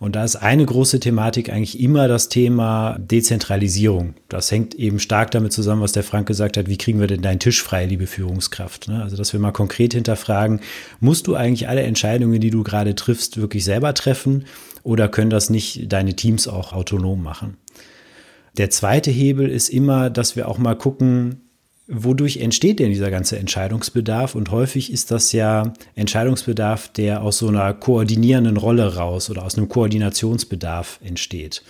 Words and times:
Und 0.00 0.16
da 0.16 0.24
ist 0.24 0.36
eine 0.36 0.66
große 0.66 0.98
Thematik 0.98 1.50
eigentlich 1.50 1.78
immer 1.78 2.08
das 2.08 2.28
Thema 2.28 2.98
Dezentralisierung. 2.98 4.14
Das 4.28 4.50
hängt 4.50 4.74
eben 4.74 4.98
stark 4.98 5.30
damit 5.30 5.52
zusammen, 5.52 5.82
was 5.82 5.92
der 5.92 6.02
Frank 6.02 6.26
gesagt 6.26 6.56
hat, 6.56 6.68
wie 6.68 6.76
kriegen 6.76 6.98
wir 6.98 7.06
denn 7.06 7.22
deinen 7.22 7.38
Tisch 7.38 7.62
frei, 7.62 7.86
liebe 7.86 8.08
Führungskraft? 8.08 8.88
Ne? 8.88 9.02
Also, 9.02 9.16
dass 9.16 9.32
wir 9.32 9.38
mal 9.38 9.52
konkret 9.52 9.94
hinterfragen, 9.94 10.60
musst 10.98 11.28
du 11.28 11.36
eigentlich 11.36 11.68
alle 11.68 11.82
Entscheidungen, 11.82 12.40
die 12.40 12.50
du 12.50 12.64
gerade 12.64 12.96
triffst, 12.96 13.36
wirklich 13.36 13.64
selber 13.64 13.94
treffen 13.94 14.46
oder 14.82 15.08
können 15.08 15.30
das 15.30 15.48
nicht 15.48 15.92
deine 15.92 16.16
Teams 16.16 16.48
auch 16.48 16.72
autonom 16.72 17.22
machen? 17.22 17.56
Der 18.56 18.70
zweite 18.70 19.12
Hebel 19.12 19.48
ist 19.48 19.68
immer, 19.68 20.10
dass 20.10 20.34
wir 20.34 20.48
auch 20.48 20.58
mal 20.58 20.76
gucken, 20.76 21.43
wodurch 21.86 22.38
entsteht 22.38 22.78
denn 22.78 22.90
dieser 22.90 23.10
ganze 23.10 23.38
Entscheidungsbedarf? 23.38 24.34
Und 24.34 24.50
häufig 24.50 24.92
ist 24.92 25.10
das 25.10 25.32
ja 25.32 25.72
Entscheidungsbedarf, 25.94 26.88
der 26.88 27.22
aus 27.22 27.38
so 27.38 27.48
einer 27.48 27.72
koordinierenden 27.74 28.56
Rolle 28.56 28.96
raus 28.96 29.30
oder 29.30 29.44
aus 29.44 29.56
einem 29.56 29.68
Koordinationsbedarf 29.68 31.00
entsteht. 31.02 31.62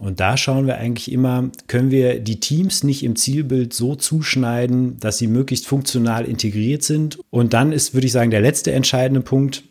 Und 0.00 0.18
da 0.18 0.38
schauen 0.38 0.66
wir 0.66 0.78
eigentlich 0.78 1.12
immer, 1.12 1.50
können 1.66 1.90
wir 1.90 2.20
die 2.20 2.40
Teams 2.40 2.84
nicht 2.84 3.02
im 3.02 3.16
Zielbild 3.16 3.74
so 3.74 3.94
zuschneiden, 3.94 4.98
dass 4.98 5.18
sie 5.18 5.26
möglichst 5.26 5.66
funktional 5.66 6.24
integriert 6.24 6.82
sind. 6.82 7.18
Und 7.28 7.52
dann 7.52 7.72
ist, 7.72 7.92
würde 7.92 8.06
ich 8.06 8.12
sagen, 8.12 8.30
der 8.30 8.40
letzte 8.40 8.72
entscheidende 8.72 9.20
Punkt, 9.20 9.62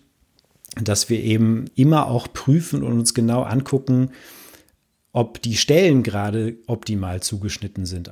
dass 0.79 1.09
wir 1.09 1.23
eben 1.23 1.65
immer 1.75 2.07
auch 2.07 2.31
prüfen 2.31 2.83
und 2.83 2.93
uns 2.93 3.15
genau 3.15 3.41
angucken, 3.41 4.11
ob 5.13 5.41
die 5.41 5.57
Stellen 5.57 6.03
gerade 6.03 6.57
optimal 6.67 7.21
zugeschnitten 7.21 7.87
sind. 7.87 8.11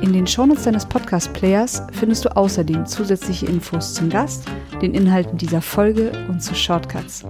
In 0.00 0.12
den 0.12 0.28
Shownotes 0.28 0.62
deines 0.62 0.86
Podcast-Players 0.86 1.82
findest 1.92 2.24
du 2.24 2.36
außerdem 2.36 2.86
zusätzliche 2.86 3.46
Infos 3.46 3.94
zum 3.94 4.08
Gast, 4.08 4.44
den 4.80 4.94
Inhalten 4.94 5.36
dieser 5.38 5.60
Folge 5.60 6.12
und 6.28 6.40
zu 6.40 6.54
Shortcuts. 6.54 7.24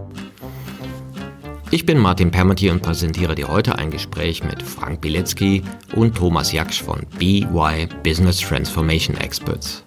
Ich 1.71 1.87
bin 1.87 1.97
Martin 1.99 2.31
Permentier 2.31 2.73
und 2.73 2.83
präsentiere 2.83 3.35
dir 3.35 3.49
heute 3.49 3.79
ein 3.79 3.91
Gespräch 3.91 4.45
mit 4.45 4.63
Frank 4.63 5.01
Bilecki 5.01 5.63
und 5.97 6.15
Thomas 6.15 6.53
Jaksch 6.53 6.83
von 6.83 7.07
BY 7.19 7.89
Business 8.03 8.39
Transformation 8.39 9.17
Experts. 9.17 9.83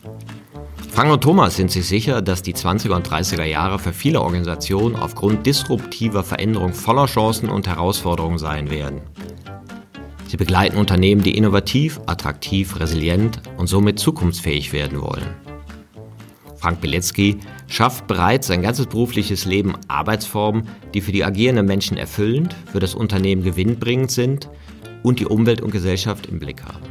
Frank 0.89 1.11
und 1.11 1.21
Thomas 1.21 1.55
sind 1.55 1.71
sich 1.71 1.87
sicher, 1.87 2.21
dass 2.21 2.41
die 2.41 2.55
20er 2.55 2.95
und 2.95 3.07
30er 3.07 3.45
Jahre 3.45 3.77
für 3.77 3.93
viele 3.93 4.21
Organisationen 4.21 4.95
aufgrund 4.95 5.45
disruptiver 5.45 6.23
Veränderung 6.23 6.73
voller 6.73 7.05
Chancen 7.05 7.49
und 7.49 7.67
Herausforderungen 7.67 8.39
sein 8.39 8.71
werden. 8.71 9.01
Sie 10.31 10.37
begleiten 10.37 10.77
Unternehmen, 10.77 11.23
die 11.23 11.35
innovativ, 11.35 11.99
attraktiv, 12.05 12.79
resilient 12.79 13.41
und 13.57 13.67
somit 13.67 13.99
zukunftsfähig 13.99 14.71
werden 14.71 15.01
wollen. 15.01 15.25
Frank 16.55 16.79
Bilecki 16.79 17.35
schafft 17.67 18.07
bereits 18.07 18.47
sein 18.47 18.61
ganzes 18.61 18.85
berufliches 18.85 19.43
Leben 19.43 19.73
Arbeitsformen, 19.89 20.69
die 20.93 21.01
für 21.01 21.11
die 21.11 21.25
agierenden 21.25 21.65
Menschen 21.65 21.97
erfüllend, 21.97 22.55
für 22.71 22.79
das 22.79 22.95
Unternehmen 22.95 23.43
gewinnbringend 23.43 24.09
sind 24.09 24.49
und 25.03 25.19
die 25.19 25.25
Umwelt 25.25 25.59
und 25.59 25.71
Gesellschaft 25.71 26.27
im 26.27 26.39
Blick 26.39 26.63
haben. 26.63 26.85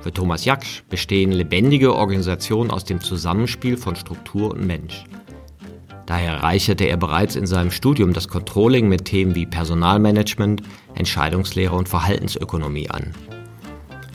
Für 0.00 0.12
Thomas 0.12 0.44
Jaksch 0.44 0.84
bestehen 0.88 1.32
lebendige 1.32 1.96
Organisationen 1.96 2.70
aus 2.70 2.84
dem 2.84 3.00
Zusammenspiel 3.00 3.76
von 3.76 3.96
Struktur 3.96 4.52
und 4.52 4.64
Mensch. 4.64 5.02
Daher 6.08 6.42
reicherte 6.42 6.84
er 6.84 6.96
bereits 6.96 7.36
in 7.36 7.46
seinem 7.46 7.70
Studium 7.70 8.14
das 8.14 8.28
Controlling 8.28 8.88
mit 8.88 9.04
Themen 9.04 9.34
wie 9.34 9.44
Personalmanagement, 9.44 10.62
Entscheidungslehre 10.94 11.76
und 11.76 11.86
Verhaltensökonomie 11.86 12.88
an. 12.88 13.12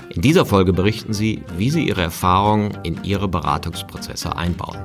In 0.10 0.24
dieser 0.24 0.48
Folge 0.48 0.74
berichten 0.74 1.14
sie, 1.14 1.44
wie 1.56 1.70
sie 1.70 1.88
ihre 1.88 2.02
Erfahrungen 2.02 2.76
in 2.82 3.04
ihre 3.04 3.28
Beratungsprozesse 3.28 4.36
einbauen. 4.36 4.80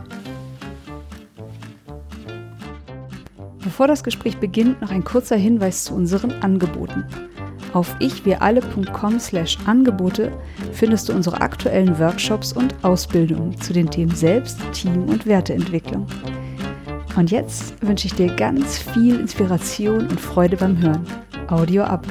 Bevor 3.65 3.87
das 3.87 4.05
Gespräch 4.05 4.37
beginnt, 4.37 4.83
noch 4.83 4.91
ein 4.91 5.03
kurzer 5.03 5.37
Hinweis 5.37 5.85
zu 5.85 5.95
unseren 5.95 6.33
Angeboten. 6.43 7.07
Auf 7.73 7.97
ichwiralle.com/angebote 8.01 10.31
findest 10.73 11.09
du 11.09 11.15
unsere 11.15 11.41
aktuellen 11.41 11.99
Workshops 11.99 12.53
und 12.53 12.75
Ausbildungen 12.83 13.59
zu 13.63 13.73
den 13.73 13.91
Themen 13.91 14.15
Selbst, 14.15 14.61
Team 14.73 15.05
und 15.05 15.25
Werteentwicklung. 15.25 16.07
Und 17.19 17.33
jetzt 17.33 17.85
wünsche 17.85 18.07
ich 18.07 18.15
dir 18.15 18.33
ganz 18.37 18.79
viel 18.79 19.19
Inspiration 19.19 20.07
und 20.07 20.21
Freude 20.21 20.57
beim 20.57 20.79
Hören. 20.79 21.05
Audio 21.49 21.83
ab. 21.83 22.07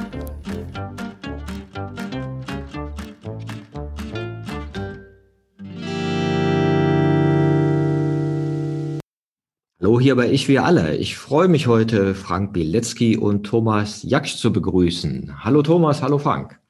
Hallo 9.80 9.98
hier 9.98 10.14
bei 10.14 10.30
Ich 10.30 10.46
Wir 10.46 10.66
Alle. 10.66 10.96
Ich 10.96 11.16
freue 11.16 11.48
mich 11.48 11.66
heute, 11.66 12.14
Frank 12.14 12.52
Bilecki 12.52 13.16
und 13.16 13.44
Thomas 13.44 14.02
Jaksch 14.02 14.36
zu 14.36 14.52
begrüßen. 14.52 15.42
Hallo 15.42 15.62
Thomas, 15.62 16.02
hallo 16.02 16.18
Frank. 16.18 16.60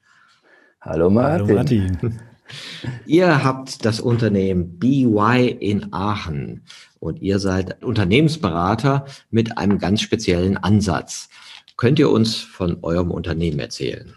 Hallo 0.79 1.09
Martin. 1.09 1.45
Hallo 1.45 1.55
Martin. 1.55 1.97
Ihr 3.05 3.43
habt 3.43 3.83
das 3.83 3.99
Unternehmen 3.99 4.79
BY 4.79 5.57
in 5.59 5.91
Aachen 5.91 6.63
und 6.99 7.21
ihr 7.21 7.39
seid 7.39 7.83
Unternehmensberater 7.83 9.05
mit 9.29 9.57
einem 9.57 9.79
ganz 9.79 10.01
speziellen 10.01 10.57
Ansatz. 10.57 11.29
Könnt 11.77 11.99
ihr 11.99 12.09
uns 12.09 12.35
von 12.35 12.79
eurem 12.81 13.11
Unternehmen 13.11 13.59
erzählen? 13.59 14.13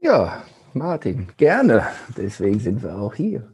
Ja, 0.00 0.42
Martin, 0.72 1.28
gerne. 1.36 1.86
Deswegen 2.16 2.60
sind 2.60 2.82
wir 2.82 2.98
auch 2.98 3.14
hier. 3.14 3.52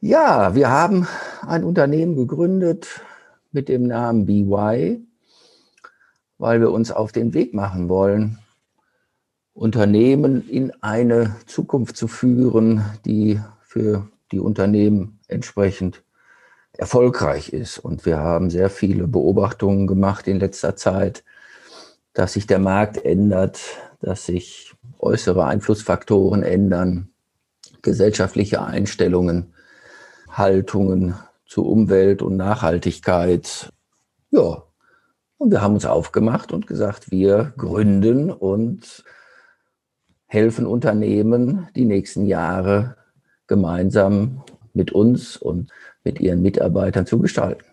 Ja, 0.00 0.54
wir 0.54 0.68
haben 0.68 1.06
ein 1.46 1.64
Unternehmen 1.64 2.16
gegründet 2.16 3.00
mit 3.52 3.68
dem 3.68 3.86
Namen 3.86 4.26
BY, 4.26 5.06
weil 6.38 6.60
wir 6.60 6.72
uns 6.72 6.90
auf 6.90 7.12
den 7.12 7.34
Weg 7.34 7.54
machen 7.54 7.88
wollen, 7.88 8.38
Unternehmen 9.52 10.48
in 10.48 10.72
eine 10.82 11.36
Zukunft 11.46 11.96
zu 11.96 12.08
führen, 12.08 12.84
die 13.04 13.38
für 13.60 14.08
die 14.32 14.40
Unternehmen 14.40 15.20
entsprechend 15.28 16.02
erfolgreich 16.76 17.52
ist. 17.52 17.78
Und 17.78 18.06
wir 18.06 18.18
haben 18.18 18.50
sehr 18.50 18.70
viele 18.70 19.06
Beobachtungen 19.06 19.86
gemacht 19.86 20.26
in 20.26 20.40
letzter 20.40 20.76
Zeit, 20.76 21.24
dass 22.14 22.34
sich 22.34 22.46
der 22.46 22.58
Markt 22.58 23.04
ändert, 23.04 23.60
dass 24.00 24.26
sich 24.26 24.74
äußere 24.98 25.44
Einflussfaktoren 25.44 26.42
ändern, 26.42 27.08
gesellschaftliche 27.82 28.62
Einstellungen, 28.62 29.54
Haltungen 30.30 31.14
zu 31.46 31.66
Umwelt 31.66 32.22
und 32.22 32.36
Nachhaltigkeit. 32.36 33.70
Ja, 34.30 34.62
und 35.38 35.50
wir 35.50 35.60
haben 35.60 35.74
uns 35.74 35.86
aufgemacht 35.86 36.52
und 36.52 36.66
gesagt, 36.66 37.10
wir 37.10 37.52
gründen 37.56 38.30
und 38.30 39.04
helfen 40.26 40.66
Unternehmen 40.66 41.68
die 41.74 41.84
nächsten 41.84 42.26
Jahre 42.26 42.96
gemeinsam 43.48 44.42
mit 44.72 44.92
uns 44.92 45.36
und 45.36 45.70
mit 46.04 46.20
ihren 46.20 46.42
Mitarbeitern 46.42 47.06
zu 47.06 47.18
gestalten. 47.18 47.64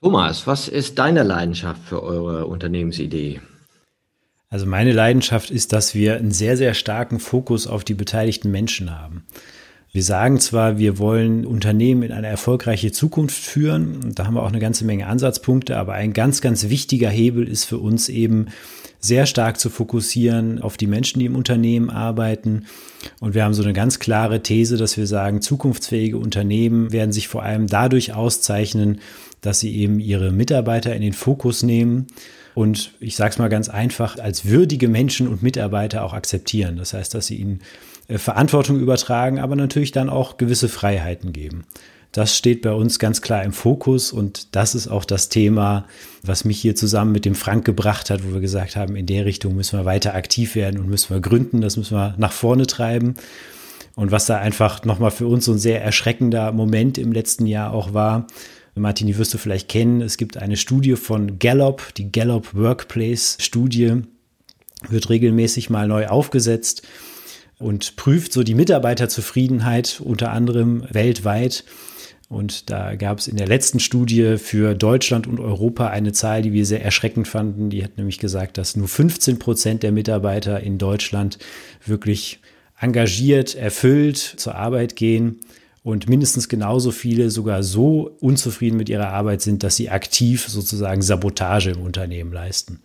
Thomas, 0.00 0.46
was 0.46 0.68
ist 0.68 0.98
deine 0.98 1.22
Leidenschaft 1.22 1.82
für 1.84 2.02
eure 2.02 2.46
Unternehmensidee? 2.46 3.40
Also 4.48 4.66
meine 4.66 4.92
Leidenschaft 4.92 5.50
ist, 5.50 5.72
dass 5.72 5.94
wir 5.94 6.16
einen 6.16 6.32
sehr, 6.32 6.56
sehr 6.56 6.74
starken 6.74 7.20
Fokus 7.20 7.66
auf 7.66 7.84
die 7.84 7.94
beteiligten 7.94 8.50
Menschen 8.50 8.90
haben. 9.00 9.24
Wir 9.92 10.02
sagen 10.02 10.40
zwar, 10.40 10.78
wir 10.78 10.98
wollen 10.98 11.46
Unternehmen 11.46 12.02
in 12.02 12.12
eine 12.12 12.26
erfolgreiche 12.26 12.92
Zukunft 12.92 13.42
führen, 13.42 14.02
und 14.02 14.18
da 14.18 14.26
haben 14.26 14.34
wir 14.34 14.42
auch 14.42 14.48
eine 14.48 14.58
ganze 14.58 14.84
Menge 14.84 15.06
Ansatzpunkte, 15.06 15.76
aber 15.76 15.92
ein 15.92 16.12
ganz, 16.12 16.40
ganz 16.40 16.68
wichtiger 16.68 17.10
Hebel 17.10 17.46
ist 17.46 17.64
für 17.64 17.78
uns 17.78 18.08
eben, 18.08 18.46
sehr 19.02 19.26
stark 19.26 19.60
zu 19.60 19.68
fokussieren 19.68 20.62
auf 20.62 20.78
die 20.78 20.86
Menschen, 20.86 21.18
die 21.18 21.26
im 21.26 21.36
Unternehmen 21.36 21.90
arbeiten. 21.90 22.64
Und 23.20 23.34
wir 23.34 23.44
haben 23.44 23.52
so 23.52 23.62
eine 23.62 23.74
ganz 23.74 23.98
klare 23.98 24.42
These, 24.42 24.78
dass 24.78 24.96
wir 24.96 25.06
sagen, 25.06 25.42
zukunftsfähige 25.42 26.16
Unternehmen 26.16 26.92
werden 26.92 27.12
sich 27.12 27.28
vor 27.28 27.42
allem 27.42 27.66
dadurch 27.66 28.14
auszeichnen, 28.14 29.00
dass 29.40 29.60
sie 29.60 29.76
eben 29.76 29.98
ihre 29.98 30.30
Mitarbeiter 30.30 30.94
in 30.94 31.02
den 31.02 31.12
Fokus 31.12 31.62
nehmen 31.62 32.06
und 32.54 32.92
ich 33.00 33.16
sage 33.16 33.30
es 33.30 33.38
mal 33.38 33.48
ganz 33.48 33.68
einfach, 33.68 34.18
als 34.18 34.44
würdige 34.44 34.88
Menschen 34.88 35.28
und 35.28 35.42
Mitarbeiter 35.42 36.04
auch 36.04 36.12
akzeptieren. 36.12 36.76
Das 36.76 36.92
heißt, 36.92 37.14
dass 37.14 37.26
sie 37.26 37.36
ihnen 37.36 37.60
äh, 38.08 38.18
Verantwortung 38.18 38.78
übertragen, 38.78 39.38
aber 39.38 39.56
natürlich 39.56 39.92
dann 39.92 40.10
auch 40.10 40.36
gewisse 40.36 40.68
Freiheiten 40.68 41.32
geben. 41.32 41.64
Das 42.12 42.36
steht 42.36 42.60
bei 42.60 42.72
uns 42.72 42.98
ganz 42.98 43.22
klar 43.22 43.42
im 43.42 43.52
Fokus 43.52 44.12
und 44.12 44.54
das 44.54 44.74
ist 44.74 44.86
auch 44.86 45.06
das 45.06 45.30
Thema, 45.30 45.86
was 46.22 46.44
mich 46.44 46.60
hier 46.60 46.76
zusammen 46.76 47.10
mit 47.12 47.24
dem 47.24 47.34
Frank 47.34 47.64
gebracht 47.64 48.10
hat, 48.10 48.22
wo 48.22 48.34
wir 48.34 48.40
gesagt 48.40 48.76
haben, 48.76 48.96
in 48.96 49.06
der 49.06 49.24
Richtung 49.24 49.56
müssen 49.56 49.78
wir 49.78 49.86
weiter 49.86 50.14
aktiv 50.14 50.54
werden 50.54 50.78
und 50.78 50.88
müssen 50.88 51.14
wir 51.14 51.20
gründen, 51.20 51.62
das 51.62 51.78
müssen 51.78 51.96
wir 51.96 52.14
nach 52.18 52.32
vorne 52.32 52.66
treiben. 52.66 53.14
Und 53.94 54.10
was 54.10 54.26
da 54.26 54.38
einfach 54.38 54.84
nochmal 54.84 55.10
für 55.10 55.26
uns 55.26 55.46
so 55.46 55.52
ein 55.52 55.58
sehr 55.58 55.82
erschreckender 55.82 56.52
Moment 56.52 56.98
im 56.98 57.12
letzten 57.12 57.46
Jahr 57.46 57.72
auch 57.72 57.94
war, 57.94 58.26
Martin, 58.74 59.06
die 59.06 59.18
wirst 59.18 59.34
du 59.34 59.38
vielleicht 59.38 59.68
kennen, 59.68 60.00
es 60.00 60.16
gibt 60.16 60.36
eine 60.36 60.56
Studie 60.56 60.96
von 60.96 61.38
Gallup, 61.38 61.92
die 61.94 62.10
Gallup 62.10 62.54
Workplace 62.54 63.36
Studie, 63.38 64.02
wird 64.88 65.10
regelmäßig 65.10 65.70
mal 65.70 65.88
neu 65.88 66.08
aufgesetzt 66.08 66.82
und 67.58 67.96
prüft 67.96 68.32
so 68.32 68.42
die 68.42 68.54
Mitarbeiterzufriedenheit 68.54 70.00
unter 70.02 70.32
anderem 70.32 70.84
weltweit. 70.90 71.64
Und 72.32 72.70
da 72.70 72.94
gab 72.94 73.18
es 73.18 73.28
in 73.28 73.36
der 73.36 73.46
letzten 73.46 73.78
Studie 73.78 74.38
für 74.38 74.74
Deutschland 74.74 75.26
und 75.26 75.38
Europa 75.38 75.88
eine 75.88 76.12
Zahl, 76.12 76.40
die 76.40 76.54
wir 76.54 76.64
sehr 76.64 76.82
erschreckend 76.82 77.28
fanden. 77.28 77.68
Die 77.68 77.84
hat 77.84 77.98
nämlich 77.98 78.18
gesagt, 78.18 78.56
dass 78.56 78.74
nur 78.74 78.88
15 78.88 79.38
Prozent 79.38 79.82
der 79.82 79.92
Mitarbeiter 79.92 80.58
in 80.60 80.78
Deutschland 80.78 81.38
wirklich 81.84 82.40
engagiert, 82.80 83.54
erfüllt 83.54 84.16
zur 84.16 84.54
Arbeit 84.54 84.96
gehen 84.96 85.40
und 85.82 86.08
mindestens 86.08 86.48
genauso 86.48 86.90
viele 86.90 87.28
sogar 87.28 87.62
so 87.62 88.16
unzufrieden 88.20 88.78
mit 88.78 88.88
ihrer 88.88 89.08
Arbeit 89.08 89.42
sind, 89.42 89.62
dass 89.62 89.76
sie 89.76 89.90
aktiv 89.90 90.48
sozusagen 90.48 91.02
Sabotage 91.02 91.72
im 91.72 91.82
Unternehmen 91.82 92.32
leisten. 92.32 92.80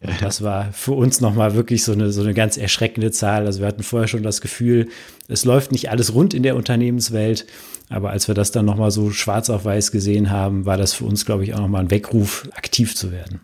Und 0.00 0.20
das 0.20 0.42
war 0.42 0.72
für 0.72 0.92
uns 0.92 1.20
nochmal 1.20 1.54
wirklich 1.54 1.84
so 1.84 1.92
eine, 1.92 2.10
so 2.10 2.22
eine 2.22 2.34
ganz 2.34 2.56
erschreckende 2.56 3.12
Zahl. 3.12 3.46
Also 3.46 3.60
wir 3.60 3.68
hatten 3.68 3.84
vorher 3.84 4.08
schon 4.08 4.24
das 4.24 4.40
Gefühl, 4.40 4.88
es 5.32 5.44
läuft 5.44 5.72
nicht 5.72 5.90
alles 5.90 6.14
rund 6.14 6.34
in 6.34 6.42
der 6.42 6.56
Unternehmenswelt. 6.56 7.46
Aber 7.88 8.10
als 8.10 8.28
wir 8.28 8.34
das 8.34 8.52
dann 8.52 8.64
nochmal 8.64 8.90
so 8.90 9.10
schwarz 9.10 9.50
auf 9.50 9.64
weiß 9.64 9.90
gesehen 9.90 10.30
haben, 10.30 10.66
war 10.66 10.76
das 10.76 10.94
für 10.94 11.04
uns, 11.04 11.26
glaube 11.26 11.44
ich, 11.44 11.54
auch 11.54 11.60
nochmal 11.60 11.82
ein 11.82 11.90
Weckruf, 11.90 12.48
aktiv 12.54 12.94
zu 12.94 13.12
werden. 13.12 13.40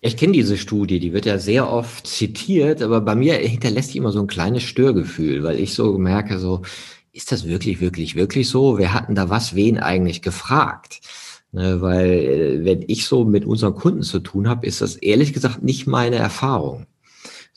Ich 0.00 0.16
kenne 0.16 0.32
diese 0.32 0.56
Studie, 0.56 0.98
die 0.98 1.12
wird 1.12 1.26
ja 1.26 1.38
sehr 1.38 1.70
oft 1.70 2.06
zitiert, 2.08 2.82
aber 2.82 3.00
bei 3.00 3.14
mir 3.14 3.34
hinterlässt 3.34 3.94
die 3.94 3.98
immer 3.98 4.10
so 4.10 4.20
ein 4.20 4.26
kleines 4.26 4.64
Störgefühl, 4.64 5.44
weil 5.44 5.60
ich 5.60 5.74
so 5.74 5.96
merke, 5.96 6.40
so, 6.40 6.62
ist 7.12 7.30
das 7.30 7.46
wirklich, 7.46 7.80
wirklich, 7.80 8.16
wirklich 8.16 8.48
so? 8.48 8.78
Wer 8.78 8.94
hatten 8.94 9.14
da 9.14 9.28
was, 9.28 9.54
wen 9.54 9.78
eigentlich 9.78 10.22
gefragt? 10.22 11.00
Ne, 11.52 11.82
weil 11.82 12.10
äh, 12.10 12.64
wenn 12.64 12.82
ich 12.86 13.04
so 13.04 13.24
mit 13.26 13.44
unseren 13.44 13.74
Kunden 13.74 14.02
zu 14.02 14.20
tun 14.20 14.48
habe, 14.48 14.66
ist 14.66 14.80
das 14.80 14.96
ehrlich 14.96 15.34
gesagt 15.34 15.62
nicht 15.62 15.86
meine 15.86 16.16
Erfahrung, 16.16 16.86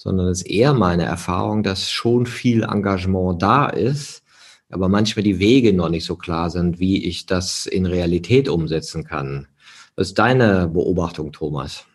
sondern 0.05 0.27
es 0.27 0.43
ist 0.43 0.47
eher 0.47 0.73
meine 0.73 1.03
Erfahrung, 1.03 1.63
dass 1.63 1.89
schon 1.89 2.27
viel 2.27 2.61
Engagement 2.61 3.41
da 3.41 3.65
ist, 3.65 4.21
aber 4.69 4.87
manchmal 4.87 5.23
die 5.23 5.39
Wege 5.39 5.73
noch 5.73 5.89
nicht 5.89 6.05
so 6.05 6.15
klar 6.15 6.51
sind, 6.51 6.79
wie 6.79 7.03
ich 7.05 7.25
das 7.25 7.65
in 7.65 7.87
Realität 7.87 8.47
umsetzen 8.47 9.03
kann. 9.03 9.47
Was 9.95 10.09
ist 10.09 10.19
deine 10.19 10.67
Beobachtung, 10.67 11.31
Thomas? 11.31 11.85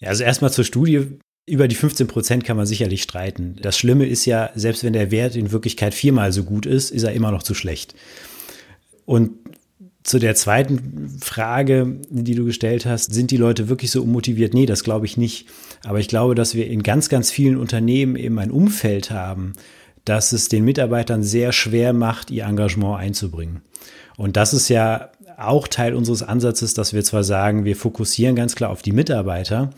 Ja, 0.00 0.08
also 0.08 0.24
erstmal 0.24 0.52
zur 0.52 0.64
Studie. 0.64 1.18
Über 1.46 1.68
die 1.68 1.76
15 1.76 2.08
Prozent 2.08 2.44
kann 2.44 2.56
man 2.56 2.66
sicherlich 2.66 3.02
streiten. 3.02 3.56
Das 3.62 3.78
Schlimme 3.78 4.06
ist 4.06 4.24
ja, 4.24 4.50
selbst 4.56 4.82
wenn 4.82 4.92
der 4.92 5.12
Wert 5.12 5.36
in 5.36 5.52
Wirklichkeit 5.52 5.94
viermal 5.94 6.32
so 6.32 6.42
gut 6.42 6.66
ist, 6.66 6.90
ist 6.90 7.04
er 7.04 7.12
immer 7.12 7.30
noch 7.30 7.44
zu 7.44 7.54
schlecht. 7.54 7.94
Und 9.04 9.30
zu 10.02 10.18
der 10.18 10.34
zweiten 10.34 11.18
Frage, 11.20 12.00
die 12.08 12.34
du 12.34 12.44
gestellt 12.44 12.84
hast, 12.84 13.12
sind 13.12 13.30
die 13.30 13.36
Leute 13.36 13.68
wirklich 13.68 13.92
so 13.92 14.04
motiviert? 14.04 14.54
Nee, 14.54 14.66
das 14.66 14.82
glaube 14.82 15.06
ich 15.06 15.16
nicht. 15.16 15.46
Aber 15.84 15.98
ich 15.98 16.08
glaube, 16.08 16.34
dass 16.34 16.54
wir 16.54 16.66
in 16.66 16.82
ganz, 16.82 17.08
ganz 17.08 17.30
vielen 17.30 17.56
Unternehmen 17.56 18.16
eben 18.16 18.38
ein 18.38 18.50
Umfeld 18.50 19.10
haben, 19.10 19.54
das 20.04 20.32
es 20.32 20.48
den 20.48 20.64
Mitarbeitern 20.64 21.22
sehr 21.22 21.52
schwer 21.52 21.92
macht, 21.92 22.30
ihr 22.30 22.44
Engagement 22.44 22.98
einzubringen. 22.98 23.62
Und 24.16 24.36
das 24.36 24.52
ist 24.52 24.68
ja 24.68 25.10
auch 25.38 25.68
Teil 25.68 25.94
unseres 25.94 26.22
Ansatzes, 26.22 26.74
dass 26.74 26.92
wir 26.92 27.02
zwar 27.02 27.24
sagen, 27.24 27.64
wir 27.64 27.76
fokussieren 27.76 28.36
ganz 28.36 28.54
klar 28.54 28.70
auf 28.70 28.82
die 28.82 28.92
Mitarbeiter, 28.92 29.70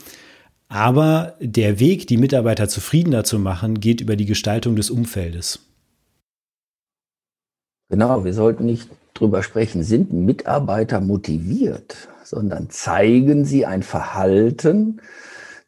aber 0.68 1.34
der 1.38 1.78
Weg, 1.80 2.06
die 2.06 2.16
Mitarbeiter 2.16 2.66
zufriedener 2.66 3.24
zu 3.24 3.38
machen, 3.38 3.78
geht 3.78 4.00
über 4.00 4.16
die 4.16 4.24
Gestaltung 4.24 4.74
des 4.74 4.90
Umfeldes. 4.90 5.60
Genau, 7.90 8.24
wir 8.24 8.32
sollten 8.32 8.64
nicht 8.64 8.88
drüber 9.12 9.42
sprechen, 9.42 9.82
sind 9.82 10.14
Mitarbeiter 10.14 11.00
motiviert, 11.02 12.08
sondern 12.24 12.70
zeigen 12.70 13.44
sie 13.44 13.66
ein 13.66 13.82
Verhalten, 13.82 15.02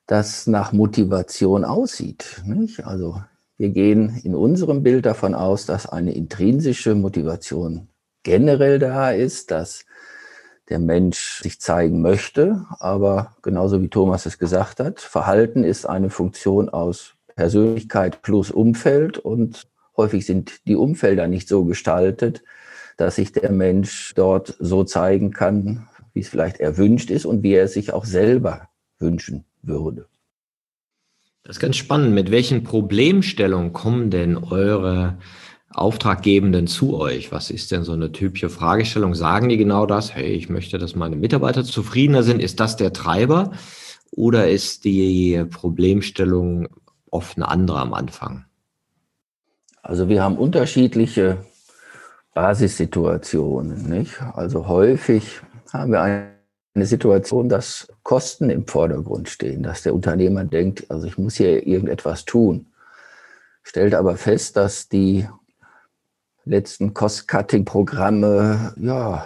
das 0.07 0.47
nach 0.47 0.73
Motivation 0.73 1.65
aussieht. 1.65 2.43
Nicht? 2.45 2.85
Also 2.87 3.23
wir 3.57 3.71
gehen 3.71 4.21
in 4.25 4.35
unserem 4.35 4.83
Bild 4.83 5.07
davon 5.07 5.35
aus, 5.35 5.67
dass 5.67 5.87
eine 5.87 6.15
intrinsische 6.15 6.95
Motivation 6.95 7.89
generell 8.23 8.79
da 8.79 9.11
ist, 9.11 9.51
dass 9.51 9.85
der 10.69 10.79
Mensch 10.79 11.43
sich 11.43 11.61
zeigen 11.61 12.01
möchte, 12.01 12.65
aber 12.79 13.37
genauso 13.43 13.83
wie 13.83 13.89
Thomas 13.89 14.25
es 14.25 14.39
gesagt 14.39 14.81
hat, 14.81 15.01
Verhalten 15.01 15.63
ist 15.63 15.87
eine 15.87 16.09
Funktion 16.09 16.71
aus 16.71 17.15
Persönlichkeit 17.37 18.23
plus 18.23 18.51
Umfeld 18.51 19.19
und 19.19 19.69
häufig 19.97 20.25
sind 20.25 20.67
die 20.67 20.77
Umfelder 20.77 21.27
nicht 21.29 21.49
so 21.49 21.65
gestaltet, 21.65 22.43
dass 22.97 23.17
sich 23.17 23.33
der 23.33 23.53
Mensch 23.53 24.15
dort 24.15 24.57
so 24.59 24.85
zeigen 24.85 25.33
kann, 25.33 25.87
wie 26.15 26.21
es 26.21 26.29
vielleicht 26.29 26.61
erwünscht 26.61 27.11
ist 27.11 27.27
und 27.27 27.43
wie 27.43 27.55
er 27.55 27.65
es 27.65 27.75
sich 27.75 27.93
auch 27.93 28.07
selber 28.07 28.69
wünschen 28.99 29.45
würde. 29.67 30.07
Das 31.43 31.57
ist 31.57 31.61
ganz 31.61 31.77
spannend. 31.77 32.15
Mit 32.15 32.31
welchen 32.31 32.65
Problemstellungen 32.65 33.73
kommen 33.73 34.11
denn 34.11 34.37
eure 34.37 35.19
Auftraggebenden 35.75 36.67
zu 36.67 36.97
euch? 36.97 37.33
Was 37.33 37.51
ist 37.51 37.71
denn 37.73 37.83
so 37.85 37.93
eine 37.93 38.13
typische 38.13 38.49
Fragestellung? 38.49 39.15
Sagen 39.15 39.49
die 39.49 39.57
genau 39.57 39.87
das? 39.87 40.15
Hey, 40.15 40.33
ich 40.33 40.49
möchte, 40.49 40.79
dass 40.79 40.95
meine 40.95 41.17
Mitarbeiter 41.17 41.65
zufriedener 41.65 42.23
sind. 42.23 42.41
Ist 42.41 42.61
das 42.61 42.77
der 42.77 42.93
Treiber? 42.93 43.53
Oder 44.11 44.49
ist 44.49 44.85
die 44.85 45.45
Problemstellung 45.51 46.69
oft 47.11 47.37
eine 47.37 47.49
andere 47.49 47.81
am 47.81 47.93
Anfang? 47.93 48.45
Also 49.83 50.09
wir 50.09 50.23
haben 50.23 50.39
unterschiedliche 50.39 51.45
Basissituationen. 52.33 53.89
Nicht? 53.89 54.23
Also 54.35 54.67
häufig 54.67 55.41
haben 55.73 55.93
wir 55.93 56.34
eine 56.75 56.87
Situation, 56.87 57.49
dass 57.49 57.89
Kosten 58.03 58.51
im 58.51 58.67
Vordergrund 58.67 59.29
stehen, 59.29 59.63
dass 59.63 59.83
der 59.83 59.95
Unternehmer 59.95 60.45
denkt, 60.45 60.91
also 60.91 61.07
ich 61.07 61.17
muss 61.19 61.37
hier 61.37 61.67
irgendetwas 61.67 62.25
tun, 62.25 62.67
stellt 63.63 63.95
aber 63.95 64.17
fest, 64.17 64.57
dass 64.57 64.89
die 64.89 65.29
letzten 66.45 66.93
Cost-Cutting-Programme 66.93 68.75
ja 68.77 69.25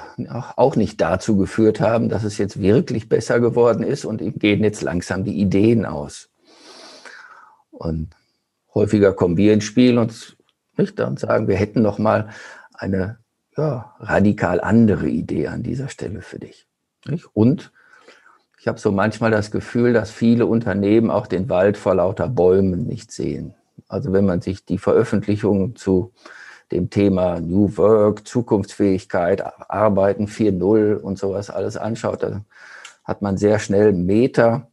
auch 0.56 0.76
nicht 0.76 1.00
dazu 1.00 1.36
geführt 1.36 1.80
haben, 1.80 2.08
dass 2.08 2.22
es 2.22 2.38
jetzt 2.38 2.60
wirklich 2.60 3.08
besser 3.08 3.40
geworden 3.40 3.82
ist 3.82 4.04
und 4.04 4.20
ihm 4.20 4.38
gehen 4.38 4.62
jetzt 4.62 4.82
langsam 4.82 5.24
die 5.24 5.40
Ideen 5.40 5.84
aus. 5.84 6.28
Und 7.70 8.10
häufiger 8.74 9.12
kommen 9.14 9.36
wir 9.36 9.52
ins 9.52 9.64
Spiel 9.64 9.98
und, 9.98 10.36
nicht, 10.76 11.00
und 11.00 11.18
sagen, 11.18 11.48
wir 11.48 11.56
hätten 11.56 11.82
noch 11.82 11.98
mal 11.98 12.28
eine 12.74 13.18
ja, 13.56 13.96
radikal 13.98 14.60
andere 14.60 15.08
Idee 15.08 15.48
an 15.48 15.64
dieser 15.64 15.88
Stelle 15.88 16.22
für 16.22 16.38
dich. 16.38 16.67
Nicht? 17.06 17.26
Und 17.34 17.72
ich 18.58 18.66
habe 18.66 18.78
so 18.78 18.90
manchmal 18.90 19.30
das 19.30 19.50
Gefühl, 19.50 19.92
dass 19.92 20.10
viele 20.10 20.46
Unternehmen 20.46 21.10
auch 21.10 21.26
den 21.26 21.48
Wald 21.48 21.76
vor 21.76 21.94
lauter 21.94 22.28
Bäumen 22.28 22.86
nicht 22.86 23.12
sehen. 23.12 23.54
Also 23.88 24.12
wenn 24.12 24.26
man 24.26 24.40
sich 24.40 24.64
die 24.64 24.78
Veröffentlichungen 24.78 25.76
zu 25.76 26.12
dem 26.72 26.90
Thema 26.90 27.40
New 27.40 27.76
Work, 27.76 28.26
Zukunftsfähigkeit, 28.26 29.42
Arbeiten 29.70 30.26
4.0 30.26 30.96
und 30.96 31.18
sowas 31.18 31.50
alles 31.50 31.76
anschaut, 31.76 32.22
dann 32.22 32.44
hat 33.04 33.22
man 33.22 33.38
sehr 33.38 33.58
schnell 33.58 33.92
Meter 33.92 34.68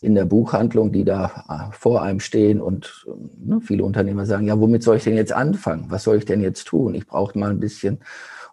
in 0.00 0.14
der 0.14 0.24
Buchhandlung, 0.24 0.92
die 0.92 1.04
da 1.04 1.70
äh, 1.70 1.76
vor 1.76 2.02
einem 2.02 2.20
stehen 2.20 2.60
und 2.60 3.06
ne, 3.38 3.60
viele 3.60 3.84
Unternehmer 3.84 4.26
sagen, 4.26 4.46
ja, 4.46 4.58
womit 4.58 4.82
soll 4.82 4.96
ich 4.96 5.04
denn 5.04 5.16
jetzt 5.16 5.32
anfangen? 5.32 5.86
Was 5.88 6.04
soll 6.04 6.18
ich 6.18 6.24
denn 6.24 6.42
jetzt 6.42 6.66
tun? 6.66 6.94
Ich 6.94 7.06
brauche 7.06 7.38
mal 7.38 7.50
ein 7.50 7.60
bisschen 7.60 8.00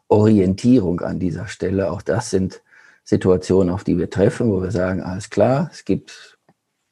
Orientierung 0.08 1.02
an 1.02 1.20
dieser 1.20 1.48
Stelle. 1.48 1.92
Auch 1.92 2.02
das 2.02 2.30
sind 2.30 2.62
Situationen, 3.03 3.74
auf 3.74 3.83
die 3.83 3.98
wir 3.98 4.10
treffen, 4.10 4.51
wo 4.51 4.62
wir 4.62 4.72
sagen, 4.72 5.01
alles 5.01 5.29
klar, 5.29 5.69
es 5.72 5.86
gibt 5.86 6.38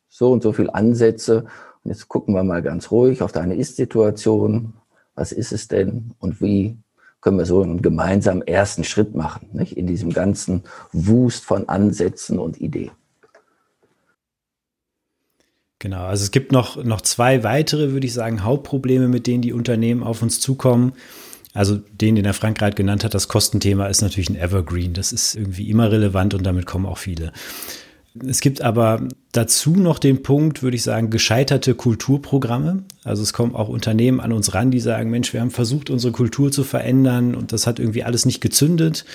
so 0.10 0.32
und 0.32 0.44
so 0.44 0.52
viele 0.52 0.74
Ansätze 0.76 1.46
und 1.84 1.92
jetzt 1.92 2.08
gucken 2.08 2.36
wir 2.36 2.44
mal 2.44 2.62
ganz 2.62 2.92
ruhig 2.92 3.22
auf 3.22 3.32
deine 3.32 3.56
Ist-Situation. 3.56 4.74
Was 5.16 5.32
ist 5.32 5.52
es 5.52 5.68
denn 5.68 6.14
und 6.20 6.42
wie 6.42 6.78
können 7.22 7.38
wir 7.38 7.46
so 7.46 7.62
einen 7.62 7.82
gemeinsamen 7.82 8.42
ersten 8.42 8.84
Schritt 8.84 9.16
machen 9.16 9.50
nicht? 9.54 9.78
in 9.78 9.88
diesem 9.88 10.12
ganzen 10.12 10.64
Wust 10.92 11.46
von 11.46 11.70
Ansätzen 11.70 12.40
und 12.40 12.60
Ideen? 12.60 12.92
Genau, 15.80 16.06
also 16.06 16.24
es 16.24 16.30
gibt 16.30 16.52
noch, 16.52 16.84
noch 16.84 17.02
zwei 17.02 17.44
weitere, 17.44 17.92
würde 17.92 18.06
ich 18.06 18.14
sagen, 18.14 18.44
Hauptprobleme, 18.44 19.08
mit 19.08 19.26
denen 19.26 19.42
die 19.42 19.54
Unternehmen 19.54 20.04
auf 20.04 20.22
uns 20.22 20.40
zukommen. 20.40 20.94
Also 21.54 21.76
den, 21.76 22.16
den 22.16 22.24
der 22.24 22.34
Frank 22.34 22.60
gerade 22.60 22.76
genannt 22.76 23.04
hat, 23.04 23.14
das 23.14 23.28
Kostenthema 23.28 23.88
ist 23.88 24.02
natürlich 24.02 24.30
ein 24.30 24.38
Evergreen. 24.38 24.94
Das 24.94 25.12
ist 25.12 25.36
irgendwie 25.36 25.70
immer 25.70 25.92
relevant 25.92 26.34
und 26.34 26.44
damit 26.44 26.66
kommen 26.66 26.86
auch 26.86 26.98
viele. 26.98 27.34
Es 28.28 28.42
gibt 28.42 28.62
aber 28.62 29.08
dazu 29.32 29.72
noch 29.72 29.98
den 29.98 30.22
Punkt, 30.22 30.64
würde 30.64 30.76
ich 30.76 30.84
sagen, 30.84 31.10
gescheiterte 31.10 31.76
Kulturprogramme. 31.76 32.84
Also 33.04 33.24
es 33.24 33.32
kommen 33.32 33.56
auch 33.56 33.70
Unternehmen 33.70 34.20
an 34.20 34.34
uns 34.34 34.54
ran, 34.54 34.72
die 34.72 34.82
sagen, 34.82 35.10
Mensch, 35.10 35.32
wir 35.32 35.40
haben 35.40 35.52
versucht, 35.52 35.90
unsere 35.90 36.12
Kultur 36.12 36.52
zu 36.52 36.64
verändern 36.64 37.36
und 37.36 37.54
das 37.54 37.68
hat 37.68 37.80
irgendwie 37.80 38.04
alles 38.04 38.26
nicht 38.26 38.42
gezündet. 38.42 39.06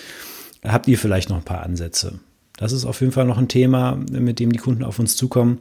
Habt 0.64 0.88
ihr 0.88 0.98
vielleicht 0.98 1.28
noch 1.28 1.36
ein 1.36 1.44
paar 1.44 1.62
Ansätze? 1.62 2.20
Das 2.56 2.72
ist 2.72 2.86
auf 2.86 3.00
jeden 3.00 3.12
Fall 3.12 3.26
noch 3.26 3.36
ein 3.36 3.48
Thema, 3.48 3.98
mit 4.10 4.40
dem 4.40 4.50
die 4.50 4.58
Kunden 4.58 4.82
auf 4.82 4.98
uns 4.98 5.14
zukommen. 5.14 5.58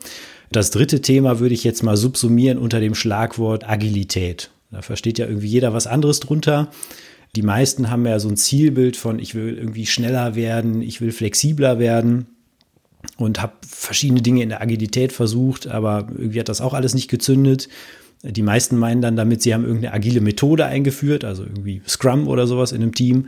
Das 0.51 0.72
dritte 0.72 1.01
Thema 1.01 1.39
würde 1.39 1.53
ich 1.53 1.65
jetzt 1.65 1.84
mal 1.84 1.98
subsumieren 1.98 2.58
unter 2.58 2.79
dem 2.79 2.96
Schlagwort 2.96 3.67
Agilität. 3.67 4.50
Da 4.75 4.82
versteht 4.82 5.17
ja 5.20 5.25
irgendwie 5.25 5.48
jeder 5.48 5.74
was 5.74 5.88
anderes 5.88 6.20
drunter. 6.20 6.70
Die 7.38 7.44
meisten 7.44 7.89
haben 7.89 8.05
ja 8.05 8.20
so 8.20 8.27
ein 8.27 8.36
Zielbild 8.36 8.98
von, 8.98 9.20
ich 9.20 9.36
will 9.36 9.58
irgendwie 9.58 9.86
schneller 9.86 10.36
werden, 10.36 10.82
ich 10.82 11.00
will 11.00 11.13
flexibler 11.13 11.79
werden 11.79 12.25
und 13.17 13.41
habe 13.41 13.53
verschiedene 13.65 14.22
Dinge 14.22 14.44
in 14.44 14.50
der 14.50 14.62
Agilität 14.62 15.13
versucht, 15.13 15.67
aber 15.67 16.08
irgendwie 16.10 16.41
hat 16.41 16.50
das 16.50 16.60
auch 16.60 16.74
alles 16.74 16.94
nicht 16.94 17.10
gezündet. 17.10 17.70
Die 18.22 18.41
meisten 18.41 18.75
meinen 18.77 19.01
dann 19.01 19.15
damit, 19.15 19.41
sie 19.41 19.53
haben 19.53 19.63
irgendeine 19.63 19.94
agile 19.94 20.20
Methode 20.20 20.65
eingeführt, 20.65 21.24
also 21.24 21.44
irgendwie 21.44 21.82
Scrum 21.88 22.27
oder 22.27 22.48
sowas 22.48 22.74
in 22.74 22.82
einem 22.82 22.94
Team 22.94 23.27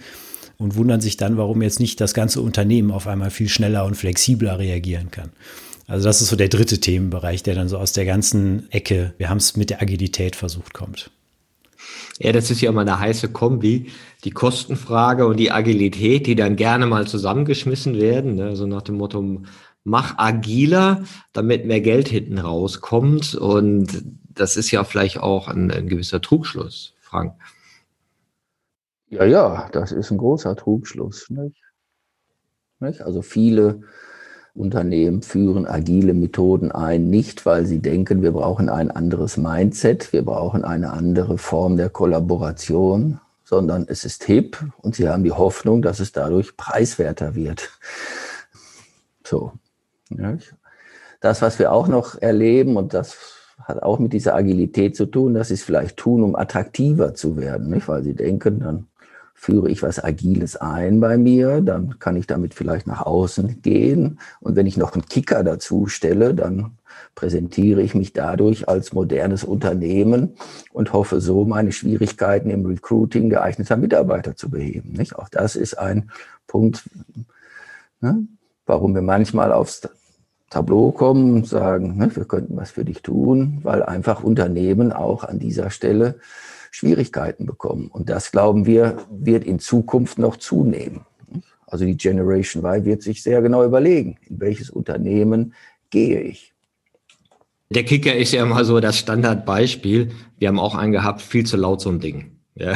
und 0.57 0.75
wundern 0.75 0.99
sich 0.99 1.15
dann, 1.15 1.37
warum 1.37 1.61
jetzt 1.61 1.79
nicht 1.79 2.01
das 2.01 2.13
ganze 2.13 2.41
Unternehmen 2.41 2.91
auf 2.91 3.07
einmal 3.07 3.29
viel 3.31 3.47
schneller 3.47 3.85
und 3.85 3.95
flexibler 3.95 4.59
reagieren 4.59 5.11
kann. 5.11 5.29
Also 5.87 6.03
das 6.03 6.21
ist 6.21 6.27
so 6.27 6.35
der 6.35 6.49
dritte 6.49 6.79
Themenbereich, 6.79 7.43
der 7.43 7.55
dann 7.55 7.69
so 7.69 7.77
aus 7.77 7.93
der 7.93 8.05
ganzen 8.05 8.69
Ecke, 8.71 9.13
wir 9.17 9.29
haben 9.29 9.37
es 9.37 9.55
mit 9.55 9.69
der 9.69 9.81
Agilität 9.81 10.35
versucht, 10.35 10.73
kommt. 10.73 11.11
Ja, 12.19 12.31
das 12.31 12.49
ist 12.49 12.61
ja 12.61 12.69
immer 12.69 12.81
eine 12.81 12.99
heiße 12.99 13.29
Kombi. 13.29 13.91
Die 14.23 14.31
Kostenfrage 14.31 15.27
und 15.27 15.37
die 15.37 15.51
Agilität, 15.51 16.25
die 16.25 16.35
dann 16.35 16.55
gerne 16.55 16.87
mal 16.87 17.07
zusammengeschmissen 17.07 17.95
werden. 17.95 18.35
Ne? 18.35 18.55
So 18.55 18.65
nach 18.65 18.81
dem 18.81 18.97
Motto, 18.97 19.41
mach 19.83 20.17
agiler, 20.17 21.03
damit 21.33 21.65
mehr 21.65 21.81
Geld 21.81 22.07
hinten 22.07 22.39
rauskommt. 22.39 23.35
Und 23.35 24.03
das 24.29 24.57
ist 24.57 24.71
ja 24.71 24.83
vielleicht 24.83 25.19
auch 25.19 25.47
ein, 25.47 25.71
ein 25.71 25.87
gewisser 25.87 26.21
Trugschluss, 26.21 26.95
Frank. 26.99 27.35
Ja, 29.09 29.23
ja, 29.23 29.69
das 29.71 29.91
ist 29.91 30.11
ein 30.11 30.17
großer 30.17 30.55
Trugschluss. 30.55 31.29
Nicht? 31.29 31.61
Nicht? 32.79 33.01
Also 33.01 33.21
viele 33.21 33.81
Unternehmen 34.57 35.21
führen 35.21 35.67
agile 35.67 36.13
Methoden 36.13 36.71
ein, 36.71 37.09
nicht 37.09 37.45
weil 37.45 37.65
sie 37.65 37.79
denken, 37.79 38.21
wir 38.21 38.31
brauchen 38.31 38.69
ein 38.69 38.91
anderes 38.91 39.37
Mindset, 39.37 40.11
wir 40.11 40.25
brauchen 40.25 40.63
eine 40.63 40.91
andere 40.91 41.37
Form 41.37 41.77
der 41.77 41.89
Kollaboration, 41.89 43.19
sondern 43.43 43.85
es 43.87 44.03
ist 44.03 44.23
hip 44.25 44.57
und 44.77 44.95
sie 44.95 45.07
haben 45.07 45.23
die 45.23 45.31
Hoffnung, 45.31 45.81
dass 45.81 45.99
es 45.99 46.11
dadurch 46.11 46.57
preiswerter 46.57 47.35
wird. 47.35 47.69
So. 49.25 49.53
Das, 51.19 51.41
was 51.41 51.59
wir 51.59 51.71
auch 51.71 51.87
noch 51.87 52.21
erleben, 52.21 52.77
und 52.77 52.93
das 52.93 53.17
hat 53.63 53.81
auch 53.83 53.99
mit 53.99 54.13
dieser 54.13 54.35
Agilität 54.35 54.95
zu 54.95 55.05
tun, 55.05 55.33
dass 55.33 55.49
sie 55.49 55.55
es 55.55 55.63
vielleicht 55.63 55.97
tun, 55.97 56.23
um 56.23 56.35
attraktiver 56.35 57.13
zu 57.13 57.37
werden, 57.37 57.69
nicht? 57.69 57.87
weil 57.87 58.03
sie 58.03 58.15
denken, 58.15 58.59
dann 58.59 58.87
führe 59.39 59.69
ich 59.69 59.83
was 59.83 60.03
Agiles 60.03 60.57
ein 60.57 60.99
bei 60.99 61.17
mir, 61.17 61.61
dann 61.61 61.99
kann 61.99 62.17
ich 62.17 62.25
damit 62.25 62.55
vielleicht 62.55 62.87
nach 62.87 63.03
außen 63.05 63.61
gehen. 63.61 64.19
Und 64.41 64.55
wenn 64.55 64.65
ich 64.65 64.77
noch 64.77 64.93
einen 64.93 65.05
Kicker 65.05 65.43
dazu 65.43 65.85
stelle, 65.85 66.33
dann 66.33 66.71
präsentiere 67.13 67.81
ich 67.81 67.93
mich 67.93 68.13
dadurch 68.13 68.67
als 68.67 68.93
modernes 68.93 69.43
Unternehmen 69.43 70.33
und 70.73 70.91
hoffe 70.91 71.21
so, 71.21 71.45
meine 71.45 71.71
Schwierigkeiten 71.71 72.49
im 72.49 72.65
Recruiting 72.65 73.29
geeigneter 73.29 73.77
Mitarbeiter 73.77 74.35
zu 74.35 74.49
beheben. 74.49 74.93
Nicht? 74.93 75.15
Auch 75.15 75.29
das 75.29 75.55
ist 75.55 75.77
ein 75.77 76.09
Punkt, 76.47 76.89
ne, 78.01 78.27
warum 78.65 78.95
wir 78.95 79.03
manchmal 79.03 79.53
aufs 79.53 79.87
Tableau 80.49 80.91
kommen 80.91 81.35
und 81.35 81.47
sagen, 81.47 81.97
ne, 81.97 82.13
wir 82.15 82.25
könnten 82.25 82.57
was 82.57 82.71
für 82.71 82.85
dich 82.85 83.03
tun, 83.03 83.59
weil 83.61 83.83
einfach 83.83 84.23
Unternehmen 84.23 84.91
auch 84.91 85.23
an 85.23 85.37
dieser 85.37 85.69
Stelle 85.69 86.15
Schwierigkeiten 86.71 87.45
bekommen. 87.45 87.87
Und 87.87 88.09
das, 88.09 88.31
glauben 88.31 88.65
wir, 88.65 88.97
wird 89.09 89.43
in 89.43 89.59
Zukunft 89.59 90.17
noch 90.17 90.37
zunehmen. 90.37 91.05
Also 91.65 91.85
die 91.85 91.97
Generation 91.97 92.63
Y 92.63 92.85
wird 92.85 93.03
sich 93.03 93.21
sehr 93.21 93.41
genau 93.41 93.63
überlegen, 93.63 94.17
in 94.29 94.39
welches 94.39 94.69
Unternehmen 94.69 95.53
gehe 95.89 96.21
ich. 96.21 96.53
Der 97.69 97.83
Kicker 97.83 98.15
ist 98.15 98.31
ja 98.31 98.43
immer 98.43 98.63
so 98.63 98.79
das 98.79 98.97
Standardbeispiel. 98.97 100.11
Wir 100.39 100.47
haben 100.47 100.59
auch 100.59 100.75
einen 100.75 100.93
gehabt, 100.93 101.21
viel 101.21 101.45
zu 101.45 101.57
laut 101.57 101.81
so 101.81 101.89
ein 101.89 101.99
Ding. 101.99 102.37
Ja, 102.55 102.73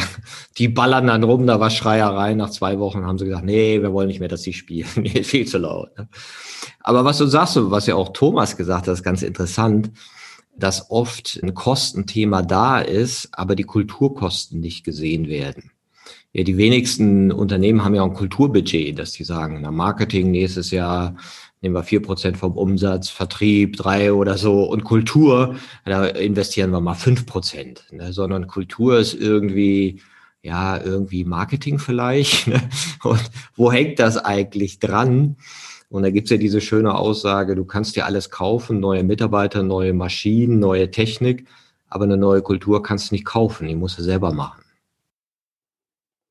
die 0.57 0.67
ballern 0.67 1.07
dann 1.07 1.23
rum, 1.23 1.47
da 1.47 1.59
war 1.59 1.71
Schreierei. 1.71 2.35
Nach 2.35 2.51
zwei 2.51 2.77
Wochen 2.77 3.05
haben 3.05 3.17
sie 3.17 3.25
gesagt, 3.25 3.45
nee, 3.45 3.81
wir 3.81 3.93
wollen 3.93 4.09
nicht 4.09 4.19
mehr, 4.19 4.29
dass 4.29 4.43
sie 4.43 4.53
spielen. 4.53 4.85
Viel 5.23 5.47
zu 5.47 5.57
laut. 5.57 5.97
Ne? 5.97 6.07
Aber 6.81 7.03
was 7.03 7.17
du 7.17 7.25
sagst, 7.25 7.57
was 7.57 7.87
ja 7.87 7.95
auch 7.95 8.09
Thomas 8.13 8.57
gesagt 8.57 8.87
hat, 8.87 8.93
ist 8.93 9.01
ganz 9.01 9.23
interessant 9.23 9.89
dass 10.55 10.91
oft 10.91 11.39
ein 11.41 11.53
Kostenthema 11.53 12.41
da 12.41 12.79
ist, 12.79 13.29
aber 13.31 13.55
die 13.55 13.63
Kulturkosten 13.63 14.59
nicht 14.59 14.83
gesehen 14.83 15.27
werden. 15.27 15.71
Ja, 16.33 16.43
die 16.43 16.57
wenigsten 16.57 17.31
Unternehmen 17.31 17.83
haben 17.83 17.95
ja 17.95 18.03
ein 18.03 18.13
Kulturbudget, 18.13 18.97
dass 18.97 19.11
die 19.11 19.25
sagen, 19.25 19.59
na, 19.61 19.71
Marketing 19.71 20.31
nächstes 20.31 20.71
Jahr 20.71 21.17
nehmen 21.61 21.75
wir 21.75 21.83
vier 21.83 22.01
Prozent 22.01 22.37
vom 22.37 22.53
Umsatz, 22.53 23.09
Vertrieb 23.09 23.75
drei 23.75 24.13
oder 24.13 24.37
so 24.37 24.63
und 24.63 24.83
Kultur, 24.83 25.55
da 25.85 26.05
investieren 26.05 26.71
wir 26.71 26.81
mal 26.81 26.95
fünf 26.95 27.25
Prozent, 27.25 27.85
ne? 27.91 28.13
sondern 28.13 28.47
Kultur 28.47 28.97
ist 28.97 29.13
irgendwie, 29.13 30.01
ja, 30.41 30.81
irgendwie 30.81 31.23
Marketing 31.23 31.79
vielleicht. 31.79 32.47
Ne? 32.47 32.61
Und 33.03 33.21
wo 33.55 33.71
hängt 33.71 33.99
das 33.99 34.17
eigentlich 34.17 34.79
dran? 34.79 35.37
Und 35.91 36.03
da 36.03 36.09
gibt's 36.09 36.31
ja 36.31 36.37
diese 36.37 36.61
schöne 36.61 36.95
Aussage, 36.95 37.53
du 37.53 37.65
kannst 37.65 37.97
dir 37.97 38.05
alles 38.05 38.29
kaufen, 38.29 38.79
neue 38.79 39.03
Mitarbeiter, 39.03 39.61
neue 39.61 39.91
Maschinen, 39.93 40.57
neue 40.57 40.89
Technik, 40.89 41.47
aber 41.89 42.05
eine 42.05 42.15
neue 42.15 42.41
Kultur 42.41 42.81
kannst 42.81 43.11
du 43.11 43.15
nicht 43.15 43.25
kaufen, 43.25 43.67
die 43.67 43.75
musst 43.75 43.99
du 43.99 44.03
selber 44.03 44.31
machen. 44.31 44.63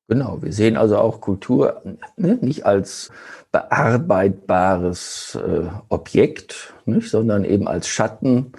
Genau, 0.07 0.41
wir 0.41 0.51
sehen 0.51 0.77
also 0.77 0.97
auch 0.97 1.21
Kultur 1.21 1.79
ne, 2.17 2.39
nicht 2.41 2.65
als 2.65 3.11
bearbeitbares 3.51 5.35
äh, 5.35 5.67
Objekt, 5.89 6.73
nicht, 6.85 7.11
sondern 7.11 7.45
eben 7.45 7.67
als 7.67 7.87
Schatten 7.87 8.53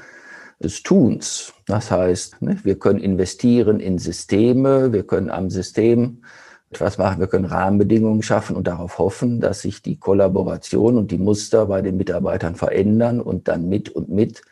des 0.62 0.84
Tuns. 0.84 1.52
Das 1.66 1.90
heißt, 1.90 2.42
ne, 2.42 2.58
wir 2.62 2.78
können 2.78 3.00
investieren 3.00 3.80
in 3.80 3.98
Systeme, 3.98 4.92
wir 4.92 5.04
können 5.04 5.30
am 5.30 5.50
System 5.50 6.22
etwas 6.72 6.98
machen. 6.98 7.20
Wir 7.20 7.26
können 7.26 7.44
Rahmenbedingungen 7.44 8.22
schaffen 8.22 8.56
und 8.56 8.66
darauf 8.66 8.98
hoffen, 8.98 9.40
dass 9.40 9.60
sich 9.60 9.82
die 9.82 9.96
Kollaboration 9.98 10.96
und 10.96 11.10
die 11.10 11.18
Muster 11.18 11.66
bei 11.66 11.82
den 11.82 11.96
Mitarbeitern 11.96 12.54
verändern 12.54 13.20
und 13.20 13.48
dann 13.48 13.68
mit 13.68 13.90
und 13.90 14.08
mit 14.08 14.42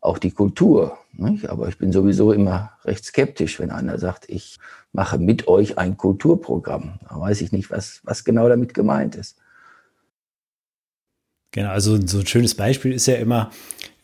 auch 0.00 0.18
die 0.18 0.32
Kultur. 0.32 0.98
Nicht? 1.12 1.48
Aber 1.48 1.68
ich 1.68 1.78
bin 1.78 1.92
sowieso 1.92 2.32
immer 2.32 2.72
recht 2.84 3.04
skeptisch, 3.04 3.60
wenn 3.60 3.70
einer 3.70 3.98
sagt, 3.98 4.28
ich 4.28 4.58
mache 4.92 5.18
mit 5.18 5.46
euch 5.46 5.78
ein 5.78 5.96
Kulturprogramm. 5.96 6.98
Da 7.08 7.20
weiß 7.20 7.40
ich 7.42 7.52
nicht, 7.52 7.70
was, 7.70 8.00
was 8.02 8.24
genau 8.24 8.48
damit 8.48 8.74
gemeint 8.74 9.14
ist. 9.14 9.38
Genau, 11.52 11.70
also 11.70 12.04
so 12.06 12.18
ein 12.18 12.26
schönes 12.26 12.54
Beispiel 12.54 12.92
ist 12.92 13.06
ja 13.06 13.16
immer, 13.16 13.50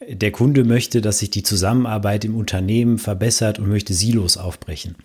der 0.07 0.31
Kunde 0.31 0.65
möchte, 0.65 1.01
dass 1.01 1.19
sich 1.19 1.31
die 1.31 1.43
Zusammenarbeit 1.43 2.25
im 2.25 2.37
Unternehmen 2.37 2.99
verbessert 2.99 3.59
und 3.59 3.69
möchte 3.69 3.95
Silos 3.95 4.37
aufbrechen. 4.37 4.97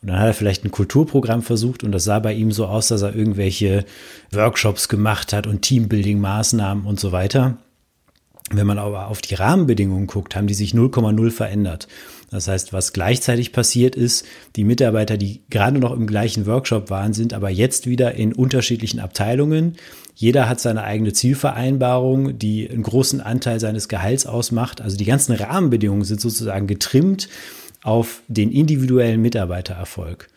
Und 0.00 0.08
dann 0.08 0.18
hat 0.18 0.28
er 0.28 0.34
vielleicht 0.34 0.64
ein 0.64 0.70
Kulturprogramm 0.70 1.42
versucht 1.42 1.82
und 1.82 1.92
das 1.92 2.04
sah 2.04 2.18
bei 2.20 2.32
ihm 2.32 2.52
so 2.52 2.66
aus, 2.66 2.88
dass 2.88 3.02
er 3.02 3.14
irgendwelche 3.14 3.84
Workshops 4.30 4.88
gemacht 4.88 5.32
hat 5.32 5.46
und 5.46 5.62
Teambuilding-Maßnahmen 5.66 6.84
und 6.84 7.00
so 7.00 7.12
weiter. 7.12 7.58
Wenn 8.50 8.66
man 8.66 8.78
aber 8.78 9.08
auf 9.08 9.20
die 9.20 9.34
Rahmenbedingungen 9.34 10.06
guckt, 10.06 10.34
haben 10.34 10.46
die 10.46 10.54
sich 10.54 10.72
0,0 10.72 11.30
verändert. 11.30 11.86
Das 12.30 12.48
heißt, 12.48 12.72
was 12.72 12.92
gleichzeitig 12.92 13.52
passiert 13.52 13.96
ist, 13.96 14.24
die 14.56 14.64
Mitarbeiter, 14.64 15.16
die 15.16 15.42
gerade 15.50 15.78
noch 15.78 15.92
im 15.92 16.06
gleichen 16.06 16.46
Workshop 16.46 16.90
waren, 16.90 17.12
sind 17.12 17.32
aber 17.32 17.50
jetzt 17.50 17.86
wieder 17.86 18.14
in 18.14 18.32
unterschiedlichen 18.34 19.00
Abteilungen. 19.00 19.76
Jeder 20.14 20.48
hat 20.48 20.60
seine 20.60 20.82
eigene 20.84 21.12
Zielvereinbarung, 21.12 22.38
die 22.38 22.68
einen 22.68 22.82
großen 22.82 23.20
Anteil 23.20 23.60
seines 23.60 23.88
Gehalts 23.88 24.26
ausmacht. 24.26 24.80
Also 24.80 24.96
die 24.96 25.04
ganzen 25.04 25.32
Rahmenbedingungen 25.34 26.04
sind 26.04 26.20
sozusagen 26.20 26.66
getrimmt 26.66 27.28
auf 27.82 28.22
den 28.28 28.50
individuellen 28.50 29.22
Mitarbeitererfolg. 29.22 30.28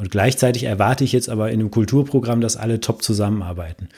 Und 0.00 0.10
gleichzeitig 0.10 0.64
erwarte 0.64 1.04
ich 1.04 1.12
jetzt 1.12 1.28
aber 1.28 1.50
in 1.50 1.60
einem 1.60 1.70
Kulturprogramm, 1.70 2.40
dass 2.40 2.56
alle 2.56 2.80
top 2.80 3.02
zusammenarbeiten. 3.02 3.88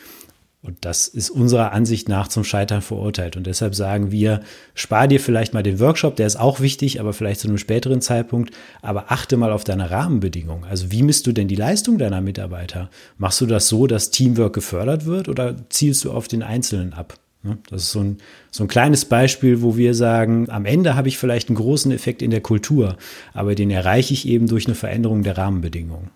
Und 0.62 0.84
das 0.84 1.08
ist 1.08 1.30
unserer 1.30 1.72
Ansicht 1.72 2.10
nach 2.10 2.28
zum 2.28 2.44
Scheitern 2.44 2.82
verurteilt. 2.82 3.36
Und 3.36 3.46
deshalb 3.46 3.74
sagen 3.74 4.12
wir, 4.12 4.42
spar 4.74 5.08
dir 5.08 5.18
vielleicht 5.18 5.54
mal 5.54 5.62
den 5.62 5.80
Workshop, 5.80 6.16
der 6.16 6.26
ist 6.26 6.36
auch 6.36 6.60
wichtig, 6.60 7.00
aber 7.00 7.14
vielleicht 7.14 7.40
zu 7.40 7.48
einem 7.48 7.56
späteren 7.56 8.02
Zeitpunkt. 8.02 8.54
Aber 8.82 9.10
achte 9.10 9.38
mal 9.38 9.52
auf 9.52 9.64
deine 9.64 9.90
Rahmenbedingungen. 9.90 10.64
Also 10.64 10.92
wie 10.92 11.02
misst 11.02 11.26
du 11.26 11.32
denn 11.32 11.48
die 11.48 11.56
Leistung 11.56 11.96
deiner 11.96 12.20
Mitarbeiter? 12.20 12.90
Machst 13.16 13.40
du 13.40 13.46
das 13.46 13.68
so, 13.68 13.86
dass 13.86 14.10
Teamwork 14.10 14.52
gefördert 14.52 15.06
wird 15.06 15.28
oder 15.28 15.56
zielst 15.70 16.04
du 16.04 16.12
auf 16.12 16.28
den 16.28 16.42
Einzelnen 16.42 16.92
ab? 16.92 17.14
Das 17.70 17.84
ist 17.84 17.92
so 17.92 18.00
ein, 18.00 18.18
so 18.50 18.64
ein 18.64 18.68
kleines 18.68 19.06
Beispiel, 19.06 19.62
wo 19.62 19.78
wir 19.78 19.94
sagen, 19.94 20.50
am 20.50 20.66
Ende 20.66 20.94
habe 20.94 21.08
ich 21.08 21.16
vielleicht 21.16 21.48
einen 21.48 21.56
großen 21.56 21.90
Effekt 21.90 22.20
in 22.20 22.30
der 22.30 22.42
Kultur, 22.42 22.98
aber 23.32 23.54
den 23.54 23.70
erreiche 23.70 24.12
ich 24.12 24.28
eben 24.28 24.46
durch 24.46 24.66
eine 24.66 24.74
Veränderung 24.74 25.22
der 25.22 25.38
Rahmenbedingungen. 25.38 26.10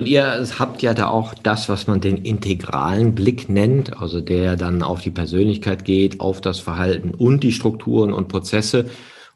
Und 0.00 0.06
ihr 0.06 0.48
habt 0.58 0.80
ja 0.80 0.94
da 0.94 1.08
auch 1.08 1.34
das, 1.34 1.68
was 1.68 1.86
man 1.86 2.00
den 2.00 2.16
integralen 2.16 3.14
Blick 3.14 3.50
nennt, 3.50 4.00
also 4.00 4.22
der 4.22 4.56
dann 4.56 4.82
auf 4.82 5.02
die 5.02 5.10
Persönlichkeit 5.10 5.84
geht, 5.84 6.20
auf 6.20 6.40
das 6.40 6.58
Verhalten 6.58 7.10
und 7.10 7.42
die 7.42 7.52
Strukturen 7.52 8.14
und 8.14 8.28
Prozesse 8.28 8.86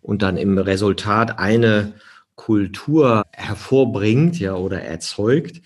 und 0.00 0.22
dann 0.22 0.38
im 0.38 0.56
Resultat 0.56 1.38
eine 1.38 1.92
Kultur 2.34 3.24
hervorbringt, 3.32 4.40
ja, 4.40 4.54
oder 4.54 4.80
erzeugt. 4.80 5.60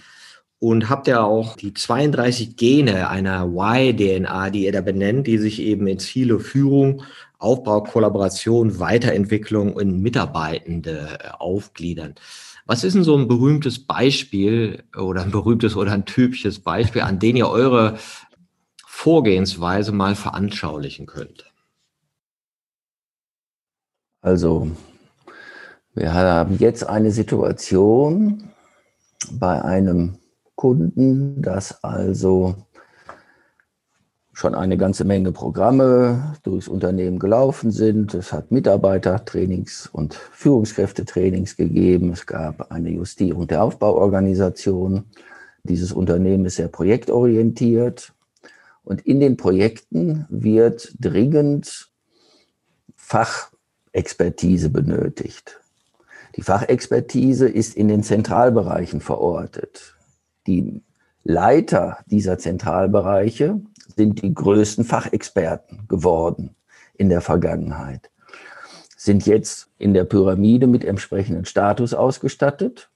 Und 0.59 0.91
habt 0.91 1.07
ja 1.07 1.23
auch 1.23 1.55
die 1.55 1.75
32 1.75 2.57
Gene 2.57 3.09
einer 3.09 3.47
Y-DNA, 3.47 4.51
die 4.51 4.65
ihr 4.65 4.73
da 4.73 4.81
benennt, 4.81 5.29
die 5.29 5.39
sich 5.39 5.63
eben 5.63 5.87
in 5.87 6.01
Ziele 6.01 6.41
Führung, 6.41 7.05
Aufbau, 7.39 7.85
Kollaboration, 7.85 8.81
Weiterentwicklung 8.81 9.75
und 9.75 10.03
Mitarbeitende 10.03 11.37
aufgliedern. 11.39 12.17
Was 12.69 12.85
ist 12.85 12.93
denn 12.93 13.03
so 13.03 13.17
ein 13.17 13.29
berühmtes 13.29 13.87
Beispiel 13.87 14.85
oder 14.95 15.23
ein 15.23 15.31
berühmtes 15.31 15.75
oder 15.75 15.93
ein 15.93 16.05
typisches 16.05 16.61
Beispiel, 16.61 17.01
an 17.01 17.19
dem 17.19 17.35
ihr 17.35 17.49
eure 17.49 17.97
Vorgehensweise 18.85 19.91
mal 19.91 20.15
veranschaulichen 20.15 21.07
könnt? 21.07 21.51
Also, 24.21 24.71
wir 25.95 26.13
haben 26.13 26.59
jetzt 26.59 26.87
eine 26.87 27.11
Situation 27.11 28.51
bei 29.33 29.63
einem 29.65 30.19
Kunden, 30.55 31.41
das 31.41 31.83
also 31.83 32.68
schon 34.39 34.55
eine 34.55 34.77
ganze 34.77 35.05
Menge 35.05 35.33
Programme 35.33 36.37
durchs 36.45 36.69
Unternehmen 36.69 37.19
gelaufen 37.19 37.73
sind. 37.73 38.15
Es 38.15 38.33
hat 38.33 38.53
Mitarbeitertrainings 38.53 39.89
und 39.93 40.15
Führungskräftetrainings 40.15 41.57
gegeben. 41.57 42.13
Es 42.13 42.25
gab 42.25 42.71
eine 42.71 42.91
Justierung 42.91 43.49
der 43.49 43.65
Aufbauorganisation. 43.65 45.07
Dieses 45.65 45.91
Unternehmen 45.91 46.45
ist 46.45 46.55
sehr 46.55 46.69
projektorientiert. 46.69 48.13
Und 48.85 49.05
in 49.05 49.19
den 49.19 49.37
Projekten 49.37 50.25
wird 50.29 50.95
dringend 51.01 51.91
Fachexpertise 52.95 54.71
benötigt. 54.71 55.59
Die 56.37 56.43
Fachexpertise 56.43 57.49
ist 57.49 57.77
in 57.77 57.89
den 57.89 58.05
Zentralbereichen 58.05 59.01
verortet. 59.01 59.97
Die 60.47 60.85
Leiter 61.25 61.99
dieser 62.07 62.39
Zentralbereiche 62.39 63.63
sind 63.97 64.23
die 64.23 64.35
größten 64.35 64.85
Fachexperten 64.85 65.89
geworden 65.89 66.55
in 66.95 67.09
der 67.09 67.21
Vergangenheit, 67.21 68.11
sind 68.97 69.27
jetzt 69.27 69.71
in 69.79 69.95
der 69.95 70.05
Pyramide 70.05 70.67
mit 70.67 70.85
entsprechendem 70.85 71.45
Status 71.45 71.95
ausgestattet 71.95 72.91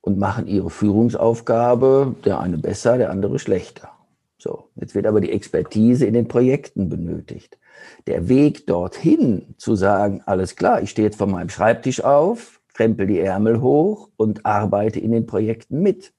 und 0.00 0.18
machen 0.18 0.46
ihre 0.46 0.70
Führungsaufgabe, 0.70 2.14
der 2.24 2.40
eine 2.40 2.58
besser, 2.58 2.98
der 2.98 3.10
andere 3.10 3.38
schlechter. 3.38 3.90
So, 4.38 4.68
jetzt 4.76 4.94
wird 4.94 5.06
aber 5.06 5.20
die 5.20 5.32
Expertise 5.32 6.06
in 6.06 6.14
den 6.14 6.28
Projekten 6.28 6.88
benötigt. 6.88 7.58
Der 8.06 8.28
Weg 8.28 8.66
dorthin 8.66 9.54
zu 9.58 9.74
sagen, 9.74 10.22
alles 10.26 10.56
klar, 10.56 10.82
ich 10.82 10.90
stehe 10.90 11.06
jetzt 11.06 11.18
von 11.18 11.30
meinem 11.30 11.48
Schreibtisch 11.48 12.02
auf, 12.02 12.60
krempel 12.72 13.06
die 13.06 13.18
Ärmel 13.18 13.60
hoch 13.60 14.08
und 14.16 14.46
arbeite 14.46 15.00
in 15.00 15.10
den 15.10 15.26
Projekten 15.26 15.82
mit 15.82 16.12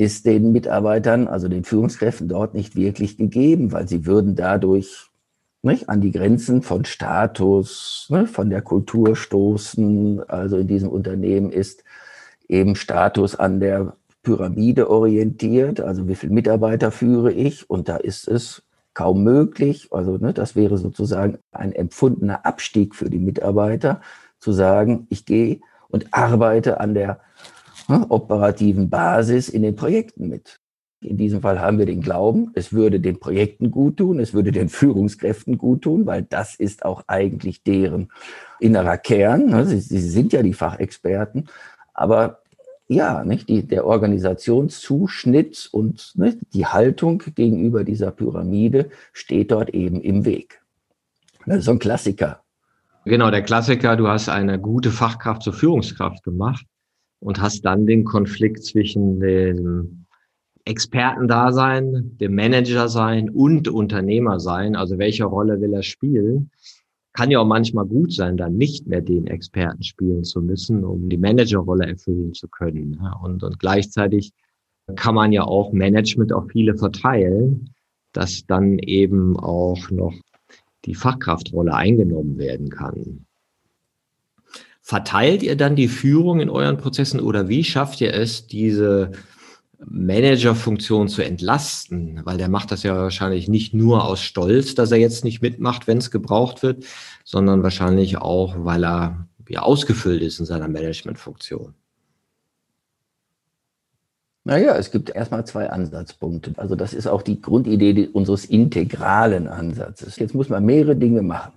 ist 0.00 0.24
den 0.24 0.52
Mitarbeitern, 0.52 1.28
also 1.28 1.46
den 1.46 1.62
Führungskräften 1.62 2.26
dort 2.26 2.54
nicht 2.54 2.74
wirklich 2.74 3.18
gegeben, 3.18 3.70
weil 3.70 3.86
sie 3.86 4.06
würden 4.06 4.34
dadurch 4.34 5.10
nicht, 5.60 5.90
an 5.90 6.00
die 6.00 6.10
Grenzen 6.10 6.62
von 6.62 6.86
Status, 6.86 8.06
ne, 8.08 8.26
von 8.26 8.48
der 8.48 8.62
Kultur 8.62 9.14
stoßen. 9.14 10.22
Also 10.26 10.56
in 10.56 10.68
diesem 10.68 10.88
Unternehmen 10.88 11.52
ist 11.52 11.84
eben 12.48 12.76
Status 12.76 13.36
an 13.36 13.60
der 13.60 13.94
Pyramide 14.22 14.88
orientiert, 14.88 15.82
also 15.82 16.08
wie 16.08 16.14
viele 16.14 16.32
Mitarbeiter 16.32 16.90
führe 16.90 17.30
ich? 17.30 17.68
Und 17.68 17.90
da 17.90 17.98
ist 17.98 18.26
es 18.26 18.62
kaum 18.94 19.22
möglich, 19.22 19.88
also 19.90 20.16
ne, 20.16 20.32
das 20.32 20.56
wäre 20.56 20.78
sozusagen 20.78 21.36
ein 21.52 21.72
empfundener 21.72 22.46
Abstieg 22.46 22.94
für 22.94 23.10
die 23.10 23.18
Mitarbeiter, 23.18 24.00
zu 24.38 24.52
sagen, 24.52 25.06
ich 25.10 25.26
gehe 25.26 25.60
und 25.88 26.14
arbeite 26.14 26.80
an 26.80 26.94
der 26.94 27.20
Ne, 27.90 28.06
operativen 28.08 28.88
Basis 28.88 29.48
in 29.48 29.62
den 29.62 29.74
Projekten 29.74 30.28
mit. 30.28 30.60
In 31.00 31.16
diesem 31.16 31.40
Fall 31.40 31.60
haben 31.60 31.78
wir 31.78 31.86
den 31.86 32.02
Glauben, 32.02 32.52
es 32.54 32.72
würde 32.72 33.00
den 33.00 33.18
Projekten 33.18 33.72
gut 33.72 33.96
tun, 33.96 34.20
es 34.20 34.32
würde 34.32 34.52
den 34.52 34.68
Führungskräften 34.68 35.58
gut 35.58 35.82
tun, 35.82 36.06
weil 36.06 36.22
das 36.22 36.54
ist 36.54 36.84
auch 36.84 37.02
eigentlich 37.08 37.64
deren 37.64 38.12
innerer 38.60 38.96
Kern. 38.96 39.46
Ne, 39.46 39.66
sie, 39.66 39.80
sie 39.80 39.98
sind 39.98 40.32
ja 40.32 40.44
die 40.44 40.52
Fachexperten. 40.52 41.48
Aber 41.92 42.38
ja, 42.86 43.24
nicht, 43.24 43.48
die, 43.48 43.66
der 43.66 43.84
Organisationszuschnitt 43.84 45.68
und 45.72 46.12
nicht, 46.14 46.38
die 46.54 46.66
Haltung 46.66 47.20
gegenüber 47.34 47.82
dieser 47.82 48.12
Pyramide 48.12 48.90
steht 49.12 49.50
dort 49.50 49.70
eben 49.70 50.00
im 50.00 50.24
Weg. 50.24 50.62
Das 51.44 51.58
ist 51.58 51.64
so 51.64 51.72
ein 51.72 51.80
Klassiker. 51.80 52.44
Genau, 53.04 53.32
der 53.32 53.42
Klassiker, 53.42 53.96
du 53.96 54.06
hast 54.06 54.28
eine 54.28 54.60
gute 54.60 54.92
Fachkraft 54.92 55.42
zur 55.42 55.54
Führungskraft 55.54 56.22
gemacht 56.22 56.66
und 57.20 57.40
hast 57.40 57.64
dann 57.64 57.86
den 57.86 58.04
Konflikt 58.04 58.64
zwischen 58.64 59.20
dem 59.20 60.06
Expertendasein, 60.64 62.16
dem 62.18 62.34
Manager-Sein 62.34 63.30
und 63.30 63.68
Unternehmer-Sein. 63.68 64.76
Also 64.76 64.98
welche 64.98 65.24
Rolle 65.24 65.60
will 65.60 65.74
er 65.74 65.82
spielen? 65.82 66.50
Kann 67.12 67.30
ja 67.30 67.40
auch 67.40 67.46
manchmal 67.46 67.86
gut 67.86 68.12
sein, 68.12 68.36
dann 68.36 68.56
nicht 68.56 68.86
mehr 68.86 69.00
den 69.00 69.26
Experten 69.26 69.82
spielen 69.82 70.24
zu 70.24 70.40
müssen, 70.40 70.84
um 70.84 71.08
die 71.08 71.18
Managerrolle 71.18 71.86
erfüllen 71.86 72.34
zu 72.34 72.48
können. 72.48 73.00
Und, 73.22 73.42
und 73.42 73.58
gleichzeitig 73.58 74.32
kann 74.96 75.14
man 75.14 75.32
ja 75.32 75.42
auch 75.42 75.72
Management 75.72 76.32
auf 76.32 76.48
viele 76.50 76.76
verteilen, 76.76 77.70
dass 78.12 78.44
dann 78.46 78.78
eben 78.78 79.38
auch 79.38 79.90
noch 79.90 80.14
die 80.84 80.94
Fachkraftrolle 80.94 81.74
eingenommen 81.74 82.38
werden 82.38 82.70
kann. 82.70 83.26
Verteilt 84.90 85.44
ihr 85.44 85.56
dann 85.56 85.76
die 85.76 85.86
Führung 85.86 86.40
in 86.40 86.50
euren 86.50 86.76
Prozessen 86.76 87.20
oder 87.20 87.48
wie 87.48 87.62
schafft 87.62 88.00
ihr 88.00 88.12
es, 88.12 88.48
diese 88.48 89.12
Managerfunktion 89.78 91.06
zu 91.06 91.22
entlasten? 91.22 92.22
Weil 92.24 92.38
der 92.38 92.48
macht 92.48 92.72
das 92.72 92.82
ja 92.82 92.96
wahrscheinlich 92.96 93.46
nicht 93.46 93.72
nur 93.72 94.04
aus 94.04 94.20
Stolz, 94.20 94.74
dass 94.74 94.90
er 94.90 94.98
jetzt 94.98 95.22
nicht 95.22 95.42
mitmacht, 95.42 95.86
wenn 95.86 95.98
es 95.98 96.10
gebraucht 96.10 96.64
wird, 96.64 96.86
sondern 97.22 97.62
wahrscheinlich 97.62 98.18
auch, 98.18 98.56
weil 98.64 98.84
er 98.84 99.28
ja 99.48 99.62
ausgefüllt 99.62 100.22
ist 100.22 100.40
in 100.40 100.46
seiner 100.46 100.66
Managementfunktion. 100.66 101.72
Naja, 104.42 104.74
es 104.74 104.90
gibt 104.90 105.10
erstmal 105.10 105.46
zwei 105.46 105.70
Ansatzpunkte. 105.70 106.54
Also 106.56 106.74
das 106.74 106.94
ist 106.94 107.06
auch 107.06 107.22
die 107.22 107.40
Grundidee 107.40 108.08
unseres 108.12 108.44
integralen 108.44 109.46
Ansatzes. 109.46 110.16
Jetzt 110.16 110.34
muss 110.34 110.48
man 110.48 110.64
mehrere 110.64 110.96
Dinge 110.96 111.22
machen. 111.22 111.52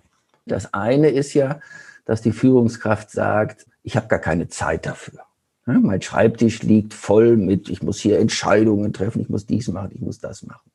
Das 0.45 0.71
eine 0.75 1.09
ist 1.09 1.33
ja, 1.33 1.59
dass 2.05 2.21
die 2.21 2.31
Führungskraft 2.31 3.11
sagt, 3.11 3.65
ich 3.83 3.95
habe 3.95 4.07
gar 4.07 4.19
keine 4.19 4.47
Zeit 4.47 4.85
dafür. 4.85 5.21
Ja, 5.65 5.79
mein 5.79 6.01
Schreibtisch 6.01 6.61
liegt 6.63 6.93
voll 6.93 7.37
mit, 7.37 7.69
ich 7.69 7.81
muss 7.81 7.99
hier 7.99 8.19
Entscheidungen 8.19 8.91
treffen, 8.91 9.21
ich 9.21 9.29
muss 9.29 9.45
dies 9.45 9.69
machen, 9.69 9.91
ich 9.93 10.01
muss 10.01 10.19
das 10.19 10.43
machen. 10.43 10.69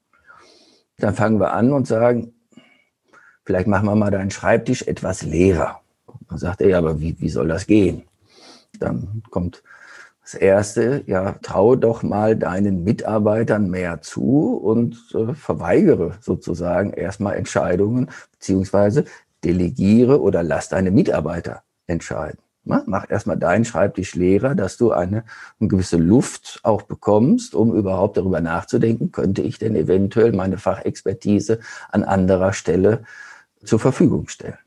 Dann 0.97 1.15
fangen 1.15 1.39
wir 1.39 1.53
an 1.53 1.73
und 1.73 1.87
sagen, 1.87 2.33
vielleicht 3.45 3.67
machen 3.67 3.87
wir 3.87 3.95
mal 3.95 4.11
deinen 4.11 4.31
Schreibtisch 4.31 4.83
etwas 4.83 5.23
leerer. 5.23 5.81
Dann 6.29 6.39
sagt 6.39 6.61
er, 6.63 6.69
ja, 6.69 6.79
aber 6.79 7.01
wie, 7.01 7.21
wie 7.21 7.29
soll 7.29 7.49
das 7.49 7.67
gehen? 7.67 8.03
Dann 8.79 9.23
kommt 9.31 9.63
das 10.23 10.35
Erste, 10.35 11.05
ja, 11.07 11.33
traue 11.41 11.79
doch 11.79 12.03
mal 12.03 12.37
deinen 12.37 12.85
Mitarbeitern 12.85 13.71
mehr 13.71 14.03
zu 14.03 14.57
und 14.57 14.97
äh, 15.15 15.33
verweigere 15.33 16.19
sozusagen 16.21 16.93
erstmal 16.93 17.37
Entscheidungen, 17.37 18.11
beziehungsweise 18.33 19.07
delegiere 19.45 20.21
oder 20.21 20.43
lass 20.43 20.69
deine 20.69 20.91
Mitarbeiter 20.91 21.63
entscheiden. 21.87 22.39
Mach 22.65 23.09
erstmal 23.09 23.39
deinen 23.39 23.65
Schreibtisch 23.65 24.15
leerer, 24.15 24.55
dass 24.55 24.77
du 24.77 24.93
eine, 24.93 25.25
eine, 25.59 25.69
gewisse 25.69 25.97
Luft 25.97 26.61
auch 26.65 26.83
bekommst, 26.83 27.55
um 27.55 27.75
überhaupt 27.75 28.19
darüber 28.19 28.43
nachzudenken, 28.43 29.11
könnte 29.11 29.41
ich 29.41 29.59
denn 29.59 29.75
eventuell 29.75 30.33
meine 30.33 30.59
Fachexpertise 30.59 31.61
an 31.91 32.05
anderer 32.05 32.53
Stelle 32.53 33.05
zur 33.65 33.79
Verfügung 33.79 34.29
stellen. 34.29 34.59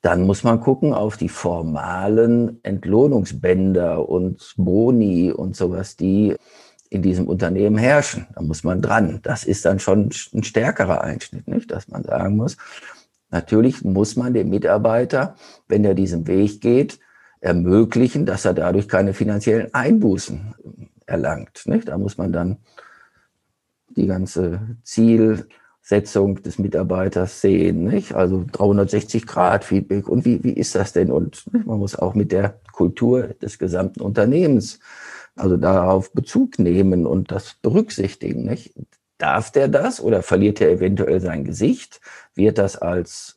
Dann 0.00 0.22
muss 0.22 0.42
man 0.42 0.60
gucken 0.60 0.92
auf 0.92 1.16
die 1.16 1.28
formalen 1.28 2.58
Entlohnungsbänder 2.64 4.08
und 4.08 4.54
Boni 4.56 5.30
und 5.30 5.54
sowas, 5.54 5.96
die 5.96 6.34
in 6.90 7.02
diesem 7.02 7.28
Unternehmen 7.28 7.78
herrschen. 7.78 8.26
Da 8.34 8.42
muss 8.42 8.64
man 8.64 8.82
dran. 8.82 9.20
Das 9.22 9.44
ist 9.44 9.64
dann 9.64 9.78
schon 9.78 10.10
ein 10.34 10.42
stärkerer 10.42 11.02
Einschnitt, 11.02 11.46
nicht? 11.46 11.70
Dass 11.70 11.88
man 11.88 12.02
sagen 12.02 12.36
muss, 12.36 12.56
Natürlich 13.32 13.82
muss 13.82 14.14
man 14.14 14.34
dem 14.34 14.50
Mitarbeiter, 14.50 15.34
wenn 15.66 15.84
er 15.84 15.94
diesen 15.94 16.28
Weg 16.28 16.60
geht, 16.60 17.00
ermöglichen, 17.40 18.24
dass 18.24 18.44
er 18.44 18.54
dadurch 18.54 18.88
keine 18.88 19.14
finanziellen 19.14 19.74
Einbußen 19.74 20.54
erlangt. 21.06 21.62
Nicht? 21.66 21.88
Da 21.88 21.98
muss 21.98 22.16
man 22.16 22.32
dann 22.32 22.58
die 23.88 24.06
ganze 24.06 24.60
Ziel- 24.84 25.46
Setzung 25.84 26.40
des 26.42 26.60
Mitarbeiters 26.60 27.40
sehen, 27.40 27.82
nicht? 27.82 28.14
Also 28.14 28.44
360 28.52 29.26
Grad 29.26 29.64
Feedback. 29.64 30.08
Und 30.08 30.24
wie, 30.24 30.42
wie 30.44 30.52
ist 30.52 30.76
das 30.76 30.92
denn? 30.92 31.10
Und 31.10 31.44
man 31.66 31.78
muss 31.78 31.96
auch 31.96 32.14
mit 32.14 32.30
der 32.30 32.60
Kultur 32.70 33.34
des 33.42 33.58
gesamten 33.58 34.00
Unternehmens 34.00 34.78
also 35.34 35.56
darauf 35.56 36.12
Bezug 36.12 36.58
nehmen 36.60 37.04
und 37.04 37.32
das 37.32 37.54
berücksichtigen, 37.62 38.44
nicht? 38.44 38.74
Darf 39.18 39.50
der 39.50 39.68
das 39.68 40.00
oder 40.00 40.22
verliert 40.22 40.60
er 40.60 40.70
eventuell 40.70 41.20
sein 41.20 41.44
Gesicht? 41.44 42.00
Wird 42.34 42.58
das 42.58 42.76
als 42.76 43.34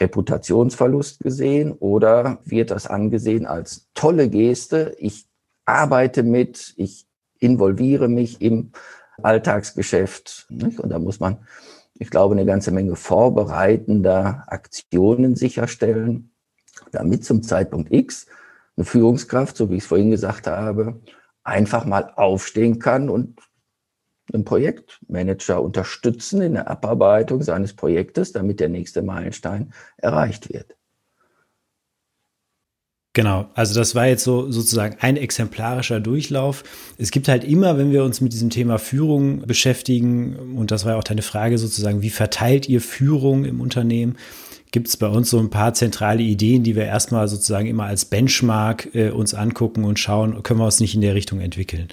Reputationsverlust 0.00 1.20
gesehen 1.20 1.72
oder 1.72 2.38
wird 2.44 2.70
das 2.70 2.86
angesehen 2.86 3.46
als 3.46 3.88
tolle 3.94 4.28
Geste? 4.28 4.94
Ich 4.98 5.26
arbeite 5.64 6.22
mit, 6.22 6.74
ich 6.76 7.06
involviere 7.38 8.08
mich 8.08 8.40
im 8.40 8.72
Alltagsgeschäft. 9.22 10.46
Nicht? 10.48 10.80
Und 10.80 10.90
da 10.90 10.98
muss 10.98 11.20
man, 11.20 11.46
ich 11.94 12.10
glaube, 12.10 12.34
eine 12.34 12.46
ganze 12.46 12.70
Menge 12.70 12.96
vorbereitender 12.96 14.44
Aktionen 14.46 15.36
sicherstellen, 15.36 16.32
damit 16.90 17.24
zum 17.24 17.42
Zeitpunkt 17.42 17.92
X 17.92 18.26
eine 18.76 18.84
Führungskraft, 18.84 19.56
so 19.56 19.70
wie 19.70 19.76
ich 19.76 19.84
es 19.84 19.88
vorhin 19.88 20.10
gesagt 20.10 20.46
habe, 20.46 21.00
einfach 21.44 21.84
mal 21.84 22.12
aufstehen 22.16 22.78
kann 22.78 23.08
und 23.08 23.38
einen 24.32 24.44
Projektmanager 24.44 25.62
unterstützen 25.62 26.40
in 26.40 26.54
der 26.54 26.70
Abarbeitung 26.70 27.42
seines 27.42 27.74
Projektes, 27.74 28.32
damit 28.32 28.60
der 28.60 28.68
nächste 28.68 29.02
Meilenstein 29.02 29.72
erreicht 29.98 30.52
wird. 30.52 30.76
Genau, 33.16 33.48
also 33.54 33.76
das 33.76 33.94
war 33.94 34.08
jetzt 34.08 34.24
so 34.24 34.50
sozusagen 34.50 34.96
ein 34.98 35.16
exemplarischer 35.16 36.00
Durchlauf. 36.00 36.64
Es 36.98 37.12
gibt 37.12 37.28
halt 37.28 37.44
immer, 37.44 37.78
wenn 37.78 37.92
wir 37.92 38.02
uns 38.02 38.20
mit 38.20 38.32
diesem 38.32 38.50
Thema 38.50 38.78
Führung 38.78 39.46
beschäftigen, 39.46 40.56
und 40.56 40.72
das 40.72 40.84
war 40.84 40.92
ja 40.92 40.98
auch 40.98 41.04
deine 41.04 41.22
Frage 41.22 41.56
sozusagen, 41.56 42.02
wie 42.02 42.10
verteilt 42.10 42.68
ihr 42.68 42.80
Führung 42.80 43.44
im 43.44 43.60
Unternehmen? 43.60 44.16
Gibt 44.74 44.88
es 44.88 44.96
bei 44.96 45.06
uns 45.06 45.30
so 45.30 45.38
ein 45.38 45.50
paar 45.50 45.72
zentrale 45.72 46.24
Ideen, 46.24 46.64
die 46.64 46.74
wir 46.74 46.84
erstmal 46.84 47.28
sozusagen 47.28 47.68
immer 47.68 47.84
als 47.84 48.06
Benchmark 48.06 48.92
äh, 48.92 49.10
uns 49.10 49.32
angucken 49.32 49.84
und 49.84 50.00
schauen, 50.00 50.42
können 50.42 50.58
wir 50.58 50.64
uns 50.64 50.80
nicht 50.80 50.96
in 50.96 51.00
der 51.00 51.14
Richtung 51.14 51.38
entwickeln? 51.38 51.86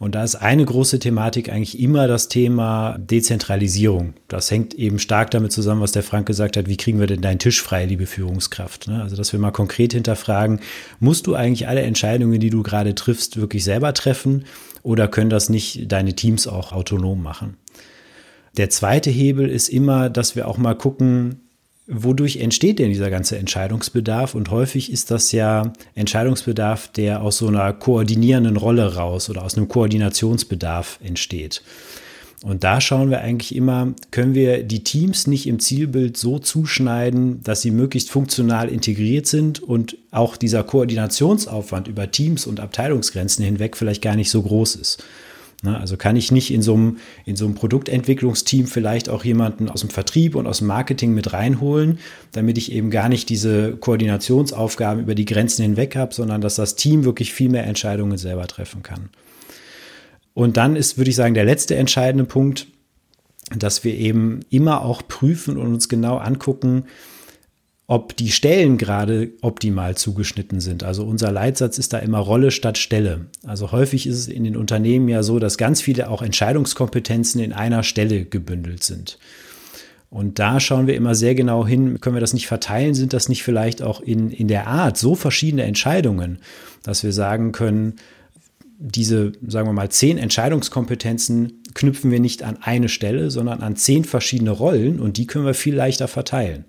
Und 0.00 0.16
da 0.16 0.24
ist 0.24 0.34
eine 0.34 0.64
große 0.64 0.98
Thematik 0.98 1.48
eigentlich 1.48 1.78
immer 1.78 2.08
das 2.08 2.26
Thema 2.26 2.98
Dezentralisierung. 2.98 4.14
Das 4.26 4.50
hängt 4.50 4.74
eben 4.74 4.98
stark 4.98 5.30
damit 5.30 5.52
zusammen, 5.52 5.80
was 5.80 5.92
der 5.92 6.02
Frank 6.02 6.26
gesagt 6.26 6.56
hat, 6.56 6.68
wie 6.68 6.76
kriegen 6.76 6.98
wir 6.98 7.06
denn 7.06 7.20
deinen 7.20 7.38
Tisch 7.38 7.62
frei, 7.62 7.86
liebe 7.86 8.06
Führungskraft? 8.06 8.88
Ne? 8.88 9.00
Also, 9.00 9.14
dass 9.14 9.32
wir 9.32 9.38
mal 9.38 9.52
konkret 9.52 9.92
hinterfragen, 9.92 10.58
musst 10.98 11.28
du 11.28 11.36
eigentlich 11.36 11.68
alle 11.68 11.82
Entscheidungen, 11.82 12.40
die 12.40 12.50
du 12.50 12.64
gerade 12.64 12.96
triffst, 12.96 13.36
wirklich 13.36 13.62
selber 13.62 13.94
treffen 13.94 14.44
oder 14.82 15.06
können 15.06 15.30
das 15.30 15.50
nicht 15.50 15.92
deine 15.92 16.14
Teams 16.14 16.48
auch 16.48 16.72
autonom 16.72 17.22
machen? 17.22 17.58
Der 18.56 18.70
zweite 18.70 19.08
Hebel 19.08 19.48
ist 19.48 19.68
immer, 19.68 20.10
dass 20.10 20.34
wir 20.34 20.48
auch 20.48 20.58
mal 20.58 20.74
gucken, 20.74 21.42
Wodurch 21.90 22.36
entsteht 22.36 22.78
denn 22.78 22.90
dieser 22.90 23.08
ganze 23.08 23.38
Entscheidungsbedarf? 23.38 24.34
Und 24.34 24.50
häufig 24.50 24.92
ist 24.92 25.10
das 25.10 25.32
ja 25.32 25.72
Entscheidungsbedarf, 25.94 26.88
der 26.88 27.22
aus 27.22 27.38
so 27.38 27.48
einer 27.48 27.72
koordinierenden 27.72 28.58
Rolle 28.58 28.94
raus 28.94 29.30
oder 29.30 29.42
aus 29.42 29.56
einem 29.56 29.68
Koordinationsbedarf 29.68 30.98
entsteht. 31.02 31.62
Und 32.44 32.62
da 32.62 32.82
schauen 32.82 33.08
wir 33.08 33.22
eigentlich 33.22 33.56
immer, 33.56 33.94
können 34.10 34.34
wir 34.34 34.62
die 34.62 34.84
Teams 34.84 35.26
nicht 35.26 35.46
im 35.46 35.58
Zielbild 35.60 36.18
so 36.18 36.38
zuschneiden, 36.38 37.42
dass 37.42 37.62
sie 37.62 37.70
möglichst 37.70 38.10
funktional 38.10 38.68
integriert 38.68 39.26
sind 39.26 39.60
und 39.60 39.96
auch 40.10 40.36
dieser 40.36 40.64
Koordinationsaufwand 40.64 41.88
über 41.88 42.10
Teams 42.10 42.46
und 42.46 42.60
Abteilungsgrenzen 42.60 43.44
hinweg 43.44 43.78
vielleicht 43.78 44.02
gar 44.02 44.14
nicht 44.14 44.30
so 44.30 44.42
groß 44.42 44.76
ist. 44.76 45.02
Ne, 45.64 45.76
also 45.76 45.96
kann 45.96 46.14
ich 46.14 46.30
nicht 46.30 46.52
in 46.52 46.62
so, 46.62 46.74
einem, 46.74 46.98
in 47.24 47.34
so 47.34 47.44
einem 47.44 47.56
Produktentwicklungsteam 47.56 48.68
vielleicht 48.68 49.08
auch 49.08 49.24
jemanden 49.24 49.68
aus 49.68 49.80
dem 49.80 49.90
Vertrieb 49.90 50.36
und 50.36 50.46
aus 50.46 50.58
dem 50.58 50.68
Marketing 50.68 51.14
mit 51.14 51.32
reinholen, 51.32 51.98
damit 52.30 52.58
ich 52.58 52.70
eben 52.70 52.90
gar 52.90 53.08
nicht 53.08 53.28
diese 53.28 53.72
Koordinationsaufgaben 53.76 55.02
über 55.02 55.16
die 55.16 55.24
Grenzen 55.24 55.62
hinweg 55.62 55.96
habe, 55.96 56.14
sondern 56.14 56.40
dass 56.40 56.54
das 56.54 56.76
Team 56.76 57.04
wirklich 57.04 57.32
viel 57.32 57.48
mehr 57.48 57.66
Entscheidungen 57.66 58.18
selber 58.18 58.46
treffen 58.46 58.84
kann. 58.84 59.10
Und 60.32 60.56
dann 60.56 60.76
ist, 60.76 60.96
würde 60.96 61.10
ich 61.10 61.16
sagen, 61.16 61.34
der 61.34 61.44
letzte 61.44 61.74
entscheidende 61.74 62.24
Punkt, 62.24 62.68
dass 63.56 63.82
wir 63.82 63.94
eben 63.94 64.40
immer 64.50 64.82
auch 64.82 65.02
prüfen 65.08 65.56
und 65.56 65.66
uns 65.66 65.88
genau 65.88 66.18
angucken, 66.18 66.84
ob 67.90 68.14
die 68.16 68.30
Stellen 68.30 68.76
gerade 68.76 69.30
optimal 69.40 69.96
zugeschnitten 69.96 70.60
sind. 70.60 70.84
Also 70.84 71.04
unser 71.04 71.32
Leitsatz 71.32 71.78
ist 71.78 71.94
da 71.94 71.98
immer 71.98 72.18
Rolle 72.18 72.50
statt 72.50 72.76
Stelle. 72.76 73.26
Also 73.46 73.72
häufig 73.72 74.06
ist 74.06 74.18
es 74.18 74.28
in 74.28 74.44
den 74.44 74.58
Unternehmen 74.58 75.08
ja 75.08 75.22
so, 75.22 75.38
dass 75.38 75.56
ganz 75.56 75.80
viele 75.80 76.10
auch 76.10 76.20
Entscheidungskompetenzen 76.20 77.40
in 77.40 77.54
einer 77.54 77.82
Stelle 77.82 78.26
gebündelt 78.26 78.84
sind. 78.84 79.18
Und 80.10 80.38
da 80.38 80.60
schauen 80.60 80.86
wir 80.86 80.96
immer 80.96 81.14
sehr 81.14 81.34
genau 81.34 81.66
hin, 81.66 81.98
können 82.00 82.16
wir 82.16 82.20
das 82.20 82.34
nicht 82.34 82.46
verteilen, 82.46 82.94
sind 82.94 83.14
das 83.14 83.30
nicht 83.30 83.42
vielleicht 83.42 83.80
auch 83.80 84.02
in, 84.02 84.30
in 84.30 84.48
der 84.48 84.66
Art 84.66 84.98
so 84.98 85.14
verschiedene 85.14 85.62
Entscheidungen, 85.62 86.40
dass 86.82 87.02
wir 87.02 87.12
sagen 87.14 87.52
können, 87.52 87.94
diese, 88.78 89.32
sagen 89.46 89.66
wir 89.66 89.72
mal, 89.72 89.90
zehn 89.90 90.18
Entscheidungskompetenzen 90.18 91.62
knüpfen 91.72 92.10
wir 92.10 92.20
nicht 92.20 92.42
an 92.42 92.58
eine 92.60 92.90
Stelle, 92.90 93.30
sondern 93.30 93.62
an 93.62 93.76
zehn 93.76 94.04
verschiedene 94.04 94.50
Rollen 94.50 95.00
und 95.00 95.16
die 95.16 95.26
können 95.26 95.46
wir 95.46 95.54
viel 95.54 95.74
leichter 95.74 96.06
verteilen. 96.06 96.66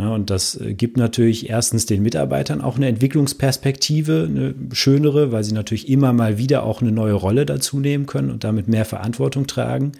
Ne, 0.00 0.10
und 0.14 0.30
das 0.30 0.58
äh, 0.58 0.72
gibt 0.72 0.96
natürlich 0.96 1.50
erstens 1.50 1.84
den 1.84 2.02
Mitarbeitern 2.02 2.62
auch 2.62 2.76
eine 2.76 2.88
Entwicklungsperspektive, 2.88 4.28
eine 4.30 4.54
schönere, 4.72 5.30
weil 5.30 5.44
sie 5.44 5.52
natürlich 5.52 5.90
immer 5.90 6.14
mal 6.14 6.38
wieder 6.38 6.62
auch 6.62 6.80
eine 6.80 6.90
neue 6.90 7.12
Rolle 7.12 7.44
dazu 7.44 7.78
nehmen 7.78 8.06
können 8.06 8.30
und 8.30 8.42
damit 8.42 8.66
mehr 8.66 8.86
Verantwortung 8.86 9.46
tragen. 9.46 9.92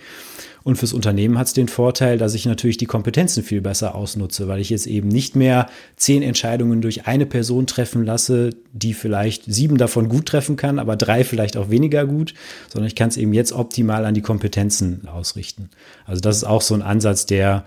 Und 0.63 0.77
fürs 0.77 0.95
Unternehmen 0.95 1.37
hat 1.39 1.49
es 1.49 1.53
den 1.53 1.69
Vorteil, 1.69 2.17
dass 2.17 2.33
ich 2.33 2.47
natürlich 2.47 2.79
die 2.79 2.87
Kompetenzen 2.87 3.43
viel 3.43 3.61
besser 3.61 3.95
ausnutze, 3.95 4.49
weil 4.49 4.61
ich 4.61 4.71
jetzt 4.71 4.87
eben 4.87 5.09
nicht 5.09 5.37
mehr 5.37 5.67
zehn 5.97 6.23
Entscheidungen 6.23 6.81
durch 6.81 7.07
eine 7.07 7.27
Person 7.27 7.67
treffen 7.67 8.03
lasse, 8.03 8.51
die 8.73 8.95
vielleicht 8.95 9.45
sieben 9.47 9.77
davon 9.77 10.09
gut 10.09 10.27
treffen 10.27 10.57
kann, 10.57 10.79
aber 10.79 10.97
drei 10.97 11.25
vielleicht 11.25 11.59
auch 11.59 11.69
weniger 11.69 12.07
gut, 12.07 12.33
sondern 12.73 12.87
ich 12.87 12.95
kann 12.95 13.11
es 13.11 13.19
eben 13.19 13.35
jetzt 13.35 13.53
optimal 13.53 14.07
an 14.07 14.15
die 14.15 14.23
Kompetenzen 14.23 15.07
ausrichten. 15.09 15.69
Also 16.07 16.23
das 16.23 16.39
ist 16.39 16.45
auch 16.45 16.63
so 16.63 16.75
ein 16.75 16.83
Ansatz, 16.83 17.27
der 17.27 17.65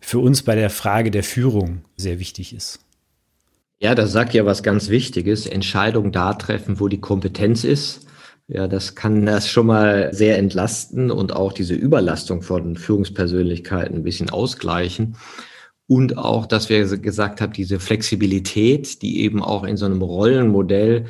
für 0.00 0.18
uns 0.18 0.42
bei 0.42 0.54
der 0.54 0.70
Frage 0.70 1.10
der 1.10 1.22
Führung 1.22 1.82
sehr 1.96 2.18
wichtig 2.18 2.54
ist. 2.54 2.80
Ja, 3.78 3.94
das 3.94 4.12
sagt 4.12 4.32
ja 4.32 4.46
was 4.46 4.62
ganz 4.62 4.88
Wichtiges. 4.88 5.46
Entscheidung 5.46 6.10
da 6.10 6.34
treffen, 6.34 6.80
wo 6.80 6.88
die 6.88 7.00
Kompetenz 7.00 7.64
ist. 7.64 8.06
Ja, 8.48 8.68
das 8.68 8.94
kann 8.94 9.26
das 9.26 9.48
schon 9.48 9.66
mal 9.66 10.14
sehr 10.14 10.38
entlasten 10.38 11.10
und 11.10 11.34
auch 11.34 11.52
diese 11.52 11.74
Überlastung 11.74 12.42
von 12.42 12.76
Führungspersönlichkeiten 12.76 13.96
ein 13.96 14.02
bisschen 14.04 14.30
ausgleichen. 14.30 15.16
Und 15.88 16.16
auch, 16.16 16.46
dass 16.46 16.68
wir 16.68 16.84
gesagt 16.98 17.40
haben, 17.40 17.52
diese 17.52 17.80
Flexibilität, 17.80 19.02
die 19.02 19.20
eben 19.20 19.42
auch 19.42 19.64
in 19.64 19.76
so 19.76 19.86
einem 19.86 20.02
Rollenmodell 20.02 21.06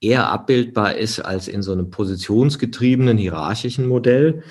eher 0.00 0.28
abbildbar 0.28 0.96
ist 0.96 1.20
als 1.20 1.48
in 1.48 1.62
so 1.62 1.72
einem 1.72 1.90
positionsgetriebenen 1.90 3.18
hierarchischen 3.18 3.86
Modell. 3.86 4.42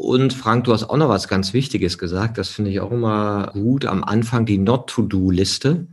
Und 0.00 0.32
Frank, 0.32 0.64
du 0.64 0.72
hast 0.72 0.84
auch 0.88 0.96
noch 0.96 1.10
was 1.10 1.28
ganz 1.28 1.52
Wichtiges 1.52 1.98
gesagt. 1.98 2.38
Das 2.38 2.48
finde 2.48 2.70
ich 2.70 2.80
auch 2.80 2.90
immer 2.90 3.50
gut. 3.52 3.84
Am 3.84 4.02
Anfang 4.02 4.46
die 4.46 4.56
Not-to-Do-Liste. 4.56 5.88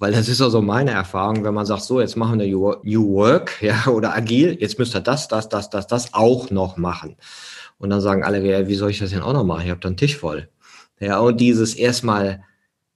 Weil 0.00 0.10
das 0.10 0.28
ist 0.28 0.42
also 0.42 0.60
meine 0.60 0.90
Erfahrung, 0.90 1.44
wenn 1.44 1.54
man 1.54 1.64
sagt, 1.64 1.82
so, 1.82 2.00
jetzt 2.00 2.16
machen 2.16 2.40
wir 2.40 2.48
New 2.82 3.14
Work, 3.14 3.56
ja, 3.62 3.86
oder 3.86 4.16
agil, 4.16 4.56
jetzt 4.60 4.80
müsst 4.80 4.96
ihr 4.96 5.00
das, 5.00 5.28
das, 5.28 5.48
das, 5.48 5.70
das, 5.70 5.86
das 5.86 6.12
auch 6.12 6.50
noch 6.50 6.76
machen. 6.76 7.14
Und 7.78 7.90
dann 7.90 8.00
sagen 8.00 8.24
alle, 8.24 8.66
wie 8.66 8.74
soll 8.74 8.90
ich 8.90 8.98
das 8.98 9.10
denn 9.10 9.22
auch 9.22 9.32
noch 9.32 9.44
machen? 9.44 9.62
Ich 9.64 9.70
habe 9.70 9.80
da 9.80 9.88
einen 9.88 9.96
Tisch 9.96 10.16
voll. 10.16 10.48
Ja, 10.98 11.20
und 11.20 11.40
dieses 11.40 11.76
erstmal 11.76 12.42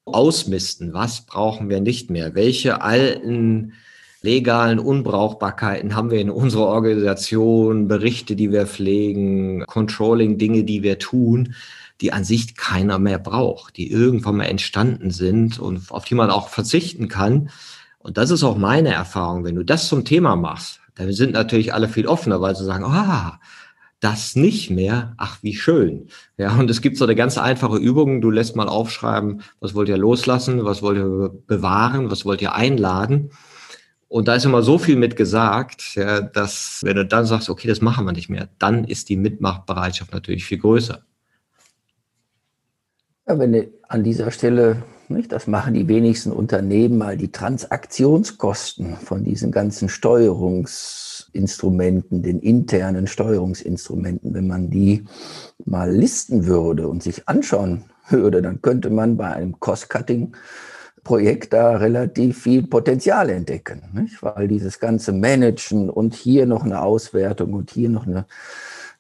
ausmisten, 0.05 0.93
was 0.93 1.27
brauchen 1.27 1.69
wir 1.69 1.81
nicht 1.81 2.11
mehr? 2.11 2.35
Welche 2.35 2.83
alten 2.83 3.75
legalen 4.23 4.79
Unbrauchbarkeiten 4.79 5.95
haben 5.95 6.11
wir 6.11 6.21
in 6.21 6.31
unserer 6.31 6.67
Organisation, 6.67 7.89
Berichte, 7.89 8.37
die 8.37 8.53
wir 8.53 8.67
pflegen, 8.67 9.65
Controlling, 9.67 10.39
Dinge, 10.39 10.65
die 10.65 10.83
wir 10.83 10.99
tun, 10.99 11.55
die 12.01 12.13
an 12.13 12.25
sich 12.25 12.57
keiner 12.57 12.99
mehr 12.99 13.19
braucht, 13.19 13.77
die 13.77 13.91
irgendwann 13.91 14.37
mal 14.37 14.45
entstanden 14.45 15.11
sind 15.11 15.59
und 15.59 15.91
auf 15.91 16.05
die 16.05 16.15
man 16.15 16.31
auch 16.31 16.49
verzichten 16.49 17.09
kann. 17.09 17.51
Und 17.99 18.17
das 18.17 18.31
ist 18.31 18.43
auch 18.43 18.57
meine 18.57 18.93
Erfahrung. 18.93 19.45
Wenn 19.45 19.57
du 19.57 19.65
das 19.65 19.89
zum 19.89 20.05
Thema 20.05 20.37
machst, 20.37 20.81
dann 20.95 21.13
sind 21.13 21.33
natürlich 21.33 21.75
alle 21.75 21.89
viel 21.89 22.07
offener, 22.07 22.41
weil 22.41 22.57
sie 22.57 22.65
sagen, 22.65 22.85
ah, 22.85 23.39
das 24.01 24.35
nicht 24.35 24.71
mehr, 24.71 25.13
ach, 25.19 25.39
wie 25.43 25.55
schön. 25.55 26.09
Ja, 26.39 26.57
und 26.57 26.71
es 26.71 26.81
gibt 26.81 26.97
so 26.97 27.05
eine 27.05 27.15
ganz 27.15 27.37
einfache 27.37 27.77
Übung. 27.77 28.23
Du 28.23 28.31
lässt 28.31 28.57
mal 28.57 28.69
aufschreiben, 28.69 29.43
was 29.61 29.75
wollt 29.75 29.91
ihr 29.91 29.99
loslassen, 29.99 30.65
was 30.65 30.81
wollt 30.81 30.97
ihr 30.97 31.31
bewahren, 31.47 32.11
was 32.11 32.25
wollt 32.25 32.41
ihr 32.41 32.55
einladen. 32.55 33.31
Und 34.11 34.29
da 34.29 34.35
ist 34.35 34.45
immer 34.45 34.63
so 34.63 34.77
viel 34.77 34.97
mit 34.97 35.17
gesagt, 35.17 35.95
ja, 35.95 36.21
dass 36.21 36.81
wenn 36.83 36.97
du 36.97 37.07
dann 37.07 37.25
sagst, 37.25 37.49
okay, 37.49 37.69
das 37.69 37.81
machen 37.81 38.05
wir 38.05 38.13
nicht 38.13 38.29
mehr, 38.29 38.49
dann 38.59 38.85
ist 38.85 39.09
die 39.09 39.17
Mitmachbereitschaft 39.17 40.13
natürlich 40.13 40.45
viel 40.45 40.59
größer. 40.59 41.03
Ja, 43.27 43.39
wenn 43.39 43.53
du 43.53 43.69
an 43.89 44.05
dieser 44.05 44.31
Stelle, 44.31 44.83
nicht, 45.09 45.33
das 45.33 45.47
machen 45.47 45.75
die 45.75 45.89
wenigsten 45.89 46.33
Unternehmen, 46.33 46.99
mal 46.99 47.17
die 47.17 47.33
Transaktionskosten 47.33 48.97
von 48.97 49.25
diesen 49.25 49.53
ganzen 49.53 49.89
Steuerungs- 49.89 51.11
Steuerungsinstrumenten, 51.31 52.23
den 52.23 52.41
internen 52.41 53.07
Steuerungsinstrumenten, 53.07 54.35
wenn 54.35 54.47
man 54.47 54.71
die 54.71 55.05
mal 55.65 55.91
listen 55.91 56.47
würde 56.47 56.89
und 56.89 57.03
sich 57.03 57.29
anschauen 57.29 57.85
würde, 58.09 58.43
dann 58.43 58.61
könnte 58.61 58.91
man 58.91 59.17
bei 59.17 59.33
einem 59.33 59.61
Cost-Cutting 59.61 60.37
Projekt 61.03 61.53
da 61.53 61.77
relativ 61.77 62.43
viel 62.43 62.67
Potenzial 62.67 63.31
entdecken, 63.31 63.83
nicht? 63.93 64.23
weil 64.23 64.49
dieses 64.49 64.79
ganze 64.79 65.13
Managen 65.13 65.91
und 65.91 66.15
hier 66.15 66.47
noch 66.47 66.65
eine 66.65 66.83
Auswertung 66.83 67.55
und 67.55 67.71
hier 67.71 67.89
noch 67.89 68.07
eine 68.07 68.27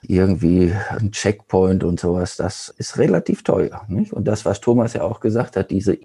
irgendwie 0.02 0.72
ein 0.88 1.12
Checkpoint 1.12 1.84
und 1.84 2.00
sowas, 2.00 2.36
das 2.36 2.72
ist 2.78 2.98
relativ 2.98 3.42
teuer. 3.42 3.82
Nicht? 3.88 4.12
Und 4.12 4.24
das, 4.24 4.44
was 4.44 4.60
Thomas 4.60 4.94
ja 4.94 5.02
auch 5.02 5.20
gesagt 5.20 5.56
hat, 5.56 5.70
diese 5.70 5.98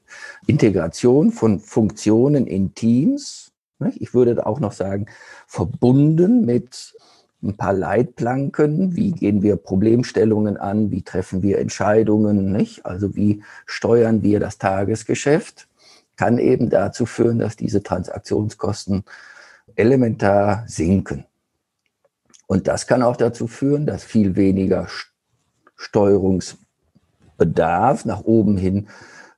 Integration 0.48 1.32
von 1.32 1.60
Funktionen 1.60 2.46
in 2.48 2.76
Teams, 2.76 3.54
nicht? 3.80 4.02
ich 4.02 4.14
würde 4.14 4.46
auch 4.46 4.60
noch 4.60 4.74
sagen, 4.74 5.06
verbunden 5.48 6.46
mit 6.46 6.94
ein 7.42 7.56
paar 7.56 7.74
Leitplanken, 7.74 8.96
wie 8.96 9.12
gehen 9.12 9.44
wir 9.44 9.56
Problemstellungen 9.56 10.58
an, 10.58 10.92
wie 10.92 11.04
treffen 11.04 11.44
wir 11.44 11.60
Entscheidungen, 11.60 12.52
nicht? 12.52 12.86
also 12.86 13.16
wie 13.16 13.44
steuern 13.66 14.24
wir 14.24 14.40
das 14.40 14.58
Tagesgeschäft, 14.58 15.68
kann 16.16 16.38
eben 16.38 16.70
dazu 16.70 17.06
führen, 17.06 17.40
dass 17.40 17.56
diese 17.56 17.84
Transaktionskosten 17.84 19.04
elementar 19.76 20.64
sinken. 20.68 21.26
Und 22.48 22.68
das 22.68 22.88
kann 22.88 23.04
auch 23.04 23.18
dazu 23.18 23.48
führen, 23.48 23.86
dass 23.86 24.04
viel 24.04 24.36
weniger 24.36 24.88
Steuerungsbedarf 25.76 28.06
nach 28.06 28.22
oben 28.22 28.58
hin 28.58 28.88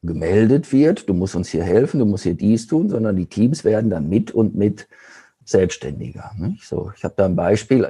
gemeldet 0.04 0.72
wird. 0.72 1.10
Du 1.10 1.14
musst 1.14 1.36
uns 1.36 1.50
hier 1.50 1.64
helfen, 1.64 2.00
du 2.00 2.06
musst 2.06 2.24
hier 2.24 2.36
dies 2.36 2.68
tun, 2.68 2.90
sondern 2.90 3.16
die 3.16 3.26
Teams 3.26 3.64
werden 3.64 3.90
dann 3.90 4.10
mit 4.10 4.32
und 4.32 4.56
mit 4.56 4.88
selbstständiger. 5.46 6.32
So, 6.62 6.92
ich 6.96 7.04
habe 7.04 7.16
da 7.18 7.26
ein 7.26 7.36
Beispiel. 7.36 7.90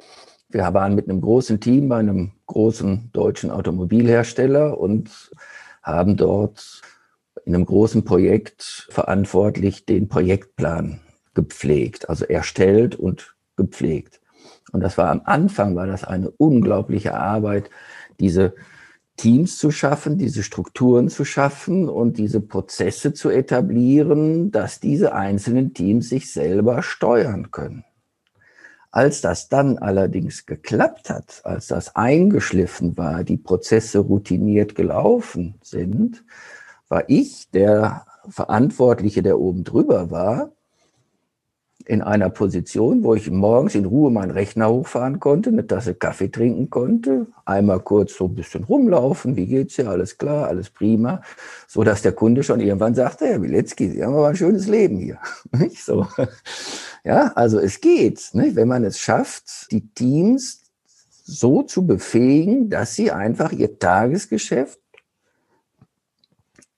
Wir 0.50 0.73
waren 0.73 0.95
mit 0.95 1.10
einem 1.10 1.19
großen 1.19 1.60
Team 1.60 1.89
bei 1.89 1.97
einem 1.97 2.32
großen 2.45 3.10
deutschen 3.12 3.52
Automobilhersteller 3.52 4.78
und 4.78 5.32
haben 5.84 6.15
dort 6.15 6.82
in 7.47 7.55
einem 7.55 7.65
großen 7.65 8.03
Projekt 8.03 8.88
verantwortlich 8.89 9.86
den 9.86 10.10
Projektplan 10.10 10.99
gepflegt, 11.33 12.10
also 12.10 12.25
erstellt 12.25 12.97
und 12.97 13.38
gepflegt. 13.55 14.19
Und 14.73 14.81
das 14.81 14.97
war 14.97 15.10
am 15.10 15.21
Anfang, 15.23 15.77
war 15.77 15.88
das 15.88 16.03
eine 16.03 16.29
unglaubliche 16.29 17.13
Arbeit, 17.13 17.69
diese 18.19 18.53
Teams 19.15 19.57
zu 19.57 19.71
schaffen, 19.71 20.17
diese 20.17 20.43
Strukturen 20.43 21.07
zu 21.07 21.23
schaffen 21.23 21.88
und 21.88 22.17
diese 22.17 22.41
Prozesse 22.41 23.13
zu 23.13 23.29
etablieren, 23.29 24.51
dass 24.51 24.81
diese 24.81 25.13
einzelnen 25.13 25.73
Teams 25.73 26.10
sich 26.10 26.33
selber 26.33 26.83
steuern 26.83 27.49
können. 27.51 27.86
Als 28.91 29.21
das 29.21 29.47
dann 29.47 29.77
allerdings 29.77 30.45
geklappt 30.45 31.10
hat, 31.10 31.41
als 31.45 31.67
das 31.67 31.95
eingeschliffen 31.95 32.97
war, 32.97 33.23
die 33.23 33.38
Prozesse 33.38 33.99
routiniert 33.99 34.75
gelaufen 34.75 35.55
sind, 35.62 36.25
war 36.89 37.04
ich 37.08 37.50
der 37.52 38.06
Verantwortliche, 38.30 39.21
der 39.21 39.39
oben 39.39 39.63
drüber 39.63 40.12
war, 40.12 40.52
in 41.88 42.02
einer 42.02 42.30
Position, 42.30 43.04
wo 43.04 43.15
ich 43.15 43.32
morgens 43.32 43.73
in 43.73 43.86
Ruhe 43.86 44.12
meinen 44.12 44.32
Rechner 44.32 44.69
hochfahren 44.69 45.21
konnte, 45.21 45.50
eine 45.50 45.65
Tasse 45.65 45.95
Kaffee 45.95 46.28
trinken 46.28 46.69
konnte, 46.69 47.28
einmal 47.45 47.80
kurz 47.80 48.17
so 48.17 48.26
ein 48.26 48.36
bisschen 48.36 48.65
rumlaufen, 48.65 49.38
wie 49.38 49.45
geht's 49.45 49.76
dir, 49.76 49.89
alles 49.89 50.17
klar, 50.17 50.47
alles 50.47 50.69
prima, 50.69 51.21
so 51.65 51.84
dass 51.84 52.02
der 52.02 52.12
Kunde 52.12 52.43
schon 52.43 52.60
irgendwann 52.60 52.93
sagte, 52.93 53.28
Herr 53.28 53.41
Wilecki, 53.41 53.89
Sie 53.89 54.04
haben 54.04 54.15
aber 54.15 54.28
ein 54.28 54.36
schönes 54.36 54.67
Leben 54.67 54.97
hier. 54.97 55.17
Nicht 55.52 55.84
so. 55.84 56.06
Ja, 57.06 57.32
also 57.36 57.58
es 57.60 57.80
geht, 57.80 58.32
nicht? 58.34 58.58
wenn 58.58 58.67
man 58.67 58.84
es 58.84 59.00
schafft, 59.00 59.71
die 59.71 59.88
Teams 59.93 60.63
so 61.23 61.63
zu 61.63 61.86
befähigen, 61.86 62.69
dass 62.69 62.95
sie 62.95 63.12
einfach 63.12 63.54
ihr 63.54 63.80
Tagesgeschäft 63.80 64.80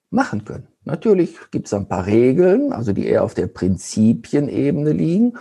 machen 0.10 0.46
können. 0.46 0.68
Natürlich 0.86 1.38
gibt 1.52 1.68
es 1.68 1.74
ein 1.74 1.88
paar 1.88 2.06
Regeln, 2.06 2.74
also 2.74 2.94
die 2.94 3.06
eher 3.06 3.24
auf 3.24 3.34
der 3.34 3.48
Prinzipienebene 3.48 4.92
liegen, 4.92 5.38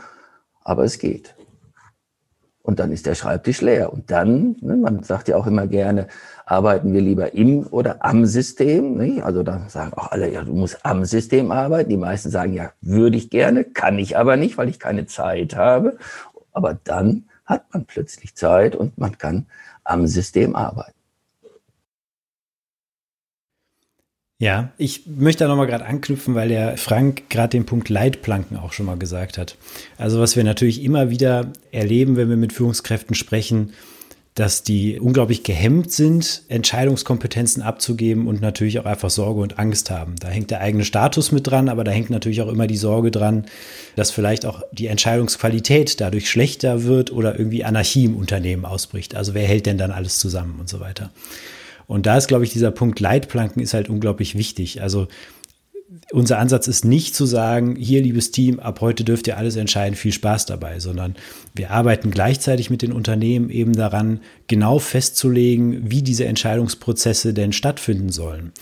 aber 0.63 0.85
es 0.85 0.99
geht. 0.99 1.35
Und 2.69 2.81
dann 2.81 2.93
ist 2.93 3.07
der 3.07 3.15
Schreibtisch 3.15 3.63
leer. 3.63 3.91
Und 3.95 4.11
dann, 4.11 4.57
ne, 4.61 4.77
man 4.77 5.03
sagt 5.03 5.29
ja 5.29 5.37
auch 5.37 5.47
immer 5.47 5.67
gerne, 5.67 6.07
arbeiten 6.45 6.93
wir 6.93 7.01
lieber 7.01 7.33
im 7.33 7.67
oder 7.67 8.05
am 8.05 8.27
System. 8.27 8.99
Nicht? 8.99 9.23
Also 9.23 9.43
da 9.43 9.71
sagen 9.71 9.95
auch 9.95 10.13
alle, 10.13 10.31
ja, 10.31 10.45
du 10.45 10.53
musst 10.53 10.85
am 10.85 11.07
System 11.07 11.51
arbeiten. 11.51 11.89
Die 11.89 11.97
meisten 11.97 12.29
sagen, 12.29 12.53
ja, 12.53 12.73
würde 12.83 13.17
ich 13.17 13.31
gerne, 13.31 13.65
kann 13.65 13.99
ich 13.99 14.19
aber 14.19 14.37
nicht, 14.37 14.59
weil 14.59 14.69
ich 14.69 14.79
keine 14.79 15.07
Zeit 15.07 15.57
habe. 15.57 15.97
Aber 16.53 16.75
dann 16.75 17.25
hat 17.47 17.73
man 17.73 17.87
plötzlich 17.87 18.37
Zeit 18.37 18.77
und 18.77 18.99
man 18.99 19.17
kann 19.17 19.47
am 19.83 20.07
System 20.07 20.55
arbeiten. 20.55 20.98
Ja, 24.41 24.71
ich 24.79 25.03
möchte 25.07 25.43
da 25.43 25.49
nochmal 25.49 25.67
gerade 25.67 25.85
anknüpfen, 25.85 26.37
weil 26.37 26.49
der 26.49 26.77
Frank 26.77 27.29
gerade 27.29 27.51
den 27.51 27.67
Punkt 27.67 27.89
Leitplanken 27.89 28.57
auch 28.57 28.73
schon 28.73 28.87
mal 28.87 28.97
gesagt 28.97 29.37
hat. 29.37 29.57
Also 29.97 30.21
was 30.21 30.37
wir 30.37 30.45
natürlich 30.45 30.85
immer 30.85 31.11
wieder 31.11 31.51
erleben, 31.73 32.17
wenn 32.17 32.29
wir 32.29 32.37
mit 32.37 32.53
Führungskräften 32.53 33.17
sprechen, 33.17 33.73
dass 34.37 34.63
die 34.63 35.01
unglaublich 35.01 35.43
gehemmt 35.43 35.91
sind, 35.91 36.43
Entscheidungskompetenzen 36.47 37.61
abzugeben 37.65 38.29
und 38.29 38.41
natürlich 38.41 38.79
auch 38.79 38.85
einfach 38.85 39.11
Sorge 39.11 39.41
und 39.41 39.59
Angst 39.59 39.91
haben. 39.91 40.15
Da 40.21 40.29
hängt 40.29 40.53
der 40.53 40.61
eigene 40.61 40.85
Status 40.85 41.33
mit 41.33 41.49
dran, 41.49 41.69
aber 41.69 41.83
da 41.83 41.91
hängt 41.91 42.11
natürlich 42.11 42.41
auch 42.41 42.49
immer 42.49 42.69
die 42.69 42.77
Sorge 42.77 43.11
dran, 43.11 43.47
dass 43.97 44.13
vielleicht 44.13 44.47
auch 44.47 44.63
die 44.71 44.87
Entscheidungsqualität 44.87 46.01
dadurch 46.01 46.31
schlechter 46.31 46.85
wird 46.85 47.11
oder 47.11 47.37
irgendwie 47.37 47.65
Anarchie 47.65 48.05
im 48.05 48.17
Unternehmen 48.17 48.65
ausbricht. 48.65 49.17
Also 49.17 49.35
wer 49.35 49.49
hält 49.49 49.67
denn 49.67 49.79
dann 49.79 49.91
alles 49.91 50.21
zusammen 50.21 50.61
und 50.61 50.69
so 50.69 50.79
weiter. 50.79 51.11
Und 51.89 52.07
da 52.07 52.17
ist, 52.17 52.29
glaube 52.29 52.45
ich, 52.45 52.53
dieser 52.53 52.71
Punkt 52.71 53.01
Leitplanken 53.01 53.61
ist 53.61 53.75
halt 53.75 53.89
unglaublich 53.89 54.37
wichtig. 54.37 54.83
Also 54.83 55.09
unser 56.13 56.39
Ansatz 56.39 56.69
ist 56.69 56.85
nicht 56.85 57.15
zu 57.15 57.25
sagen, 57.25 57.75
hier, 57.77 58.03
liebes 58.03 58.31
Team, 58.31 58.61
ab 58.61 58.83
heute 58.83 59.05
dürft 59.05 59.27
ihr 59.27 59.39
alles 59.39 59.57
entscheiden, 59.57 59.97
viel 59.97 60.13
Spaß 60.13 60.45
dabei, 60.45 60.81
sondern 60.81 61.17
wir 61.55 61.71
arbeiten 61.71 62.11
gleichzeitig 62.11 62.69
mit 62.69 62.83
den 62.83 62.93
Unternehmen 62.93 63.49
eben 63.49 63.73
daran, 63.73 64.21
genau 64.49 64.79
festzulegen, 64.79 65.91
wie 65.91 66.03
diese 66.03 66.27
Entscheidungsprozesse 66.27 67.33
denn 67.33 67.53
stattfinden 67.53 68.11
sollen. 68.11 68.53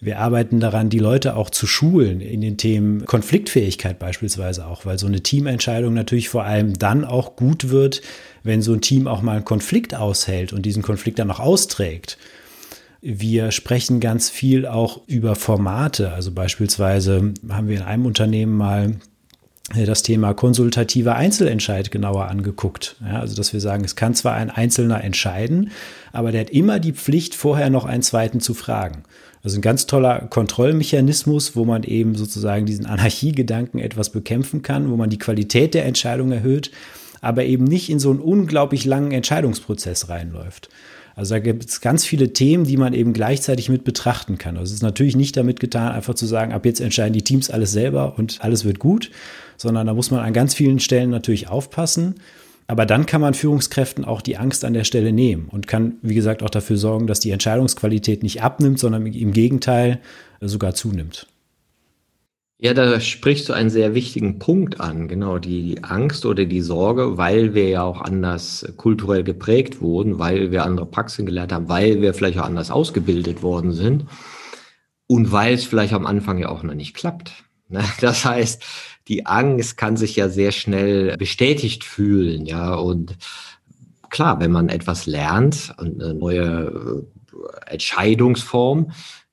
Wir 0.00 0.18
arbeiten 0.18 0.58
daran, 0.58 0.90
die 0.90 0.98
Leute 0.98 1.36
auch 1.36 1.50
zu 1.50 1.68
schulen 1.68 2.20
in 2.20 2.40
den 2.40 2.56
Themen 2.56 3.06
Konfliktfähigkeit 3.06 4.00
beispielsweise 4.00 4.66
auch, 4.66 4.84
weil 4.84 4.98
so 4.98 5.06
eine 5.06 5.22
Teamentscheidung 5.22 5.94
natürlich 5.94 6.28
vor 6.28 6.42
allem 6.42 6.76
dann 6.76 7.04
auch 7.04 7.36
gut 7.36 7.70
wird, 7.70 8.02
wenn 8.42 8.62
so 8.62 8.72
ein 8.72 8.80
Team 8.80 9.06
auch 9.06 9.22
mal 9.22 9.36
einen 9.36 9.44
Konflikt 9.44 9.94
aushält 9.94 10.52
und 10.52 10.66
diesen 10.66 10.82
Konflikt 10.82 11.20
dann 11.20 11.30
auch 11.30 11.38
austrägt. 11.38 12.18
Wir 13.04 13.50
sprechen 13.50 13.98
ganz 13.98 14.30
viel 14.30 14.64
auch 14.64 15.00
über 15.08 15.34
Formate. 15.34 16.12
Also 16.12 16.30
beispielsweise 16.30 17.34
haben 17.48 17.68
wir 17.68 17.76
in 17.76 17.82
einem 17.82 18.06
Unternehmen 18.06 18.56
mal 18.56 18.94
äh, 19.74 19.86
das 19.86 20.04
Thema 20.04 20.34
konsultativer 20.34 21.16
Einzelentscheid 21.16 21.90
genauer 21.90 22.28
angeguckt. 22.28 22.94
Ja, 23.04 23.18
also, 23.18 23.34
dass 23.34 23.52
wir 23.52 23.60
sagen, 23.60 23.84
es 23.84 23.96
kann 23.96 24.14
zwar 24.14 24.34
ein 24.34 24.50
Einzelner 24.50 25.02
entscheiden, 25.02 25.72
aber 26.12 26.30
der 26.30 26.42
hat 26.42 26.50
immer 26.50 26.78
die 26.78 26.92
Pflicht, 26.92 27.34
vorher 27.34 27.70
noch 27.70 27.86
einen 27.86 28.04
zweiten 28.04 28.38
zu 28.38 28.54
fragen. 28.54 29.02
Also 29.42 29.58
ein 29.58 29.62
ganz 29.62 29.86
toller 29.86 30.20
Kontrollmechanismus, 30.20 31.56
wo 31.56 31.64
man 31.64 31.82
eben 31.82 32.14
sozusagen 32.14 32.66
diesen 32.66 32.86
Anarchiegedanken 32.86 33.80
etwas 33.80 34.10
bekämpfen 34.10 34.62
kann, 34.62 34.88
wo 34.88 34.96
man 34.96 35.10
die 35.10 35.18
Qualität 35.18 35.74
der 35.74 35.86
Entscheidung 35.86 36.30
erhöht, 36.30 36.70
aber 37.20 37.44
eben 37.44 37.64
nicht 37.64 37.90
in 37.90 37.98
so 37.98 38.10
einen 38.10 38.20
unglaublich 38.20 38.84
langen 38.84 39.10
Entscheidungsprozess 39.10 40.08
reinläuft. 40.08 40.68
Also 41.14 41.34
da 41.34 41.40
gibt 41.40 41.68
es 41.68 41.80
ganz 41.80 42.04
viele 42.04 42.32
Themen, 42.32 42.64
die 42.64 42.76
man 42.76 42.94
eben 42.94 43.12
gleichzeitig 43.12 43.68
mit 43.68 43.84
betrachten 43.84 44.38
kann. 44.38 44.56
Also 44.56 44.70
es 44.70 44.76
ist 44.76 44.82
natürlich 44.82 45.16
nicht 45.16 45.36
damit 45.36 45.60
getan, 45.60 45.92
einfach 45.92 46.14
zu 46.14 46.26
sagen, 46.26 46.52
ab 46.52 46.64
jetzt 46.64 46.80
entscheiden 46.80 47.12
die 47.12 47.22
Teams 47.22 47.50
alles 47.50 47.72
selber 47.72 48.18
und 48.18 48.38
alles 48.42 48.64
wird 48.64 48.78
gut, 48.78 49.10
sondern 49.56 49.86
da 49.86 49.94
muss 49.94 50.10
man 50.10 50.20
an 50.20 50.32
ganz 50.32 50.54
vielen 50.54 50.80
Stellen 50.80 51.10
natürlich 51.10 51.48
aufpassen. 51.48 52.14
Aber 52.66 52.86
dann 52.86 53.06
kann 53.06 53.20
man 53.20 53.34
Führungskräften 53.34 54.04
auch 54.04 54.22
die 54.22 54.38
Angst 54.38 54.64
an 54.64 54.72
der 54.72 54.84
Stelle 54.84 55.12
nehmen 55.12 55.48
und 55.50 55.66
kann, 55.66 55.96
wie 56.00 56.14
gesagt, 56.14 56.42
auch 56.42 56.50
dafür 56.50 56.76
sorgen, 56.76 57.06
dass 57.06 57.20
die 57.20 57.30
Entscheidungsqualität 57.30 58.22
nicht 58.22 58.42
abnimmt, 58.42 58.78
sondern 58.78 59.04
im 59.04 59.32
Gegenteil 59.32 60.00
sogar 60.40 60.74
zunimmt. 60.74 61.26
Ja, 62.62 62.74
da 62.74 63.00
sprichst 63.00 63.48
du 63.48 63.54
einen 63.54 63.70
sehr 63.70 63.92
wichtigen 63.92 64.38
Punkt 64.38 64.80
an, 64.80 65.08
genau, 65.08 65.38
die 65.38 65.82
Angst 65.82 66.24
oder 66.24 66.44
die 66.44 66.60
Sorge, 66.60 67.18
weil 67.18 67.54
wir 67.54 67.68
ja 67.68 67.82
auch 67.82 68.00
anders 68.00 68.72
kulturell 68.76 69.24
geprägt 69.24 69.80
wurden, 69.80 70.20
weil 70.20 70.52
wir 70.52 70.62
andere 70.62 70.86
Praxen 70.86 71.26
gelernt 71.26 71.52
haben, 71.52 71.68
weil 71.68 72.00
wir 72.00 72.14
vielleicht 72.14 72.38
auch 72.38 72.44
anders 72.44 72.70
ausgebildet 72.70 73.42
worden 73.42 73.72
sind 73.72 74.04
und 75.08 75.32
weil 75.32 75.54
es 75.54 75.64
vielleicht 75.64 75.92
am 75.92 76.06
Anfang 76.06 76.38
ja 76.38 76.50
auch 76.50 76.62
noch 76.62 76.74
nicht 76.74 76.94
klappt. 76.94 77.32
Ne? 77.68 77.82
Das 78.00 78.24
heißt, 78.24 78.62
die 79.08 79.26
Angst 79.26 79.76
kann 79.76 79.96
sich 79.96 80.14
ja 80.14 80.28
sehr 80.28 80.52
schnell 80.52 81.16
bestätigt 81.16 81.82
fühlen, 81.82 82.46
ja, 82.46 82.76
und 82.76 83.16
klar, 84.08 84.38
wenn 84.38 84.52
man 84.52 84.68
etwas 84.68 85.06
lernt, 85.06 85.74
eine 85.78 86.14
neue 86.14 87.02
äh, 87.66 87.72
Entscheidungsform, 87.72 88.92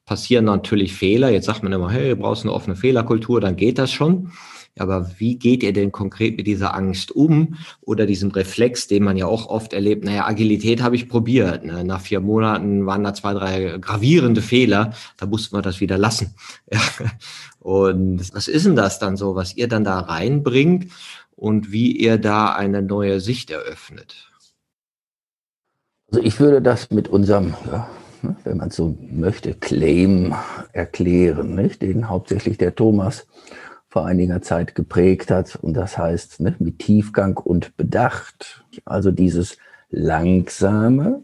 passieren 0.09 0.45
natürlich 0.45 0.93
Fehler. 0.93 1.29
Jetzt 1.29 1.45
sagt 1.45 1.61
man 1.61 1.71
immer, 1.71 1.91
hey, 1.91 2.09
du 2.09 2.15
brauchst 2.15 2.43
eine 2.43 2.51
offene 2.51 2.75
Fehlerkultur, 2.75 3.39
dann 3.39 3.55
geht 3.55 3.77
das 3.77 3.91
schon. 3.91 4.31
Aber 4.79 5.11
wie 5.19 5.37
geht 5.37 5.61
ihr 5.61 5.71
denn 5.71 5.91
konkret 5.91 6.35
mit 6.35 6.47
dieser 6.47 6.73
Angst 6.73 7.11
um 7.11 7.57
oder 7.81 8.07
diesem 8.07 8.31
Reflex, 8.31 8.87
den 8.87 9.03
man 9.03 9.17
ja 9.17 9.27
auch 9.27 9.45
oft 9.45 9.71
erlebt? 9.71 10.03
Naja, 10.05 10.25
Agilität 10.25 10.81
habe 10.81 10.95
ich 10.95 11.09
probiert. 11.09 11.63
Ne? 11.63 11.83
Nach 11.83 12.01
vier 12.01 12.21
Monaten 12.21 12.87
waren 12.87 13.03
da 13.03 13.13
zwei, 13.13 13.33
drei 13.33 13.77
gravierende 13.77 14.41
Fehler. 14.41 14.93
Da 15.17 15.27
mussten 15.27 15.55
wir 15.55 15.61
das 15.61 15.79
wieder 15.79 15.99
lassen. 15.99 16.33
Und 17.59 18.33
was 18.33 18.47
ist 18.47 18.65
denn 18.65 18.75
das 18.75 18.97
dann 18.97 19.15
so, 19.15 19.35
was 19.35 19.55
ihr 19.55 19.67
dann 19.67 19.83
da 19.83 19.99
reinbringt 19.99 20.91
und 21.35 21.71
wie 21.71 21.91
ihr 21.91 22.17
da 22.17 22.53
eine 22.53 22.81
neue 22.81 23.19
Sicht 23.19 23.51
eröffnet? 23.51 24.15
Also 26.09 26.23
ich 26.23 26.39
würde 26.39 26.61
das 26.61 26.89
mit 26.89 27.09
unserem, 27.09 27.53
ja, 27.69 27.89
wenn 28.43 28.57
man 28.57 28.71
so 28.71 28.97
möchte, 29.11 29.53
Claim 29.53 30.33
erklären, 30.71 31.55
nicht? 31.55 31.81
den 31.81 32.09
hauptsächlich 32.09 32.57
der 32.57 32.75
Thomas 32.75 33.27
vor 33.89 34.05
einiger 34.05 34.41
Zeit 34.41 34.75
geprägt 34.75 35.31
hat. 35.31 35.55
Und 35.55 35.73
das 35.73 35.97
heißt, 35.97 36.41
ne, 36.41 36.55
mit 36.59 36.79
Tiefgang 36.79 37.37
und 37.37 37.75
Bedacht. 37.75 38.63
Also 38.85 39.11
dieses 39.11 39.57
langsame, 39.89 41.23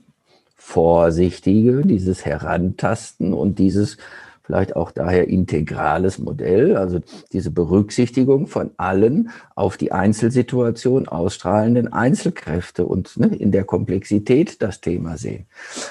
vorsichtige, 0.55 1.84
dieses 1.84 2.25
Herantasten 2.25 3.34
und 3.34 3.60
dieses 3.60 3.97
vielleicht 4.45 4.75
auch 4.75 4.91
daher 4.91 5.27
integrales 5.27 6.19
Modell, 6.19 6.77
also 6.77 6.99
diese 7.31 7.51
Berücksichtigung 7.51 8.47
von 8.47 8.71
allen 8.77 9.29
auf 9.55 9.77
die 9.77 9.91
Einzelsituation 9.91 11.08
ausstrahlenden 11.08 11.91
Einzelkräfte 11.91 12.86
und 12.86 13.17
ne, 13.17 13.27
in 13.27 13.51
der 13.51 13.63
Komplexität 13.63 14.62
das 14.62 14.81
Thema 14.81 15.17
sehen. 15.17 15.47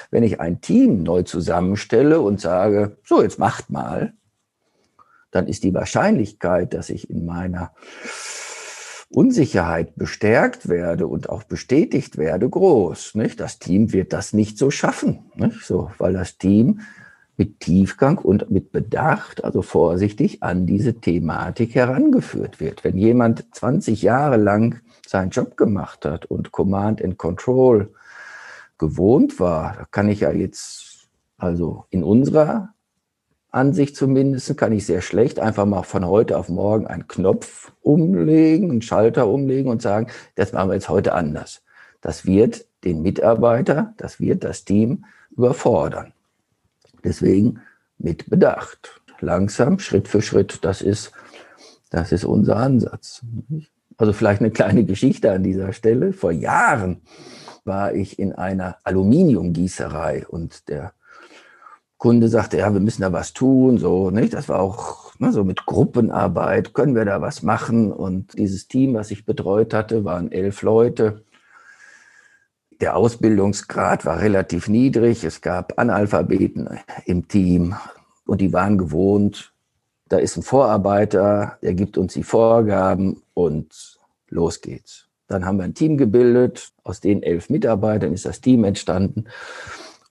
Wenn 0.09 0.23
ich 0.23 0.39
ein 0.39 0.61
Team 0.61 1.03
neu 1.03 1.23
zusammenstelle 1.23 2.21
und 2.21 2.39
sage, 2.39 2.97
so, 3.03 3.21
jetzt 3.21 3.39
macht 3.39 3.69
mal, 3.69 4.13
dann 5.31 5.47
ist 5.47 5.63
die 5.63 5.73
Wahrscheinlichkeit, 5.73 6.73
dass 6.73 6.89
ich 6.89 7.09
in 7.09 7.25
meiner 7.25 7.73
Unsicherheit 9.09 9.95
bestärkt 9.95 10.69
werde 10.69 11.07
und 11.07 11.29
auch 11.29 11.43
bestätigt 11.43 12.17
werde, 12.17 12.49
groß. 12.49 13.15
Nicht? 13.15 13.39
Das 13.39 13.59
Team 13.59 13.91
wird 13.91 14.13
das 14.13 14.33
nicht 14.33 14.57
so 14.57 14.71
schaffen, 14.71 15.19
nicht? 15.35 15.61
So, 15.63 15.91
weil 15.97 16.13
das 16.13 16.37
Team 16.37 16.81
mit 17.37 17.59
Tiefgang 17.59 18.17
und 18.17 18.49
mit 18.49 18.71
Bedacht, 18.71 19.43
also 19.43 19.61
vorsichtig, 19.61 20.41
an 20.41 20.65
diese 20.65 20.95
Thematik 20.95 21.75
herangeführt 21.75 22.59
wird. 22.59 22.83
Wenn 22.83 22.97
jemand 22.97 23.45
20 23.53 24.01
Jahre 24.01 24.37
lang 24.37 24.79
seinen 25.05 25.31
Job 25.31 25.57
gemacht 25.57 26.05
hat 26.05 26.25
und 26.25 26.51
Command 26.51 27.03
and 27.03 27.17
Control 27.17 27.93
gewohnt 28.77 29.39
war, 29.39 29.87
kann 29.91 30.09
ich 30.09 30.21
ja 30.21 30.31
jetzt, 30.31 31.07
also 31.37 31.85
in 31.89 32.03
unserer 32.03 32.69
Ansicht 33.51 33.95
zumindest, 33.95 34.57
kann 34.57 34.73
ich 34.73 34.85
sehr 34.85 35.01
schlecht 35.01 35.39
einfach 35.39 35.65
mal 35.65 35.83
von 35.83 36.05
heute 36.05 36.37
auf 36.37 36.49
morgen 36.49 36.87
einen 36.87 37.07
Knopf 37.07 37.71
umlegen, 37.81 38.69
einen 38.69 38.81
Schalter 38.81 39.27
umlegen 39.27 39.71
und 39.71 39.81
sagen, 39.81 40.07
das 40.35 40.51
machen 40.51 40.69
wir 40.69 40.75
jetzt 40.75 40.89
heute 40.89 41.13
anders. 41.13 41.63
Das 42.01 42.25
wird 42.25 42.65
den 42.83 43.01
Mitarbeiter, 43.01 43.93
das 43.97 44.19
wird 44.19 44.43
das 44.43 44.65
Team 44.65 45.05
überfordern. 45.31 46.11
Deswegen 47.05 47.61
mit 47.97 48.29
Bedacht. 48.29 49.01
Langsam, 49.21 49.79
Schritt 49.79 50.09
für 50.09 50.21
Schritt, 50.21 50.59
das 50.63 50.81
ist, 50.81 51.13
das 51.89 52.11
ist 52.11 52.25
unser 52.25 52.57
Ansatz. 52.57 53.23
Also 53.97 54.11
vielleicht 54.11 54.41
eine 54.41 54.51
kleine 54.51 54.83
Geschichte 54.83 55.31
an 55.31 55.43
dieser 55.43 55.71
Stelle. 55.71 56.11
Vor 56.11 56.31
Jahren 56.31 57.01
war 57.63 57.93
ich 57.93 58.19
in 58.19 58.33
einer 58.33 58.77
Aluminiumgießerei 58.83 60.25
und 60.27 60.67
der 60.67 60.93
Kunde 61.97 62.27
sagte, 62.27 62.57
ja, 62.57 62.73
wir 62.73 62.81
müssen 62.81 63.01
da 63.01 63.13
was 63.13 63.33
tun, 63.33 63.77
so, 63.77 64.11
nicht? 64.11 64.33
Das 64.33 64.49
war 64.49 64.59
auch 64.59 65.17
ne, 65.19 65.31
so 65.31 65.43
mit 65.43 65.65
Gruppenarbeit, 65.65 66.73
können 66.73 66.95
wir 66.95 67.05
da 67.05 67.21
was 67.21 67.41
machen? 67.41 67.91
Und 67.91 68.37
dieses 68.37 68.67
Team, 68.67 68.93
was 68.93 69.11
ich 69.11 69.25
betreut 69.25 69.73
hatte, 69.73 70.03
waren 70.03 70.31
elf 70.31 70.61
Leute. 70.61 71.23
Der 72.81 72.97
Ausbildungsgrad 72.97 74.05
war 74.05 74.19
relativ 74.19 74.67
niedrig. 74.67 75.23
Es 75.23 75.41
gab 75.41 75.79
Analphabeten 75.79 76.79
im 77.05 77.27
Team 77.27 77.75
und 78.25 78.41
die 78.41 78.51
waren 78.51 78.77
gewohnt, 78.77 79.53
da 80.07 80.17
ist 80.17 80.37
ein 80.37 80.43
Vorarbeiter, 80.43 81.57
der 81.63 81.73
gibt 81.73 81.97
uns 81.97 82.13
die 82.13 82.23
Vorgaben 82.23 83.23
und 83.33 83.99
los 84.29 84.61
geht's. 84.61 85.07
Dann 85.27 85.45
haben 85.45 85.57
wir 85.57 85.63
ein 85.63 85.73
Team 85.73 85.97
gebildet. 85.97 86.71
Aus 86.83 86.99
den 86.99 87.23
elf 87.23 87.49
Mitarbeitern 87.49 88.13
ist 88.13 88.25
das 88.25 88.41
Team 88.41 88.63
entstanden. 88.63 89.25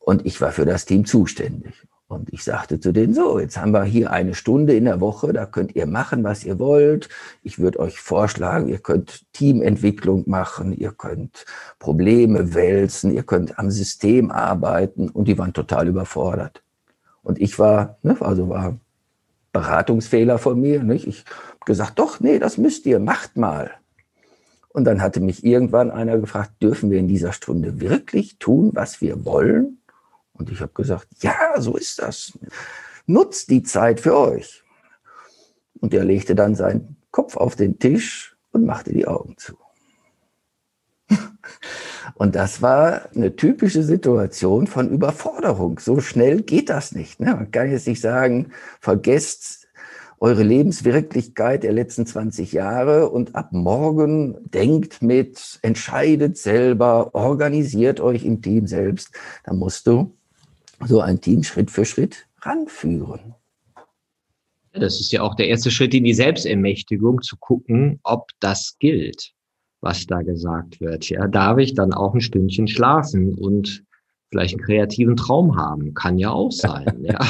Und 0.00 0.26
ich 0.26 0.40
war 0.40 0.50
für 0.50 0.64
das 0.64 0.84
Team 0.84 1.04
zuständig. 1.04 1.86
Und 2.06 2.32
ich 2.32 2.44
sagte 2.44 2.80
zu 2.80 2.92
denen, 2.92 3.14
so, 3.14 3.38
jetzt 3.38 3.56
haben 3.56 3.72
wir 3.72 3.84
hier 3.84 4.10
eine 4.10 4.34
Stunde 4.34 4.74
in 4.76 4.84
der 4.84 5.00
Woche, 5.00 5.32
da 5.32 5.46
könnt 5.46 5.74
ihr 5.74 5.86
machen, 5.86 6.22
was 6.22 6.44
ihr 6.44 6.58
wollt. 6.58 7.08
Ich 7.42 7.58
würde 7.58 7.80
euch 7.80 7.98
vorschlagen, 7.98 8.68
ihr 8.68 8.78
könnt 8.78 9.24
Teamentwicklung 9.32 10.24
machen, 10.26 10.72
ihr 10.72 10.92
könnt 10.92 11.46
Probleme 11.78 12.54
wälzen, 12.54 13.12
ihr 13.12 13.22
könnt 13.22 13.58
am 13.58 13.70
System 13.70 14.30
arbeiten. 14.30 15.08
Und 15.08 15.28
die 15.28 15.38
waren 15.38 15.54
total 15.54 15.88
überfordert. 15.88 16.62
Und 17.22 17.40
ich 17.40 17.58
war, 17.58 17.96
ne, 18.02 18.16
also 18.20 18.50
war 18.50 18.76
Beratungsfehler 19.52 20.38
von 20.38 20.60
mir. 20.60 20.82
Nicht? 20.82 21.06
Ich 21.06 21.24
habe 21.48 21.64
gesagt, 21.64 21.98
doch, 21.98 22.20
nee, 22.20 22.38
das 22.38 22.58
müsst 22.58 22.84
ihr, 22.84 22.98
macht 22.98 23.38
mal. 23.38 23.70
Und 24.68 24.84
dann 24.84 25.00
hatte 25.00 25.20
mich 25.20 25.44
irgendwann 25.44 25.90
einer 25.90 26.18
gefragt, 26.18 26.50
dürfen 26.60 26.90
wir 26.90 26.98
in 26.98 27.08
dieser 27.08 27.32
Stunde 27.32 27.80
wirklich 27.80 28.38
tun, 28.38 28.72
was 28.74 29.00
wir 29.00 29.24
wollen? 29.24 29.78
Und 30.34 30.50
ich 30.50 30.60
habe 30.60 30.72
gesagt, 30.72 31.08
ja, 31.20 31.58
so 31.58 31.76
ist 31.76 32.00
das. 32.00 32.38
Nutzt 33.06 33.50
die 33.50 33.62
Zeit 33.62 34.00
für 34.00 34.16
euch. 34.16 34.62
Und 35.80 35.94
er 35.94 36.04
legte 36.04 36.34
dann 36.34 36.54
seinen 36.54 36.96
Kopf 37.10 37.36
auf 37.36 37.56
den 37.56 37.78
Tisch 37.78 38.36
und 38.52 38.66
machte 38.66 38.92
die 38.92 39.06
Augen 39.06 39.36
zu. 39.36 39.56
Und 42.14 42.34
das 42.34 42.62
war 42.62 43.08
eine 43.14 43.34
typische 43.34 43.82
Situation 43.82 44.66
von 44.66 44.90
Überforderung. 44.90 45.78
So 45.80 46.00
schnell 46.00 46.42
geht 46.42 46.68
das 46.68 46.92
nicht. 46.92 47.18
Ne? 47.18 47.34
Man 47.34 47.50
kann 47.50 47.70
jetzt 47.70 47.86
nicht 47.86 48.00
sagen, 48.00 48.52
vergesst 48.80 49.66
eure 50.20 50.42
Lebenswirklichkeit 50.42 51.64
der 51.64 51.72
letzten 51.72 52.06
20 52.06 52.52
Jahre 52.52 53.10
und 53.10 53.34
ab 53.34 53.52
morgen 53.52 54.36
denkt 54.50 55.02
mit, 55.02 55.58
entscheidet 55.62 56.38
selber, 56.38 57.14
organisiert 57.14 58.00
euch 58.00 58.24
im 58.24 58.40
Team 58.40 58.66
selbst. 58.66 59.10
Da 59.44 59.52
musst 59.52 59.86
du 59.86 60.16
so 60.86 61.00
ein 61.00 61.20
Team 61.20 61.42
Schritt 61.42 61.70
für 61.70 61.84
Schritt 61.84 62.26
ranführen. 62.42 63.34
Das 64.72 65.00
ist 65.00 65.12
ja 65.12 65.22
auch 65.22 65.34
der 65.36 65.48
erste 65.48 65.70
Schritt 65.70 65.94
in 65.94 66.04
die 66.04 66.14
Selbstermächtigung, 66.14 67.22
zu 67.22 67.36
gucken, 67.36 68.00
ob 68.02 68.30
das 68.40 68.76
gilt, 68.80 69.32
was 69.80 70.06
da 70.06 70.22
gesagt 70.22 70.80
wird. 70.80 71.08
Ja, 71.08 71.28
darf 71.28 71.58
ich 71.58 71.74
dann 71.74 71.92
auch 71.92 72.14
ein 72.14 72.20
Stündchen 72.20 72.66
schlafen 72.66 73.34
und 73.34 73.84
vielleicht 74.30 74.54
einen 74.54 74.64
kreativen 74.64 75.16
Traum 75.16 75.56
haben? 75.56 75.94
Kann 75.94 76.18
ja 76.18 76.30
auch 76.30 76.50
sein. 76.50 76.86
ja. 77.04 77.20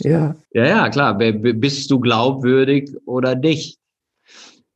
ja. 0.00 0.36
Ja, 0.52 0.66
ja, 0.66 0.88
klar. 0.88 1.18
Bist 1.18 1.90
du 1.90 2.00
glaubwürdig 2.00 2.90
oder 3.04 3.34
nicht? 3.34 3.78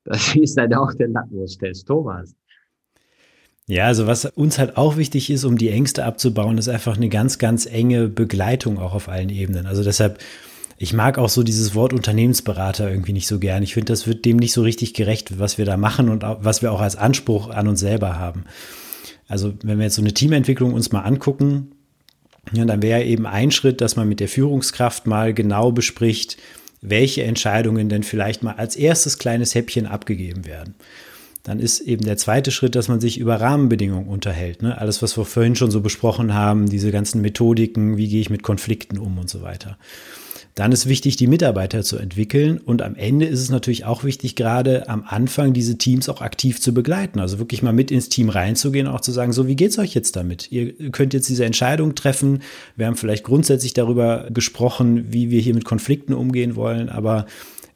Das 0.04 0.34
ist 0.36 0.56
dann 0.56 0.74
auch 0.74 0.92
der 0.94 1.08
Lackmustest, 1.08 1.86
Thomas. 1.86 2.34
Ja, 3.68 3.86
also 3.86 4.06
was 4.06 4.24
uns 4.24 4.58
halt 4.58 4.76
auch 4.76 4.96
wichtig 4.96 5.30
ist, 5.30 5.44
um 5.44 5.56
die 5.56 5.70
Ängste 5.70 6.04
abzubauen, 6.04 6.58
ist 6.58 6.68
einfach 6.68 6.96
eine 6.96 7.08
ganz, 7.08 7.38
ganz 7.38 7.66
enge 7.66 8.08
Begleitung 8.08 8.78
auch 8.78 8.92
auf 8.92 9.08
allen 9.08 9.30
Ebenen. 9.30 9.66
Also 9.66 9.84
deshalb, 9.84 10.18
ich 10.78 10.92
mag 10.92 11.16
auch 11.16 11.28
so 11.28 11.44
dieses 11.44 11.74
Wort 11.74 11.92
Unternehmensberater 11.92 12.90
irgendwie 12.90 13.12
nicht 13.12 13.28
so 13.28 13.38
gern. 13.38 13.62
Ich 13.62 13.74
finde, 13.74 13.92
das 13.92 14.06
wird 14.06 14.24
dem 14.24 14.36
nicht 14.36 14.52
so 14.52 14.62
richtig 14.62 14.94
gerecht, 14.94 15.38
was 15.38 15.58
wir 15.58 15.64
da 15.64 15.76
machen 15.76 16.08
und 16.08 16.24
was 16.40 16.60
wir 16.60 16.72
auch 16.72 16.80
als 16.80 16.96
Anspruch 16.96 17.50
an 17.50 17.68
uns 17.68 17.80
selber 17.80 18.18
haben. 18.18 18.44
Also 19.28 19.54
wenn 19.62 19.78
wir 19.78 19.84
jetzt 19.84 19.94
so 19.94 20.02
eine 20.02 20.12
Teamentwicklung 20.12 20.74
uns 20.74 20.90
mal 20.90 21.02
angucken, 21.02 21.70
ja, 22.52 22.64
dann 22.64 22.82
wäre 22.82 23.04
eben 23.04 23.26
ein 23.26 23.52
Schritt, 23.52 23.80
dass 23.80 23.94
man 23.94 24.08
mit 24.08 24.18
der 24.18 24.28
Führungskraft 24.28 25.06
mal 25.06 25.32
genau 25.32 25.70
bespricht, 25.70 26.36
welche 26.80 27.22
Entscheidungen 27.22 27.88
denn 27.88 28.02
vielleicht 28.02 28.42
mal 28.42 28.54
als 28.56 28.74
erstes 28.74 29.18
kleines 29.18 29.54
Häppchen 29.54 29.86
abgegeben 29.86 30.44
werden 30.46 30.74
dann 31.42 31.58
ist 31.58 31.80
eben 31.80 32.04
der 32.04 32.16
zweite 32.16 32.50
Schritt, 32.50 32.74
dass 32.74 32.88
man 32.88 33.00
sich 33.00 33.18
über 33.18 33.40
Rahmenbedingungen 33.40 34.06
unterhält. 34.06 34.62
Ne? 34.62 34.78
Alles, 34.78 35.02
was 35.02 35.16
wir 35.16 35.24
vorhin 35.24 35.56
schon 35.56 35.70
so 35.70 35.80
besprochen 35.80 36.34
haben, 36.34 36.68
diese 36.68 36.92
ganzen 36.92 37.20
Methodiken, 37.20 37.96
wie 37.96 38.08
gehe 38.08 38.20
ich 38.20 38.30
mit 38.30 38.42
Konflikten 38.42 38.98
um 38.98 39.18
und 39.18 39.28
so 39.28 39.42
weiter. 39.42 39.76
Dann 40.54 40.70
ist 40.70 40.86
wichtig, 40.86 41.16
die 41.16 41.26
Mitarbeiter 41.26 41.82
zu 41.82 41.96
entwickeln. 41.96 42.58
Und 42.58 42.82
am 42.82 42.94
Ende 42.94 43.24
ist 43.26 43.40
es 43.40 43.50
natürlich 43.50 43.86
auch 43.86 44.04
wichtig, 44.04 44.36
gerade 44.36 44.88
am 44.88 45.02
Anfang 45.06 45.54
diese 45.54 45.78
Teams 45.78 46.10
auch 46.10 46.20
aktiv 46.20 46.60
zu 46.60 46.74
begleiten. 46.74 47.20
Also 47.20 47.38
wirklich 47.38 47.62
mal 47.62 47.72
mit 47.72 47.90
ins 47.90 48.10
Team 48.10 48.28
reinzugehen, 48.28 48.86
auch 48.86 49.00
zu 49.00 49.12
sagen, 49.12 49.32
so, 49.32 49.46
wie 49.46 49.56
geht's 49.56 49.78
euch 49.78 49.94
jetzt 49.94 50.14
damit? 50.14 50.52
Ihr 50.52 50.74
könnt 50.90 51.14
jetzt 51.14 51.28
diese 51.28 51.46
Entscheidung 51.46 51.94
treffen. 51.94 52.42
Wir 52.76 52.86
haben 52.86 52.96
vielleicht 52.96 53.24
grundsätzlich 53.24 53.72
darüber 53.72 54.28
gesprochen, 54.30 55.12
wie 55.12 55.30
wir 55.30 55.40
hier 55.40 55.54
mit 55.54 55.64
Konflikten 55.64 56.12
umgehen 56.12 56.54
wollen. 56.54 56.90
Aber 56.90 57.26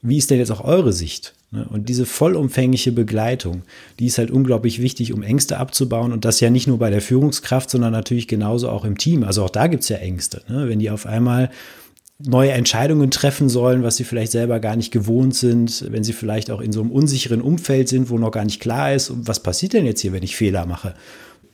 wie 0.03 0.17
ist 0.17 0.29
denn 0.29 0.37
jetzt 0.37 0.51
auch 0.51 0.63
eure 0.63 0.93
Sicht? 0.93 1.33
Ne? 1.51 1.67
Und 1.69 1.89
diese 1.89 2.05
vollumfängliche 2.05 2.91
Begleitung, 2.91 3.63
die 3.99 4.07
ist 4.07 4.17
halt 4.17 4.31
unglaublich 4.31 4.81
wichtig, 4.81 5.13
um 5.13 5.23
Ängste 5.23 5.57
abzubauen. 5.57 6.11
Und 6.11 6.25
das 6.25 6.39
ja 6.39 6.49
nicht 6.49 6.67
nur 6.67 6.77
bei 6.77 6.89
der 6.89 7.01
Führungskraft, 7.01 7.69
sondern 7.69 7.93
natürlich 7.93 8.27
genauso 8.27 8.69
auch 8.69 8.85
im 8.85 8.97
Team. 8.97 9.23
Also 9.23 9.43
auch 9.43 9.49
da 9.49 9.67
gibt 9.67 9.83
es 9.83 9.89
ja 9.89 9.97
Ängste. 9.97 10.41
Ne? 10.49 10.67
Wenn 10.67 10.79
die 10.79 10.89
auf 10.89 11.05
einmal 11.05 11.49
neue 12.19 12.51
Entscheidungen 12.51 13.11
treffen 13.11 13.47
sollen, 13.47 13.83
was 13.83 13.97
sie 13.97 14.03
vielleicht 14.03 14.31
selber 14.31 14.59
gar 14.59 14.75
nicht 14.75 14.91
gewohnt 14.91 15.35
sind, 15.35 15.85
wenn 15.91 16.03
sie 16.03 16.13
vielleicht 16.13 16.49
auch 16.49 16.61
in 16.61 16.71
so 16.71 16.81
einem 16.81 16.91
unsicheren 16.91 17.41
Umfeld 17.41 17.89
sind, 17.89 18.09
wo 18.09 18.17
noch 18.17 18.31
gar 18.31 18.43
nicht 18.43 18.59
klar 18.59 18.93
ist, 18.93 19.11
was 19.15 19.41
passiert 19.41 19.73
denn 19.73 19.85
jetzt 19.85 20.01
hier, 20.01 20.13
wenn 20.13 20.23
ich 20.23 20.35
Fehler 20.35 20.65
mache? 20.65 20.95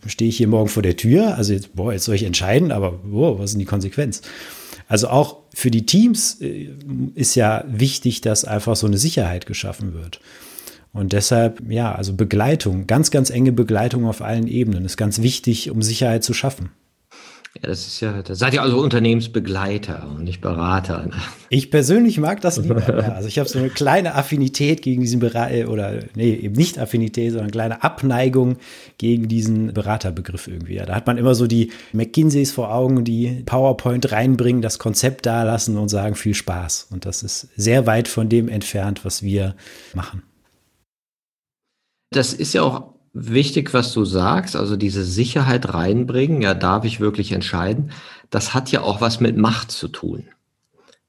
Stehe 0.07 0.29
ich 0.29 0.37
hier 0.37 0.47
morgen 0.47 0.69
vor 0.69 0.83
der 0.83 0.97
Tür? 0.97 1.37
Also 1.37 1.53
jetzt, 1.53 1.75
boah, 1.75 1.93
jetzt 1.93 2.05
soll 2.05 2.15
ich 2.15 2.23
entscheiden, 2.23 2.71
aber 2.71 2.91
boah, 2.91 3.39
was 3.39 3.51
ist 3.51 3.59
die 3.59 3.65
Konsequenz? 3.65 4.21
Also 4.87 5.07
auch 5.07 5.37
für 5.53 5.71
die 5.71 5.85
Teams 5.85 6.41
äh, 6.41 6.69
ist 7.15 7.35
ja 7.35 7.63
wichtig, 7.67 8.21
dass 8.21 8.45
einfach 8.45 8.75
so 8.75 8.87
eine 8.87 8.97
Sicherheit 8.97 9.45
geschaffen 9.45 9.93
wird. 9.93 10.19
Und 10.91 11.13
deshalb, 11.13 11.63
ja, 11.69 11.93
also 11.93 12.13
Begleitung, 12.13 12.85
ganz, 12.85 13.09
ganz 13.09 13.31
enge 13.31 13.51
Begleitung 13.51 14.05
auf 14.05 14.21
allen 14.21 14.47
Ebenen 14.47 14.85
ist 14.85 14.97
ganz 14.97 15.21
wichtig, 15.21 15.71
um 15.71 15.81
Sicherheit 15.81 16.23
zu 16.23 16.33
schaffen. 16.33 16.69
Ja, 17.55 17.67
das 17.67 17.85
ist 17.85 17.99
ja, 17.99 18.23
da 18.23 18.33
seid 18.33 18.55
ihr 18.55 18.63
also 18.63 18.79
Unternehmensbegleiter 18.79 20.07
und 20.09 20.23
nicht 20.23 20.41
Berater. 20.41 21.09
Ich 21.49 21.69
persönlich 21.69 22.17
mag 22.17 22.41
das 22.41 22.57
lieber. 22.57 22.81
Also 23.13 23.27
ich 23.27 23.37
habe 23.37 23.47
so 23.47 23.59
eine 23.59 23.69
kleine 23.69 24.15
Affinität 24.15 24.81
gegen 24.81 25.01
diesen 25.01 25.19
Berater, 25.19 25.53
äh, 25.53 25.65
oder 25.65 25.99
nee, 26.15 26.33
eben 26.33 26.55
nicht 26.55 26.79
Affinität, 26.79 27.29
sondern 27.29 27.43
eine 27.43 27.51
kleine 27.51 27.83
Abneigung 27.83 28.57
gegen 28.97 29.27
diesen 29.27 29.71
Beraterbegriff 29.71 30.47
irgendwie. 30.47 30.75
Ja, 30.75 30.87
da 30.87 30.95
hat 30.95 31.05
man 31.05 31.19
immer 31.19 31.35
so 31.35 31.45
die 31.45 31.71
McKinseys 31.91 32.51
vor 32.51 32.73
Augen, 32.73 33.03
die 33.03 33.43
PowerPoint 33.45 34.11
reinbringen, 34.11 34.63
das 34.63 34.79
Konzept 34.79 35.27
da 35.27 35.43
lassen 35.43 35.77
und 35.77 35.89
sagen 35.89 36.15
viel 36.15 36.33
Spaß. 36.33 36.87
Und 36.89 37.05
das 37.05 37.21
ist 37.21 37.49
sehr 37.55 37.85
weit 37.85 38.07
von 38.07 38.29
dem 38.29 38.49
entfernt, 38.49 39.05
was 39.05 39.21
wir 39.21 39.55
machen. 39.93 40.23
Das 42.09 42.33
ist 42.33 42.53
ja 42.53 42.63
auch 42.63 42.93
wichtig, 43.13 43.73
was 43.73 43.93
du 43.93 44.05
sagst, 44.05 44.55
also 44.55 44.75
diese 44.75 45.05
Sicherheit 45.05 45.73
reinbringen, 45.73 46.41
ja, 46.41 46.53
darf 46.53 46.83
ich 46.83 46.99
wirklich 46.99 47.31
entscheiden, 47.31 47.91
das 48.29 48.53
hat 48.53 48.71
ja 48.71 48.81
auch 48.81 48.99
was 48.99 49.19
mit 49.19 49.37
Macht 49.37 49.71
zu 49.71 49.87
tun. 49.87 50.25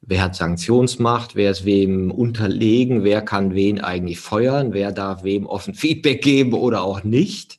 Wer 0.02 0.22
hat 0.22 0.36
Sanktionsmacht, 0.36 1.34
wer 1.34 1.50
ist 1.50 1.64
wem 1.64 2.10
unterlegen, 2.10 3.04
wer 3.04 3.22
kann 3.22 3.54
wen 3.54 3.80
eigentlich 3.80 4.20
feuern, 4.20 4.74
wer 4.74 4.92
darf 4.92 5.24
wem 5.24 5.46
offen 5.46 5.74
Feedback 5.74 6.22
geben 6.22 6.52
oder 6.52 6.82
auch 6.82 7.02
nicht. 7.04 7.58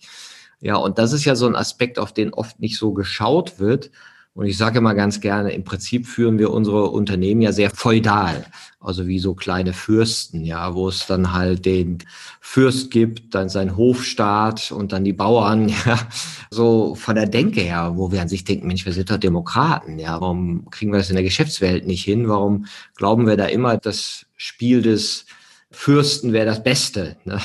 Ja, 0.62 0.76
und 0.76 1.00
das 1.00 1.12
ist 1.12 1.26
ja 1.26 1.36
so 1.36 1.48
ein 1.48 1.56
Aspekt, 1.56 1.98
auf 1.98 2.14
den 2.14 2.34
oft 2.34 2.60
nicht 2.60 2.78
so 2.78 2.94
geschaut 2.94 3.60
wird. 3.60 3.90
Und 4.36 4.46
ich 4.46 4.58
sage 4.58 4.78
immer 4.78 4.94
ganz 4.94 5.22
gerne, 5.22 5.54
im 5.54 5.64
Prinzip 5.64 6.06
führen 6.06 6.38
wir 6.38 6.52
unsere 6.52 6.90
Unternehmen 6.90 7.42
ja 7.42 7.52
sehr 7.52 7.70
feudal, 7.72 8.46
also 8.86 9.08
wie 9.08 9.20
so 9.20 9.34
kleine 9.34 9.74
Fürsten, 9.74 10.44
ja, 10.44 10.76
wo 10.76 10.88
es 10.88 11.08
dann 11.08 11.34
halt 11.34 11.66
den 11.66 12.00
Fürst 12.40 12.92
gibt, 12.92 13.34
dann 13.34 13.50
sein 13.50 13.76
Hofstaat 13.76 14.72
und 14.72 14.92
dann 14.92 15.04
die 15.04 15.14
Bauern, 15.14 15.70
ja, 15.86 16.08
so 16.52 16.96
von 16.96 17.16
der 17.16 17.28
Denke 17.28 17.62
her, 17.62 17.94
wo 17.96 18.12
wir 18.12 18.22
an 18.22 18.30
sich 18.30 18.44
denken, 18.44 18.68
Mensch, 18.68 18.86
wir 18.86 18.94
sind 18.94 19.10
doch 19.10 19.18
Demokraten, 19.18 20.00
ja, 20.00 20.22
warum 20.22 20.70
kriegen 20.70 20.92
wir 20.92 21.00
das 21.00 21.10
in 21.10 21.16
der 21.16 21.24
Geschäftswelt 21.24 21.88
nicht 21.88 22.04
hin? 22.04 22.30
Warum 22.30 22.66
glauben 22.96 23.28
wir 23.28 23.38
da 23.38 23.46
immer, 23.46 23.78
das 23.78 24.26
Spiel 24.38 24.82
des 24.82 25.26
Fürsten 25.72 26.34
wäre 26.34 26.46
das 26.46 26.64
Beste? 26.64 27.18
Ne? 27.26 27.42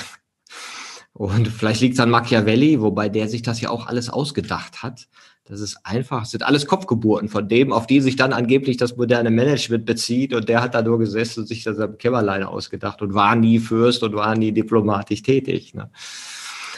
Und 1.13 1.49
vielleicht 1.49 1.81
liegt 1.81 1.95
es 1.95 2.01
an 2.01 2.11
Machiavelli, 2.11 2.81
wobei 2.81 3.09
der 3.09 3.29
sich 3.29 3.43
das 3.43 3.61
ja 3.61 3.71
auch 3.71 3.87
alles 3.87 4.09
ausgedacht 4.09 4.83
hat. 4.83 5.07
Das 5.51 5.59
ist 5.61 5.79
einfach, 5.83 6.23
es 6.23 6.31
sind 6.31 6.45
alles 6.45 6.65
Kopfgeburten 6.67 7.29
von 7.29 7.49
dem, 7.49 7.73
auf 7.73 7.89
die 7.89 8.01
sich 8.01 8.15
dann 8.15 8.33
angeblich 8.33 8.77
das 8.77 8.97
moderne 8.97 9.31
Management 9.31 9.85
bezieht. 9.85 10.33
Und 10.33 10.49
der 10.49 10.63
hat 10.63 10.77
da 10.77 10.83
nur 10.83 11.01
gesessen 11.01 11.41
und 11.41 11.47
sich 11.47 11.65
das 11.65 11.81
am 11.81 11.99
Kämmerlein 11.99 12.45
ausgedacht 12.45 13.03
und 13.03 13.15
war 13.15 13.35
nie 13.35 13.59
Fürst 13.59 14.05
und 14.05 14.15
war 14.15 14.37
nie 14.37 14.53
diplomatisch 14.53 15.23
tätig. 15.23 15.75
Ne? 15.75 15.91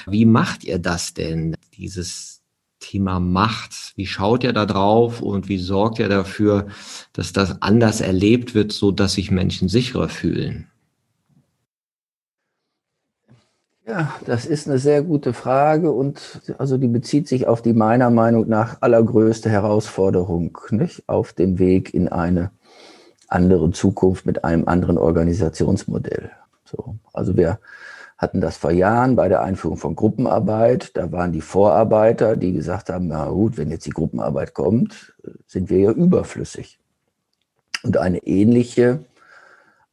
Wie 0.07 0.25
macht 0.25 0.65
ihr 0.65 0.79
das 0.79 1.13
denn, 1.13 1.55
dieses 1.77 2.41
Thema 2.81 3.21
Macht? 3.21 3.93
Wie 3.95 4.07
schaut 4.07 4.43
ihr 4.43 4.55
da 4.55 4.65
drauf 4.65 5.21
und 5.21 5.51
wie 5.51 5.59
sorgt 5.59 5.99
ihr 5.99 6.09
dafür, 6.09 6.69
dass 7.13 7.35
das 7.35 7.61
anders 7.61 8.01
erlebt 8.01 8.55
wird, 8.55 8.73
so 8.73 8.91
dass 8.91 9.13
sich 9.13 9.31
Menschen 9.31 9.69
sicherer 9.69 10.09
fühlen? 10.09 10.72
Ja, 13.85 14.15
das 14.27 14.47
ist 14.47 14.69
eine 14.69 14.79
sehr 14.79 15.03
gute 15.03 15.33
Frage 15.33 15.91
und 15.91 16.41
also 16.59 16.79
die 16.79 16.87
bezieht 16.87 17.27
sich 17.27 17.49
auf 17.49 17.63
die 17.63 17.73
meiner 17.73 18.11
Meinung 18.11 18.49
nach 18.49 18.77
allergrößte 18.81 19.51
Herausforderung, 19.51 20.57
nicht? 20.71 21.09
Auf 21.09 21.33
dem 21.33 21.59
Weg 21.59 21.93
in 21.93 22.09
eine 22.09 22.53
andere 23.27 23.73
Zukunft 23.73 24.25
mit 24.25 24.45
einem 24.45 24.69
anderen 24.69 24.99
Organisationsmodell. 24.99 26.31
So, 26.65 26.97
also 27.13 27.37
wir 27.37 27.59
hatten 28.19 28.41
das 28.41 28.57
vor 28.57 28.71
Jahren 28.71 29.17
bei 29.17 29.29
der 29.29 29.43
Einführung 29.43 29.79
von 29.79 29.97
Gruppenarbeit. 29.97 30.97
Da 30.97 31.11
waren 31.11 31.33
die 31.33 31.41
Vorarbeiter, 31.41 32.37
die 32.37 32.53
gesagt 32.53 32.89
haben, 32.89 33.09
na 33.09 33.29
gut, 33.31 33.59
wenn 33.59 33.71
jetzt 33.71 33.87
die 33.87 33.91
Gruppenarbeit 33.91 34.55
kommt, 34.55 35.13
sind 35.49 35.71
wir 35.71 35.79
ja 35.79 35.91
überflüssig. 35.91 36.79
Und 37.83 37.97
eine 37.97 38.19
ähnliche 38.19 39.05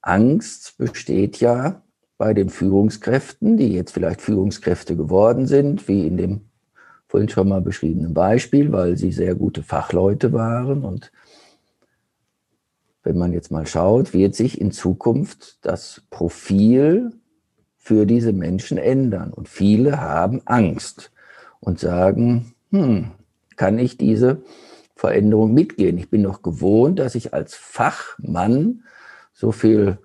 Angst 0.03 0.77
besteht 0.77 1.39
ja 1.39 1.81
bei 2.19 2.33
den 2.33 2.49
Führungskräften, 2.49 3.55
die 3.55 3.73
jetzt 3.73 3.93
vielleicht 3.93 4.21
Führungskräfte 4.21 4.97
geworden 4.97 5.47
sind, 5.47 5.87
wie 5.87 6.05
in 6.05 6.17
dem 6.17 6.41
vorhin 7.07 7.29
schon 7.29 7.47
mal 7.47 7.61
beschriebenen 7.61 8.13
Beispiel, 8.13 8.71
weil 8.73 8.97
sie 8.97 9.11
sehr 9.11 9.33
gute 9.35 9.63
Fachleute 9.63 10.33
waren. 10.33 10.83
Und 10.83 11.11
wenn 13.03 13.17
man 13.17 13.31
jetzt 13.31 13.51
mal 13.51 13.65
schaut, 13.65 14.13
wird 14.13 14.35
sich 14.35 14.59
in 14.59 14.71
Zukunft 14.71 15.65
das 15.65 16.03
Profil 16.09 17.13
für 17.77 18.05
diese 18.05 18.33
Menschen 18.33 18.77
ändern. 18.77 19.31
Und 19.31 19.47
viele 19.47 20.01
haben 20.01 20.41
Angst 20.45 21.11
und 21.61 21.79
sagen, 21.79 22.53
hm, 22.71 23.11
kann 23.55 23.79
ich 23.79 23.97
diese 23.97 24.43
Veränderung 24.93 25.53
mitgehen? 25.53 25.97
Ich 25.97 26.09
bin 26.09 26.23
doch 26.23 26.41
gewohnt, 26.41 26.99
dass 26.99 27.15
ich 27.15 27.33
als 27.33 27.55
Fachmann 27.55 28.83
so 29.33 29.53
viel 29.53 29.99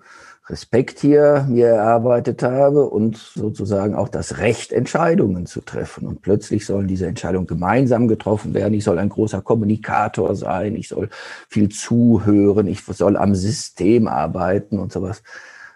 Respekt 0.47 0.99
hier 0.99 1.47
mir 1.49 1.67
erarbeitet 1.67 2.43
habe 2.43 2.87
und 2.87 3.17
sozusagen 3.17 3.95
auch 3.95 4.09
das 4.09 4.37
Recht, 4.37 4.71
Entscheidungen 4.71 5.47
zu 5.47 5.61
treffen. 5.61 6.05
Und 6.05 6.21
plötzlich 6.21 6.67
sollen 6.67 6.87
diese 6.87 7.07
Entscheidungen 7.07 7.47
gemeinsam 7.47 8.07
getroffen 8.07 8.53
werden. 8.53 8.75
Ich 8.75 8.83
soll 8.83 8.99
ein 8.99 9.09
großer 9.09 9.41
Kommunikator 9.41 10.35
sein. 10.35 10.75
Ich 10.75 10.89
soll 10.89 11.09
viel 11.49 11.69
zuhören. 11.69 12.67
Ich 12.67 12.83
soll 12.83 13.17
am 13.17 13.33
System 13.33 14.07
arbeiten 14.07 14.77
und 14.77 14.91
sowas. 14.91 15.23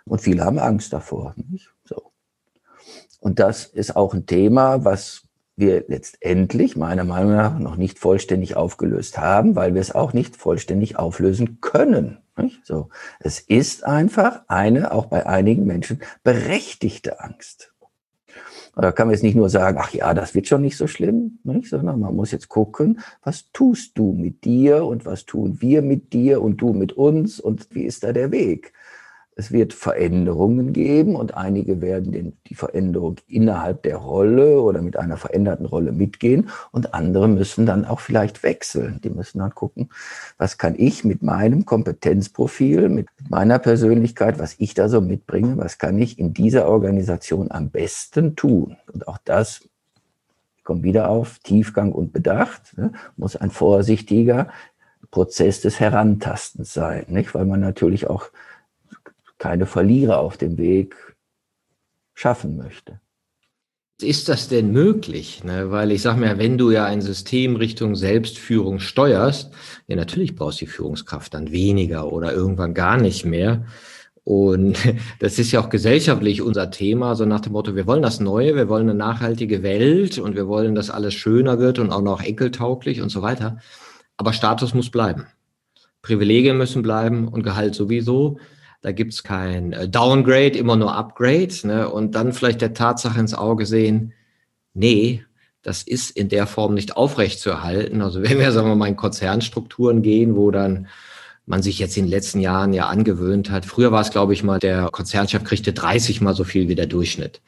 Und 0.05 0.21
viele 0.21 0.45
haben 0.45 0.59
Angst 0.59 0.93
davor. 0.93 1.33
Nicht? 1.49 1.71
So. 1.85 2.11
Und 3.19 3.39
das 3.39 3.65
ist 3.65 3.95
auch 3.95 4.13
ein 4.13 4.27
Thema, 4.27 4.85
was 4.85 5.23
wir 5.55 5.85
letztendlich 5.87 6.77
meiner 6.77 7.03
Meinung 7.03 7.33
nach 7.33 7.57
noch 7.57 7.75
nicht 7.75 7.97
vollständig 7.97 8.55
aufgelöst 8.55 9.17
haben, 9.17 9.55
weil 9.55 9.73
wir 9.73 9.81
es 9.81 9.93
auch 9.93 10.13
nicht 10.13 10.37
vollständig 10.37 10.97
auflösen 10.97 11.59
können. 11.59 12.19
Nicht? 12.43 12.65
So. 12.65 12.89
Es 13.19 13.39
ist 13.39 13.85
einfach 13.85 14.43
eine, 14.47 14.91
auch 14.91 15.07
bei 15.07 15.25
einigen 15.25 15.65
Menschen, 15.65 16.01
berechtigte 16.23 17.19
Angst. 17.19 17.73
Da 18.75 18.91
kann 18.91 19.07
man 19.07 19.13
jetzt 19.13 19.23
nicht 19.23 19.35
nur 19.35 19.49
sagen, 19.49 19.77
ach 19.81 19.91
ja, 19.91 20.13
das 20.13 20.35
wird 20.35 20.47
schon 20.47 20.61
nicht 20.61 20.77
so 20.77 20.87
schlimm, 20.87 21.39
nicht? 21.43 21.69
sondern 21.69 21.99
man 21.99 22.15
muss 22.15 22.31
jetzt 22.31 22.47
gucken, 22.47 22.99
was 23.23 23.51
tust 23.51 23.97
du 23.97 24.13
mit 24.13 24.45
dir 24.45 24.85
und 24.85 25.05
was 25.05 25.25
tun 25.25 25.57
wir 25.59 25.81
mit 25.81 26.13
dir 26.13 26.41
und 26.41 26.57
du 26.57 26.73
mit 26.73 26.93
uns 26.93 27.39
und 27.39 27.67
wie 27.71 27.83
ist 27.83 28.03
da 28.03 28.13
der 28.13 28.31
Weg? 28.31 28.73
Es 29.39 29.53
wird 29.53 29.71
Veränderungen 29.71 30.73
geben 30.73 31.15
und 31.15 31.37
einige 31.37 31.79
werden 31.79 32.11
den, 32.11 32.37
die 32.47 32.55
Veränderung 32.55 33.15
innerhalb 33.25 33.83
der 33.83 33.95
Rolle 33.95 34.59
oder 34.59 34.81
mit 34.81 34.97
einer 34.97 35.15
veränderten 35.15 35.65
Rolle 35.65 35.93
mitgehen 35.93 36.49
und 36.71 36.93
andere 36.93 37.29
müssen 37.29 37.65
dann 37.65 37.85
auch 37.85 38.01
vielleicht 38.01 38.43
wechseln. 38.43 38.99
Die 39.01 39.09
müssen 39.09 39.39
dann 39.39 39.55
gucken, 39.55 39.91
was 40.37 40.57
kann 40.57 40.75
ich 40.77 41.05
mit 41.05 41.23
meinem 41.23 41.63
Kompetenzprofil, 41.63 42.89
mit 42.89 43.07
meiner 43.29 43.59
Persönlichkeit, 43.59 44.39
was 44.39 44.55
ich 44.57 44.73
da 44.73 44.89
so 44.89 44.99
mitbringe, 44.99 45.55
was 45.55 45.77
kann 45.77 45.97
ich 45.99 46.19
in 46.19 46.33
dieser 46.33 46.67
Organisation 46.67 47.49
am 47.49 47.69
besten 47.69 48.35
tun. 48.35 48.75
Und 48.91 49.07
auch 49.07 49.19
das 49.23 49.61
kommt 50.65 50.83
wieder 50.83 51.09
auf 51.09 51.39
Tiefgang 51.39 51.93
und 51.93 52.11
Bedacht, 52.11 52.77
ne, 52.77 52.91
muss 53.15 53.37
ein 53.37 53.51
vorsichtiger 53.51 54.49
Prozess 55.11 55.61
des 55.61 55.79
Herantastens 55.79 56.73
sein, 56.73 57.05
nicht? 57.07 57.33
weil 57.33 57.45
man 57.45 57.61
natürlich 57.61 58.09
auch 58.09 58.31
keine 59.39 59.65
Verlierer 59.65 60.19
auf 60.19 60.37
dem 60.37 60.57
Weg 60.57 60.95
schaffen 62.13 62.57
möchte. 62.57 62.99
Ist 64.01 64.29
das 64.29 64.47
denn 64.47 64.71
möglich? 64.71 65.43
Ne? 65.43 65.71
Weil 65.71 65.91
ich 65.91 66.01
sage 66.03 66.21
mir, 66.21 66.37
wenn 66.37 66.57
du 66.57 66.71
ja 66.71 66.85
ein 66.85 67.01
System 67.01 67.57
Richtung 67.57 67.95
Selbstführung 67.95 68.79
steuerst, 68.79 69.51
ja 69.87 69.95
natürlich 69.95 70.35
brauchst 70.35 70.61
du 70.61 70.65
die 70.65 70.71
Führungskraft 70.71 71.33
dann 71.33 71.51
weniger 71.51 72.11
oder 72.11 72.31
irgendwann 72.31 72.73
gar 72.73 72.97
nicht 72.97 73.25
mehr. 73.25 73.65
Und 74.23 74.77
das 75.19 75.37
ist 75.37 75.51
ja 75.51 75.59
auch 75.59 75.69
gesellschaftlich 75.69 76.41
unser 76.41 76.71
Thema, 76.71 77.15
so 77.15 77.25
nach 77.25 77.41
dem 77.41 77.53
Motto, 77.53 77.75
wir 77.75 77.87
wollen 77.87 78.01
das 78.01 78.21
Neue, 78.21 78.55
wir 78.55 78.69
wollen 78.69 78.89
eine 78.89 78.97
nachhaltige 78.97 79.63
Welt 79.63 80.17
und 80.17 80.35
wir 80.35 80.47
wollen, 80.47 80.75
dass 80.75 80.89
alles 80.89 81.13
schöner 81.13 81.59
wird 81.59 81.79
und 81.79 81.91
auch 81.91 82.01
noch 82.01 82.21
enkeltauglich 82.21 83.01
und 83.01 83.09
so 83.09 83.21
weiter. 83.21 83.57
Aber 84.15 84.31
Status 84.31 84.73
muss 84.73 84.89
bleiben. 84.91 85.27
Privilegien 86.01 86.57
müssen 86.57 86.83
bleiben 86.83 87.27
und 87.27 87.43
Gehalt 87.43 87.75
sowieso. 87.75 88.37
Da 88.81 88.91
gibt's 88.91 89.23
kein 89.23 89.73
äh, 89.73 89.89
Downgrade, 89.89 90.57
immer 90.57 90.75
nur 90.75 90.95
Upgrade. 90.95 91.53
Ne? 91.63 91.89
Und 91.89 92.15
dann 92.15 92.33
vielleicht 92.33 92.61
der 92.61 92.73
Tatsache 92.73 93.19
ins 93.19 93.33
Auge 93.33 93.65
sehen, 93.65 94.13
nee, 94.73 95.23
das 95.61 95.83
ist 95.83 96.11
in 96.11 96.29
der 96.29 96.47
Form 96.47 96.73
nicht 96.73 96.95
aufrechtzuerhalten. 96.95 98.01
Also 98.01 98.21
wenn 98.23 98.39
wir, 98.39 98.51
sagen 98.51 98.67
wir 98.67 98.75
mal, 98.75 98.87
in 98.87 98.95
Konzernstrukturen 98.95 100.01
gehen, 100.01 100.35
wo 100.35 100.51
dann 100.51 100.87
man 101.45 101.63
sich 101.63 101.79
jetzt 101.79 101.97
in 101.97 102.05
den 102.05 102.11
letzten 102.11 102.39
Jahren 102.39 102.73
ja 102.73 102.87
angewöhnt 102.87 103.49
hat. 103.49 103.65
Früher 103.65 103.91
war 103.91 104.01
es, 104.01 104.11
glaube 104.11 104.33
ich, 104.33 104.43
mal, 104.43 104.59
der 104.59 104.89
Konzernchef 104.91 105.43
kriegte 105.43 105.73
30 105.73 106.21
mal 106.21 106.35
so 106.35 106.43
viel 106.43 106.67
wie 106.67 106.75
der 106.75 106.85
Durchschnitt. 106.85 107.41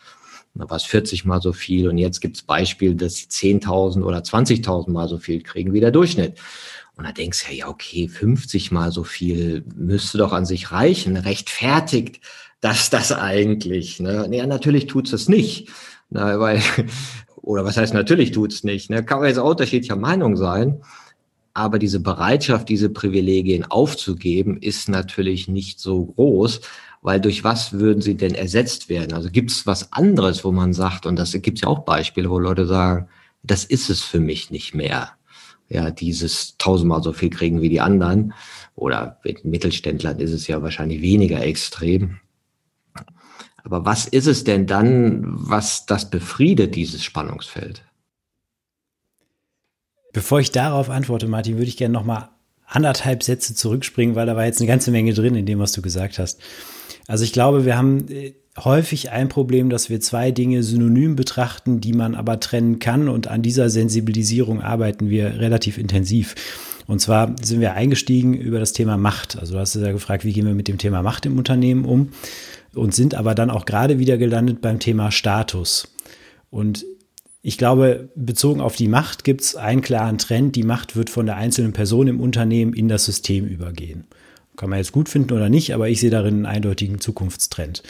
Da 0.56 0.70
war 0.70 0.78
es 0.78 0.84
40 0.84 1.24
mal 1.24 1.40
so 1.40 1.54
viel 1.54 1.88
und 1.88 1.98
jetzt 1.98 2.20
gibt 2.20 2.36
es 2.36 2.44
Beispiele, 2.44 2.96
dass 2.96 3.16
sie 3.16 3.28
10.000 3.28 4.04
oder 4.04 4.18
20.000 4.18 4.90
mal 4.90 5.08
so 5.08 5.18
viel 5.18 5.42
kriegen 5.44 5.72
wie 5.72 5.80
der 5.80 5.92
Durchschnitt. 5.92 6.40
Und 6.98 7.06
da 7.06 7.12
denkst 7.12 7.46
du 7.46 7.52
ja, 7.54 7.60
ja, 7.60 7.68
okay, 7.68 8.08
50 8.08 8.72
mal 8.72 8.92
so 8.92 9.04
viel 9.04 9.64
müsste 9.76 10.18
doch 10.18 10.34
an 10.34 10.46
sich 10.46 10.72
reichen. 10.72 11.18
Rechtfertigt 11.18 12.22
das 12.62 12.90
das 12.90 13.12
eigentlich? 13.12 14.00
Ne? 14.00 14.30
Ja, 14.32 14.46
natürlich 14.46 14.88
tut's 14.88 15.12
es 15.14 15.28
nicht. 15.28 15.70
Na, 16.10 16.40
weil, 16.40 16.62
oder 17.42 17.66
was 17.66 17.78
heißt 17.78 17.94
natürlich 17.94 18.32
tut's 18.32 18.64
nicht? 18.64 18.90
Ne? 18.90 19.04
Kann 19.04 19.20
man 19.20 19.28
jetzt 19.28 19.40
auch 19.40 19.50
unterschiedlicher 19.50 19.96
Meinung 19.96 20.38
sein. 20.38 20.82
Aber 21.54 21.80
diese 21.80 22.00
Bereitschaft, 22.00 22.70
diese 22.70 22.90
Privilegien 22.90 23.66
aufzugeben, 23.66 24.58
ist 24.58 24.88
natürlich 24.88 25.50
nicht 25.50 25.80
so 25.82 26.06
groß, 26.06 26.62
weil 27.02 27.20
durch 27.20 27.44
was 27.44 27.74
würden 27.74 28.02
sie 28.02 28.16
denn 28.16 28.36
ersetzt 28.36 28.88
werden? 28.88 29.14
Also 29.14 29.30
gibt 29.30 29.52
es 29.52 29.68
was 29.68 29.92
anderes, 29.92 30.46
wo 30.46 30.52
man 30.52 30.72
sagt, 30.72 31.06
und 31.06 31.18
das 31.18 31.34
gibt 31.34 31.58
es 31.58 31.62
ja 31.64 31.68
auch 31.68 31.80
Beispiele, 31.80 32.30
wo 32.30 32.40
Leute 32.40 32.66
sagen, 32.68 33.10
das 33.44 33.66
ist 33.66 33.90
es 33.90 34.02
für 34.02 34.20
mich 34.20 34.50
nicht 34.52 34.74
mehr. 34.74 35.18
Ja, 35.72 35.90
dieses 35.90 36.58
tausendmal 36.58 37.02
so 37.02 37.14
viel 37.14 37.30
kriegen 37.30 37.62
wie 37.62 37.70
die 37.70 37.80
anderen. 37.80 38.34
Oder 38.76 39.20
mit 39.24 39.46
Mittelständlern 39.46 40.20
ist 40.20 40.32
es 40.32 40.48
ja 40.48 40.62
wahrscheinlich 40.62 41.02
weniger 41.02 41.42
extrem. 41.42 42.20
Aber 43.64 43.86
was 43.86 44.06
ist 44.06 44.28
es 44.28 44.44
denn 44.44 44.68
dann, 44.68 45.24
was 45.24 45.86
das 45.86 46.10
befriedet, 46.10 46.76
dieses 46.76 47.06
Spannungsfeld? 47.06 47.86
Bevor 50.12 50.42
ich 50.42 50.52
darauf 50.52 50.90
antworte, 50.90 51.28
Martin, 51.28 51.56
würde 51.56 51.70
ich 51.70 51.78
gerne 51.78 51.94
noch 51.94 52.04
mal 52.04 52.32
anderthalb 52.66 53.24
Sätze 53.24 53.56
zurückspringen, 53.56 54.16
weil 54.16 54.26
da 54.26 54.36
war 54.36 54.46
jetzt 54.46 54.60
eine 54.60 54.68
ganze 54.68 54.92
Menge 54.92 55.14
drin 55.14 55.36
in 55.36 55.46
dem, 55.46 55.60
was 55.60 55.72
du 55.72 55.82
gesagt 55.82 56.20
hast. 56.20 56.42
Also 57.08 57.24
ich 57.24 57.32
glaube, 57.32 57.64
wir 57.64 57.78
haben 57.78 58.10
äh, 58.10 58.34
häufig 58.60 59.12
ein 59.12 59.30
Problem, 59.30 59.70
dass 59.70 59.90
wir 59.90 60.02
zwei 60.02 60.32
Dinge 60.32 60.64
synonym 60.64 61.16
betrachten, 61.16 61.82
die 61.82 61.94
man 61.94 62.16
aber 62.16 62.40
trennen 62.40 62.80
kann. 62.80 63.08
Und 63.08 63.28
an 63.28 63.42
dieser 63.42 63.70
Sensibilisierung 63.70 64.62
arbeiten 64.62 65.10
wir 65.10 65.40
relativ 65.40 65.78
intensiv. 65.78 66.36
Und 66.88 67.00
zwar 67.00 67.36
sind 67.42 67.62
wir 67.62 67.74
eingestiegen 67.74 68.34
über 68.34 68.60
das 68.60 68.74
Thema 68.74 68.98
Macht. 68.98 69.40
Also 69.40 69.54
du 69.54 69.60
hast 69.60 69.76
ja 69.76 69.92
gefragt, 69.92 70.26
wie 70.26 70.34
gehen 70.34 70.46
wir 70.46 70.54
mit 70.54 70.68
dem 70.68 70.78
Thema 70.78 71.02
Macht 71.02 71.26
im 71.26 71.38
Unternehmen 71.38 71.86
um? 71.86 72.10
Und 72.74 72.94
sind 72.94 73.16
aber 73.16 73.36
dann 73.36 73.50
auch 73.50 73.66
gerade 73.66 74.00
wieder 74.00 74.18
gelandet 74.18 74.62
beim 74.62 74.80
Thema 74.80 75.12
Status. 75.12 75.90
Und 76.50 76.86
ich 77.42 77.58
glaube, 77.58 78.10
bezogen 78.16 78.62
auf 78.62 78.76
die 78.76 78.88
Macht 78.88 79.24
gibt 79.24 79.42
es 79.42 79.56
einen 79.56 79.82
klaren 79.82 80.18
Trend. 80.18 80.56
Die 80.56 80.64
Macht 80.64 80.96
wird 80.96 81.10
von 81.10 81.26
der 81.26 81.38
einzelnen 81.38 81.74
Person 81.74 82.08
im 82.08 82.20
Unternehmen 82.20 82.74
in 82.74 82.88
das 82.88 83.06
System 83.06 83.46
übergehen. 83.46 84.06
Kann 84.58 84.70
man 84.70 84.80
jetzt 84.80 84.92
gut 84.92 85.10
finden 85.10 85.34
oder 85.34 85.50
nicht, 85.50 85.74
aber 85.74 85.90
ich 85.90 86.00
sehe 86.00 86.10
darin 86.10 86.36
einen 86.36 86.46
eindeutigen 86.46 87.00
Zukunftstrend. 87.00 87.84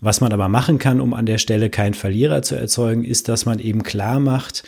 Was 0.00 0.20
man 0.20 0.32
aber 0.32 0.48
machen 0.48 0.78
kann, 0.78 1.00
um 1.00 1.14
an 1.14 1.26
der 1.26 1.38
Stelle 1.38 1.70
keinen 1.70 1.94
Verlierer 1.94 2.42
zu 2.42 2.54
erzeugen, 2.54 3.04
ist, 3.04 3.28
dass 3.28 3.46
man 3.46 3.58
eben 3.58 3.82
klar 3.82 4.18
macht, 4.18 4.64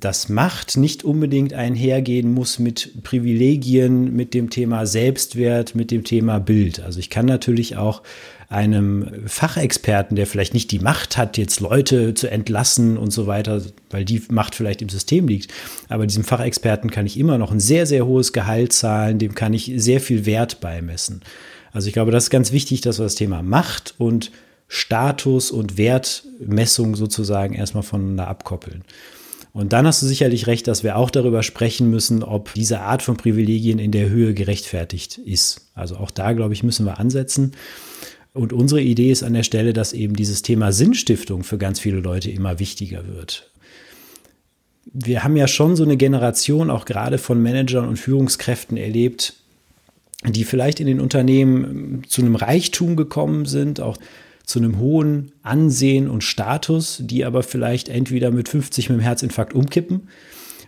dass 0.00 0.28
Macht 0.28 0.76
nicht 0.76 1.04
unbedingt 1.04 1.52
einhergehen 1.52 2.32
muss 2.32 2.58
mit 2.58 3.02
Privilegien, 3.02 4.14
mit 4.14 4.34
dem 4.34 4.50
Thema 4.50 4.86
Selbstwert, 4.86 5.74
mit 5.74 5.90
dem 5.90 6.04
Thema 6.04 6.38
Bild. 6.38 6.80
Also 6.80 7.00
ich 7.00 7.10
kann 7.10 7.26
natürlich 7.26 7.76
auch 7.76 8.02
einem 8.50 9.06
Fachexperten, 9.26 10.16
der 10.16 10.26
vielleicht 10.26 10.54
nicht 10.54 10.70
die 10.70 10.78
Macht 10.78 11.18
hat, 11.18 11.36
jetzt 11.36 11.60
Leute 11.60 12.14
zu 12.14 12.30
entlassen 12.30 12.96
und 12.96 13.10
so 13.10 13.26
weiter, 13.26 13.60
weil 13.90 14.06
die 14.06 14.22
Macht 14.30 14.54
vielleicht 14.54 14.80
im 14.80 14.88
System 14.88 15.28
liegt. 15.28 15.52
Aber 15.88 16.06
diesem 16.06 16.24
Fachexperten 16.24 16.90
kann 16.90 17.04
ich 17.04 17.18
immer 17.18 17.36
noch 17.36 17.52
ein 17.52 17.60
sehr, 17.60 17.84
sehr 17.84 18.06
hohes 18.06 18.32
Gehalt 18.32 18.72
zahlen, 18.72 19.18
dem 19.18 19.34
kann 19.34 19.52
ich 19.52 19.72
sehr 19.76 20.00
viel 20.00 20.24
Wert 20.24 20.60
beimessen. 20.60 21.20
Also 21.72 21.88
ich 21.88 21.92
glaube, 21.92 22.10
das 22.10 22.24
ist 22.24 22.30
ganz 22.30 22.50
wichtig, 22.50 22.80
dass 22.80 22.98
wir 22.98 23.04
das 23.04 23.16
Thema 23.16 23.42
Macht 23.42 23.94
und 23.98 24.30
Status 24.66 25.50
und 25.50 25.76
Wertmessung 25.76 26.94
sozusagen 26.94 27.54
erstmal 27.54 27.82
voneinander 27.82 28.28
abkoppeln. 28.28 28.82
Und 29.58 29.72
dann 29.72 29.88
hast 29.88 30.00
du 30.02 30.06
sicherlich 30.06 30.46
recht, 30.46 30.68
dass 30.68 30.84
wir 30.84 30.96
auch 30.96 31.10
darüber 31.10 31.42
sprechen 31.42 31.90
müssen, 31.90 32.22
ob 32.22 32.54
diese 32.54 32.78
Art 32.78 33.02
von 33.02 33.16
Privilegien 33.16 33.80
in 33.80 33.90
der 33.90 34.08
Höhe 34.08 34.32
gerechtfertigt 34.32 35.18
ist. 35.18 35.72
Also 35.74 35.96
auch 35.96 36.12
da, 36.12 36.32
glaube 36.32 36.54
ich, 36.54 36.62
müssen 36.62 36.86
wir 36.86 37.00
ansetzen. 37.00 37.50
Und 38.32 38.52
unsere 38.52 38.80
Idee 38.80 39.10
ist 39.10 39.24
an 39.24 39.34
der 39.34 39.42
Stelle, 39.42 39.72
dass 39.72 39.94
eben 39.94 40.14
dieses 40.14 40.42
Thema 40.42 40.70
Sinnstiftung 40.70 41.42
für 41.42 41.58
ganz 41.58 41.80
viele 41.80 41.98
Leute 41.98 42.30
immer 42.30 42.60
wichtiger 42.60 43.08
wird. 43.08 43.50
Wir 44.84 45.24
haben 45.24 45.36
ja 45.36 45.48
schon 45.48 45.74
so 45.74 45.82
eine 45.82 45.96
Generation 45.96 46.70
auch 46.70 46.84
gerade 46.84 47.18
von 47.18 47.42
Managern 47.42 47.88
und 47.88 47.96
Führungskräften 47.96 48.76
erlebt, 48.76 49.34
die 50.24 50.44
vielleicht 50.44 50.78
in 50.78 50.86
den 50.86 51.00
Unternehmen 51.00 52.04
zu 52.06 52.22
einem 52.22 52.36
Reichtum 52.36 52.94
gekommen 52.94 53.44
sind, 53.44 53.80
auch 53.80 53.96
zu 54.48 54.58
einem 54.60 54.78
hohen 54.78 55.32
Ansehen 55.42 56.08
und 56.08 56.24
Status, 56.24 57.02
die 57.04 57.26
aber 57.26 57.42
vielleicht 57.42 57.90
entweder 57.90 58.30
mit 58.30 58.48
50 58.48 58.88
mit 58.88 58.98
dem 58.98 59.02
Herzinfarkt 59.02 59.52
umkippen 59.52 60.08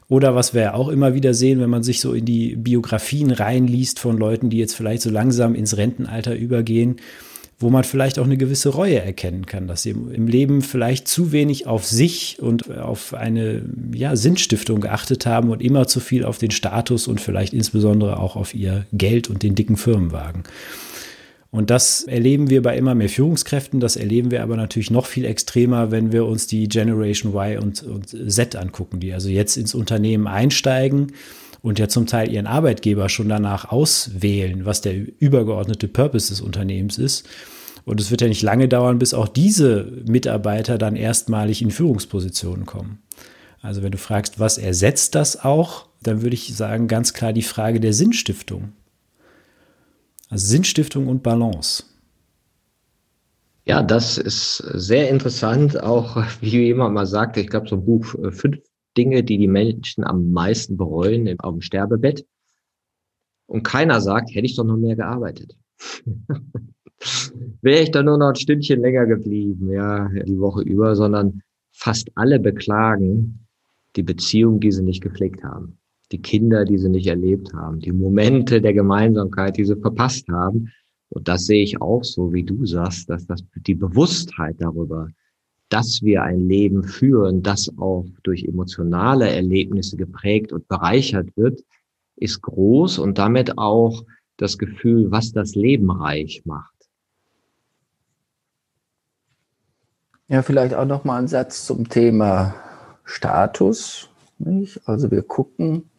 oder 0.06 0.34
was 0.34 0.52
wir 0.52 0.60
ja 0.60 0.74
auch 0.74 0.88
immer 0.88 1.14
wieder 1.14 1.32
sehen, 1.32 1.60
wenn 1.60 1.70
man 1.70 1.82
sich 1.82 2.00
so 2.00 2.12
in 2.12 2.26
die 2.26 2.56
Biografien 2.56 3.30
reinliest 3.30 3.98
von 3.98 4.18
Leuten, 4.18 4.50
die 4.50 4.58
jetzt 4.58 4.74
vielleicht 4.74 5.00
so 5.00 5.08
langsam 5.08 5.54
ins 5.54 5.78
Rentenalter 5.78 6.34
übergehen, 6.34 6.96
wo 7.58 7.70
man 7.70 7.84
vielleicht 7.84 8.18
auch 8.18 8.24
eine 8.24 8.36
gewisse 8.36 8.68
Reue 8.68 9.00
erkennen 9.00 9.46
kann, 9.46 9.66
dass 9.66 9.82
sie 9.82 9.90
im 9.90 10.26
Leben 10.26 10.60
vielleicht 10.60 11.08
zu 11.08 11.32
wenig 11.32 11.66
auf 11.66 11.86
sich 11.86 12.38
und 12.38 12.76
auf 12.76 13.14
eine 13.14 13.62
ja, 13.94 14.14
Sinnstiftung 14.14 14.82
geachtet 14.82 15.24
haben 15.24 15.48
und 15.48 15.62
immer 15.62 15.86
zu 15.86 16.00
viel 16.00 16.26
auf 16.26 16.36
den 16.36 16.50
Status 16.50 17.08
und 17.08 17.18
vielleicht 17.18 17.54
insbesondere 17.54 18.18
auch 18.18 18.36
auf 18.36 18.54
ihr 18.54 18.84
Geld 18.92 19.30
und 19.30 19.42
den 19.42 19.54
dicken 19.54 19.78
Firmenwagen. 19.78 20.42
Und 21.50 21.70
das 21.70 22.04
erleben 22.04 22.48
wir 22.48 22.62
bei 22.62 22.76
immer 22.76 22.94
mehr 22.94 23.08
Führungskräften. 23.08 23.80
Das 23.80 23.96
erleben 23.96 24.30
wir 24.30 24.42
aber 24.42 24.56
natürlich 24.56 24.90
noch 24.90 25.06
viel 25.06 25.24
extremer, 25.24 25.90
wenn 25.90 26.12
wir 26.12 26.26
uns 26.26 26.46
die 26.46 26.68
Generation 26.68 27.34
Y 27.34 27.58
und, 27.58 27.82
und 27.82 28.08
Z 28.08 28.54
angucken, 28.54 29.00
die 29.00 29.12
also 29.12 29.28
jetzt 29.28 29.56
ins 29.56 29.74
Unternehmen 29.74 30.28
einsteigen 30.28 31.12
und 31.60 31.78
ja 31.78 31.88
zum 31.88 32.06
Teil 32.06 32.30
ihren 32.30 32.46
Arbeitgeber 32.46 33.08
schon 33.08 33.28
danach 33.28 33.70
auswählen, 33.70 34.64
was 34.64 34.80
der 34.80 34.94
übergeordnete 35.20 35.88
Purpose 35.88 36.28
des 36.28 36.40
Unternehmens 36.40 36.98
ist. 36.98 37.28
Und 37.84 38.00
es 38.00 38.10
wird 38.10 38.20
ja 38.20 38.28
nicht 38.28 38.42
lange 38.42 38.68
dauern, 38.68 38.98
bis 38.98 39.14
auch 39.14 39.26
diese 39.26 39.90
Mitarbeiter 40.06 40.78
dann 40.78 40.94
erstmalig 40.94 41.62
in 41.62 41.72
Führungspositionen 41.72 42.66
kommen. 42.66 43.02
Also 43.62 43.82
wenn 43.82 43.92
du 43.92 43.98
fragst, 43.98 44.38
was 44.38 44.58
ersetzt 44.58 45.14
das 45.14 45.44
auch, 45.44 45.86
dann 46.02 46.22
würde 46.22 46.34
ich 46.34 46.54
sagen, 46.54 46.88
ganz 46.88 47.12
klar 47.12 47.32
die 47.32 47.42
Frage 47.42 47.80
der 47.80 47.92
Sinnstiftung. 47.92 48.72
Also 50.30 50.46
Sinnstiftung 50.46 51.08
und 51.08 51.24
Balance. 51.24 51.84
Ja, 53.66 53.82
das 53.82 54.16
ist 54.16 54.58
sehr 54.58 55.10
interessant. 55.10 55.82
Auch 55.82 56.16
wie 56.40 56.66
jemand 56.66 56.94
mal 56.94 57.06
sagte, 57.06 57.40
ich 57.40 57.48
glaube, 57.48 57.68
so 57.68 57.76
ein 57.76 57.84
Buch 57.84 58.14
äh, 58.14 58.30
Fünf 58.30 58.58
Dinge, 58.96 59.22
die 59.22 59.38
die 59.38 59.48
Menschen 59.48 60.02
am 60.04 60.32
meisten 60.32 60.76
bereuen 60.76 61.38
auf 61.40 61.52
dem 61.52 61.60
Sterbebett. 61.60 62.26
Und 63.46 63.62
keiner 63.62 64.00
sagt, 64.00 64.34
hätte 64.34 64.46
ich 64.46 64.56
doch 64.56 64.64
noch 64.64 64.76
mehr 64.76 64.96
gearbeitet. 64.96 65.56
Wäre 67.62 67.82
ich 67.82 67.90
doch 67.90 68.02
nur 68.02 68.18
noch 68.18 68.30
ein 68.30 68.36
Stündchen 68.36 68.80
länger 68.80 69.06
geblieben, 69.06 69.70
ja, 69.70 70.08
die 70.08 70.38
Woche 70.38 70.62
über, 70.62 70.96
sondern 70.96 71.42
fast 71.72 72.10
alle 72.14 72.38
beklagen 72.40 73.46
die 73.96 74.02
Beziehung, 74.02 74.60
die 74.60 74.72
sie 74.72 74.82
nicht 74.82 75.02
gepflegt 75.02 75.42
haben 75.42 75.79
die 76.12 76.20
Kinder, 76.20 76.64
die 76.64 76.78
sie 76.78 76.88
nicht 76.88 77.06
erlebt 77.06 77.52
haben, 77.54 77.80
die 77.80 77.92
Momente 77.92 78.60
der 78.60 78.74
Gemeinsamkeit, 78.74 79.56
die 79.56 79.64
sie 79.64 79.76
verpasst 79.76 80.28
haben. 80.28 80.72
Und 81.08 81.28
das 81.28 81.46
sehe 81.46 81.62
ich 81.62 81.80
auch 81.80 82.04
so, 82.04 82.32
wie 82.32 82.44
du 82.44 82.66
sagst, 82.66 83.10
dass 83.10 83.26
das 83.26 83.44
die 83.54 83.74
Bewusstheit 83.74 84.56
darüber, 84.58 85.08
dass 85.68 86.02
wir 86.02 86.22
ein 86.22 86.48
Leben 86.48 86.82
führen, 86.82 87.42
das 87.42 87.72
auch 87.78 88.06
durch 88.22 88.44
emotionale 88.44 89.28
Erlebnisse 89.28 89.96
geprägt 89.96 90.52
und 90.52 90.66
bereichert 90.68 91.36
wird, 91.36 91.62
ist 92.16 92.42
groß 92.42 92.98
und 92.98 93.18
damit 93.18 93.56
auch 93.56 94.04
das 94.36 94.58
Gefühl, 94.58 95.10
was 95.10 95.32
das 95.32 95.54
Leben 95.54 95.90
reich 95.90 96.42
macht. 96.44 96.74
Ja, 100.28 100.42
vielleicht 100.42 100.74
auch 100.74 100.86
noch 100.86 101.04
mal 101.04 101.18
ein 101.18 101.28
Satz 101.28 101.66
zum 101.66 101.88
Thema 101.88 102.54
Status. 103.04 104.08
Nicht? 104.38 104.80
Also 104.86 105.10
wir 105.10 105.22
gucken 105.22 105.89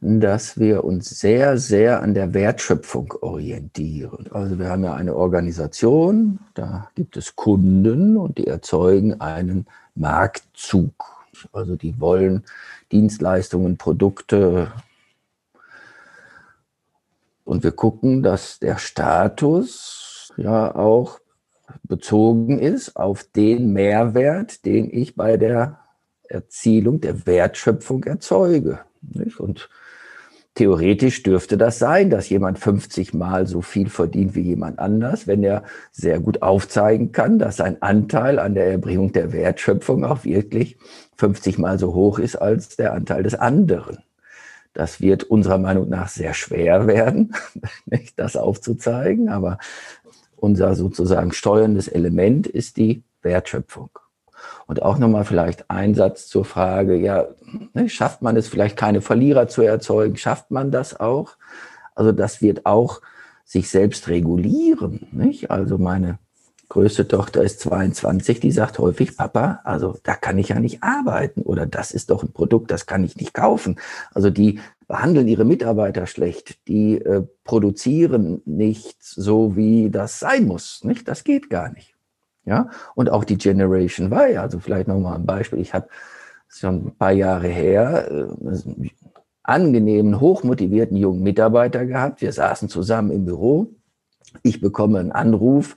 dass 0.00 0.58
wir 0.58 0.84
uns 0.84 1.10
sehr, 1.20 1.58
sehr 1.58 2.02
an 2.02 2.14
der 2.14 2.32
Wertschöpfung 2.32 3.12
orientieren. 3.20 4.26
Also 4.30 4.58
wir 4.58 4.70
haben 4.70 4.82
ja 4.82 4.94
eine 4.94 5.14
Organisation, 5.14 6.38
da 6.54 6.90
gibt 6.94 7.18
es 7.18 7.36
Kunden 7.36 8.16
und 8.16 8.38
die 8.38 8.46
erzeugen 8.46 9.20
einen 9.20 9.66
Marktzug. 9.94 10.94
Also 11.52 11.76
die 11.76 12.00
wollen 12.00 12.44
Dienstleistungen, 12.90 13.76
Produkte. 13.76 14.72
Und 17.44 17.62
wir 17.62 17.72
gucken, 17.72 18.22
dass 18.22 18.58
der 18.58 18.78
Status 18.78 20.32
ja 20.38 20.74
auch 20.74 21.20
bezogen 21.84 22.58
ist 22.58 22.96
auf 22.96 23.24
den 23.24 23.72
Mehrwert, 23.72 24.64
den 24.64 24.90
ich 24.90 25.14
bei 25.14 25.36
der 25.36 25.78
Erzielung 26.24 27.00
der 27.00 27.26
Wertschöpfung 27.26 28.04
erzeuge. 28.04 28.80
Und 29.38 29.68
theoretisch 30.54 31.22
dürfte 31.22 31.56
das 31.56 31.78
sein, 31.78 32.10
dass 32.10 32.28
jemand 32.28 32.58
50 32.58 33.14
Mal 33.14 33.46
so 33.46 33.62
viel 33.62 33.88
verdient 33.88 34.34
wie 34.34 34.42
jemand 34.42 34.78
anders, 34.78 35.26
wenn 35.26 35.42
er 35.42 35.62
sehr 35.92 36.20
gut 36.20 36.42
aufzeigen 36.42 37.12
kann, 37.12 37.38
dass 37.38 37.56
sein 37.56 37.80
Anteil 37.82 38.38
an 38.38 38.54
der 38.54 38.70
Erbringung 38.70 39.12
der 39.12 39.32
Wertschöpfung 39.32 40.04
auch 40.04 40.24
wirklich 40.24 40.76
50 41.16 41.58
Mal 41.58 41.78
so 41.78 41.94
hoch 41.94 42.18
ist 42.18 42.36
als 42.36 42.76
der 42.76 42.92
Anteil 42.92 43.22
des 43.22 43.34
anderen. 43.34 43.98
Das 44.72 45.00
wird 45.00 45.24
unserer 45.24 45.58
Meinung 45.58 45.88
nach 45.88 46.08
sehr 46.08 46.34
schwer 46.34 46.86
werden, 46.86 47.34
das 48.16 48.36
aufzuzeigen, 48.36 49.28
aber 49.28 49.58
unser 50.36 50.74
sozusagen 50.74 51.32
steuerndes 51.32 51.88
Element 51.88 52.46
ist 52.46 52.76
die 52.76 53.02
Wertschöpfung. 53.22 53.90
Und 54.70 54.82
auch 54.82 54.98
nochmal 54.98 55.24
vielleicht 55.24 55.68
ein 55.68 55.96
Satz 55.96 56.28
zur 56.28 56.44
Frage, 56.44 56.94
ja, 56.94 57.26
ne, 57.74 57.88
schafft 57.88 58.22
man 58.22 58.36
es 58.36 58.46
vielleicht 58.46 58.76
keine 58.76 59.00
Verlierer 59.00 59.48
zu 59.48 59.62
erzeugen? 59.62 60.16
Schafft 60.16 60.52
man 60.52 60.70
das 60.70 61.00
auch? 61.00 61.30
Also 61.96 62.12
das 62.12 62.40
wird 62.40 62.66
auch 62.66 63.00
sich 63.44 63.68
selbst 63.68 64.06
regulieren. 64.06 65.08
Nicht? 65.10 65.50
Also 65.50 65.76
meine 65.76 66.20
größte 66.68 67.08
Tochter 67.08 67.42
ist 67.42 67.58
22, 67.58 68.38
die 68.38 68.52
sagt 68.52 68.78
häufig, 68.78 69.16
Papa, 69.16 69.58
also 69.64 69.98
da 70.04 70.14
kann 70.14 70.38
ich 70.38 70.50
ja 70.50 70.60
nicht 70.60 70.84
arbeiten 70.84 71.42
oder 71.42 71.66
das 71.66 71.90
ist 71.90 72.10
doch 72.10 72.22
ein 72.22 72.30
Produkt, 72.30 72.70
das 72.70 72.86
kann 72.86 73.02
ich 73.02 73.16
nicht 73.16 73.34
kaufen. 73.34 73.74
Also 74.14 74.30
die 74.30 74.60
behandeln 74.86 75.26
ihre 75.26 75.44
Mitarbeiter 75.44 76.06
schlecht, 76.06 76.68
die 76.68 76.94
äh, 76.98 77.26
produzieren 77.42 78.40
nicht 78.44 79.02
so, 79.02 79.56
wie 79.56 79.90
das 79.90 80.20
sein 80.20 80.46
muss. 80.46 80.84
Nicht? 80.84 81.08
Das 81.08 81.24
geht 81.24 81.50
gar 81.50 81.72
nicht. 81.72 81.96
Ja, 82.44 82.70
und 82.94 83.10
auch 83.10 83.24
die 83.24 83.36
Generation 83.36 84.10
Y, 84.10 84.38
also 84.38 84.60
vielleicht 84.60 84.88
nochmal 84.88 85.16
ein 85.16 85.26
Beispiel. 85.26 85.60
Ich 85.60 85.74
habe 85.74 85.88
schon 86.48 86.86
ein 86.86 86.96
paar 86.96 87.12
Jahre 87.12 87.48
her 87.48 88.10
äh, 88.10 88.12
einen 88.12 88.90
angenehmen, 89.42 90.20
hochmotivierten 90.20 90.96
jungen 90.96 91.22
Mitarbeiter 91.22 91.84
gehabt. 91.86 92.22
Wir 92.22 92.32
saßen 92.32 92.68
zusammen 92.68 93.10
im 93.10 93.24
Büro. 93.24 93.74
Ich 94.42 94.60
bekomme 94.60 95.00
einen 95.00 95.12
Anruf, 95.12 95.74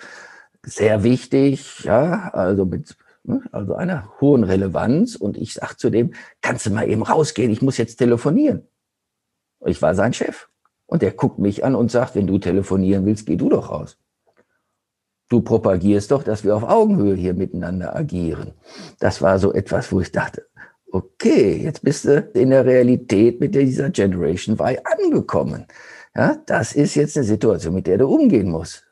sehr 0.63 1.03
wichtig, 1.03 1.83
ja, 1.83 2.29
also 2.29 2.65
mit 2.65 2.95
ne, 3.23 3.41
also 3.51 3.75
einer 3.75 4.09
hohen 4.21 4.43
Relevanz. 4.43 5.15
Und 5.15 5.37
ich 5.37 5.53
sage 5.53 5.75
zu 5.77 5.89
dem, 5.89 6.13
kannst 6.41 6.65
du 6.65 6.69
mal 6.69 6.87
eben 6.87 7.03
rausgehen, 7.03 7.51
ich 7.51 7.61
muss 7.61 7.77
jetzt 7.77 7.97
telefonieren. 7.97 8.67
Ich 9.65 9.81
war 9.81 9.95
sein 9.95 10.13
Chef. 10.13 10.49
Und 10.85 11.01
der 11.01 11.11
guckt 11.11 11.39
mich 11.39 11.65
an 11.65 11.75
und 11.75 11.91
sagt, 11.91 12.15
wenn 12.15 12.27
du 12.27 12.37
telefonieren 12.37 13.05
willst, 13.05 13.25
geh 13.25 13.35
du 13.35 13.49
doch 13.49 13.71
raus 13.71 13.97
du 15.33 15.41
propagierst 15.41 16.11
doch, 16.11 16.23
dass 16.23 16.43
wir 16.43 16.55
auf 16.55 16.63
Augenhöhe 16.63 17.15
hier 17.15 17.33
miteinander 17.33 17.95
agieren. 17.95 18.53
Das 18.99 19.21
war 19.21 19.39
so 19.39 19.51
etwas, 19.51 19.91
wo 19.91 19.99
ich 19.99 20.11
dachte, 20.11 20.45
okay, 20.91 21.55
jetzt 21.55 21.81
bist 21.81 22.05
du 22.05 22.19
in 22.35 22.51
der 22.51 22.65
Realität 22.65 23.39
mit 23.39 23.55
dieser 23.55 23.89
Generation 23.89 24.55
Y 24.59 24.77
angekommen. 24.83 25.65
Ja, 26.15 26.37
das 26.45 26.73
ist 26.73 26.93
jetzt 26.93 27.17
eine 27.17 27.25
Situation, 27.25 27.73
mit 27.73 27.87
der 27.87 27.97
du 27.97 28.07
umgehen 28.07 28.51
musst. 28.51 28.83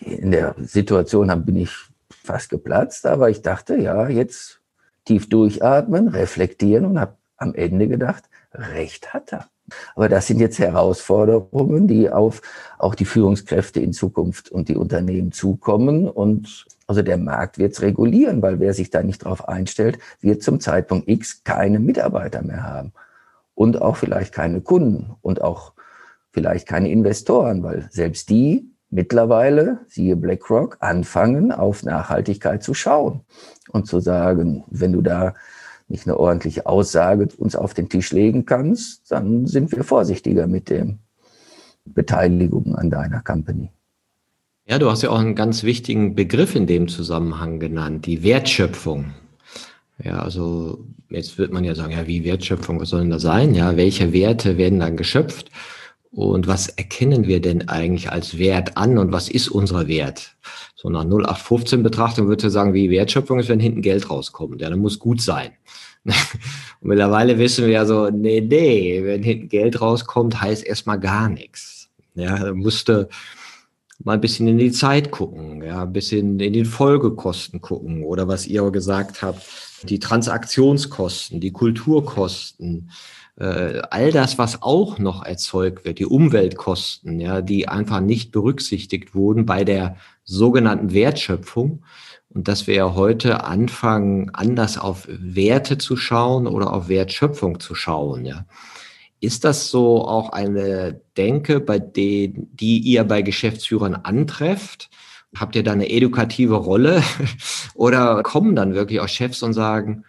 In 0.00 0.32
der 0.32 0.56
Situation 0.58 1.44
bin 1.44 1.56
ich 1.56 1.70
fast 2.08 2.50
geplatzt, 2.50 3.06
aber 3.06 3.30
ich 3.30 3.42
dachte, 3.42 3.76
ja, 3.76 4.08
jetzt 4.08 4.60
tief 5.04 5.28
durchatmen, 5.28 6.08
reflektieren 6.08 6.84
und 6.84 6.98
habe 6.98 7.16
am 7.36 7.54
Ende 7.54 7.86
gedacht, 7.86 8.24
recht 8.52 9.14
hat 9.14 9.32
er. 9.32 9.48
Aber 9.94 10.08
das 10.08 10.26
sind 10.26 10.40
jetzt 10.40 10.58
Herausforderungen, 10.58 11.86
die 11.86 12.10
auf 12.10 12.42
auch 12.78 12.94
die 12.94 13.04
Führungskräfte 13.04 13.80
in 13.80 13.92
Zukunft 13.92 14.50
und 14.50 14.68
die 14.68 14.76
Unternehmen 14.76 15.32
zukommen. 15.32 16.08
Und 16.08 16.66
also 16.86 17.02
der 17.02 17.18
Markt 17.18 17.58
wird 17.58 17.72
es 17.72 17.82
regulieren, 17.82 18.42
weil 18.42 18.60
wer 18.60 18.74
sich 18.74 18.90
da 18.90 19.02
nicht 19.02 19.24
drauf 19.24 19.48
einstellt, 19.48 19.98
wird 20.20 20.42
zum 20.42 20.60
Zeitpunkt 20.60 21.08
X 21.08 21.44
keine 21.44 21.78
Mitarbeiter 21.78 22.42
mehr 22.42 22.64
haben. 22.64 22.92
Und 23.54 23.80
auch 23.82 23.96
vielleicht 23.96 24.32
keine 24.32 24.60
Kunden 24.60 25.14
und 25.20 25.42
auch 25.42 25.72
vielleicht 26.32 26.66
keine 26.66 26.90
Investoren, 26.90 27.62
weil 27.62 27.88
selbst 27.90 28.30
die 28.30 28.70
mittlerweile, 28.90 29.80
siehe 29.86 30.16
BlackRock, 30.16 30.78
anfangen, 30.80 31.52
auf 31.52 31.82
Nachhaltigkeit 31.82 32.62
zu 32.62 32.74
schauen 32.74 33.20
und 33.70 33.86
zu 33.86 34.00
sagen, 34.00 34.64
wenn 34.68 34.92
du 34.92 35.00
da 35.00 35.34
nicht 35.90 36.06
eine 36.06 36.18
ordentliche 36.18 36.66
Aussage 36.66 37.28
uns 37.36 37.56
auf 37.56 37.74
den 37.74 37.88
Tisch 37.88 38.12
legen 38.12 38.46
kannst, 38.46 39.10
dann 39.10 39.46
sind 39.46 39.72
wir 39.72 39.84
vorsichtiger 39.84 40.46
mit 40.46 40.70
der 40.70 40.94
Beteiligung 41.84 42.74
an 42.76 42.90
deiner 42.90 43.20
Company. 43.20 43.70
Ja, 44.66 44.78
du 44.78 44.90
hast 44.90 45.02
ja 45.02 45.10
auch 45.10 45.18
einen 45.18 45.34
ganz 45.34 45.64
wichtigen 45.64 46.14
Begriff 46.14 46.54
in 46.54 46.66
dem 46.66 46.86
Zusammenhang 46.88 47.58
genannt, 47.58 48.06
die 48.06 48.22
Wertschöpfung. 48.22 49.12
Ja, 50.02 50.20
also 50.20 50.84
jetzt 51.08 51.38
wird 51.38 51.52
man 51.52 51.64
ja 51.64 51.74
sagen, 51.74 51.92
ja, 51.92 52.06
wie 52.06 52.24
Wertschöpfung, 52.24 52.80
was 52.80 52.90
soll 52.90 53.00
denn 53.00 53.10
da 53.10 53.18
sein? 53.18 53.54
Ja, 53.54 53.76
welche 53.76 54.12
Werte 54.12 54.56
werden 54.56 54.80
dann 54.80 54.96
geschöpft? 54.96 55.50
Und 56.12 56.46
was 56.46 56.68
erkennen 56.68 57.26
wir 57.26 57.40
denn 57.40 57.68
eigentlich 57.68 58.10
als 58.10 58.38
Wert 58.38 58.76
an 58.76 58.98
und 58.98 59.12
was 59.12 59.28
ist 59.28 59.48
unser 59.48 59.86
Wert? 59.86 60.36
So 60.80 60.88
nach 60.88 61.04
0815 61.04 61.82
Betrachtung 61.82 62.26
würde 62.28 62.46
ich 62.46 62.52
sagen, 62.54 62.72
wie 62.72 62.88
Wertschöpfung 62.88 63.38
ist, 63.38 63.50
wenn 63.50 63.60
hinten 63.60 63.82
Geld 63.82 64.08
rauskommt. 64.08 64.62
Ja, 64.62 64.70
dann 64.70 64.78
muss 64.78 64.98
gut 64.98 65.20
sein. 65.20 65.50
Und 66.04 66.14
mittlerweile 66.80 67.38
wissen 67.38 67.66
wir 67.66 67.72
ja 67.72 67.84
so, 67.84 68.08
nee, 68.08 68.40
nee, 68.40 69.02
wenn 69.04 69.22
hinten 69.22 69.50
Geld 69.50 69.82
rauskommt, 69.82 70.40
heißt 70.40 70.64
erstmal 70.64 70.98
gar 70.98 71.28
nichts. 71.28 71.90
Ja, 72.14 72.38
da 72.38 72.54
musste 72.54 73.10
mal 74.02 74.14
ein 74.14 74.22
bisschen 74.22 74.48
in 74.48 74.56
die 74.56 74.72
Zeit 74.72 75.10
gucken, 75.10 75.62
ja, 75.62 75.82
ein 75.82 75.92
bisschen 75.92 76.40
in 76.40 76.54
den 76.54 76.64
Folgekosten 76.64 77.60
gucken 77.60 78.02
oder 78.02 78.26
was 78.26 78.46
ihr 78.46 78.70
gesagt 78.70 79.20
habt, 79.20 79.42
die 79.82 79.98
Transaktionskosten, 79.98 81.40
die 81.40 81.52
Kulturkosten, 81.52 82.90
äh, 83.36 83.82
all 83.90 84.12
das, 84.12 84.38
was 84.38 84.62
auch 84.62 84.98
noch 84.98 85.26
erzeugt 85.26 85.84
wird, 85.84 85.98
die 85.98 86.06
Umweltkosten, 86.06 87.20
ja, 87.20 87.42
die 87.42 87.68
einfach 87.68 88.00
nicht 88.00 88.32
berücksichtigt 88.32 89.14
wurden 89.14 89.44
bei 89.44 89.64
der 89.64 89.96
sogenannten 90.30 90.92
Wertschöpfung. 90.92 91.84
Und 92.32 92.46
dass 92.46 92.68
wir 92.68 92.74
ja 92.74 92.94
heute 92.94 93.44
anfangen, 93.44 94.30
anders 94.32 94.78
auf 94.78 95.08
Werte 95.08 95.78
zu 95.78 95.96
schauen 95.96 96.46
oder 96.46 96.72
auf 96.72 96.88
Wertschöpfung 96.88 97.58
zu 97.58 97.74
schauen, 97.74 98.24
ja. 98.24 98.46
Ist 99.22 99.44
das 99.44 99.68
so 99.68 100.06
auch 100.06 100.30
eine 100.30 100.98
Denke, 101.18 101.60
bei 101.60 101.78
denen, 101.78 102.48
die 102.56 102.78
ihr 102.78 103.04
bei 103.04 103.20
Geschäftsführern 103.20 103.94
antrefft? 103.94 104.88
Habt 105.36 105.56
ihr 105.56 105.62
da 105.62 105.72
eine 105.72 105.90
edukative 105.90 106.54
Rolle? 106.54 107.02
Oder 107.74 108.22
kommen 108.22 108.56
dann 108.56 108.74
wirklich 108.74 109.00
auch 109.00 109.08
Chefs 109.08 109.42
und 109.42 109.52
sagen, 109.52 110.04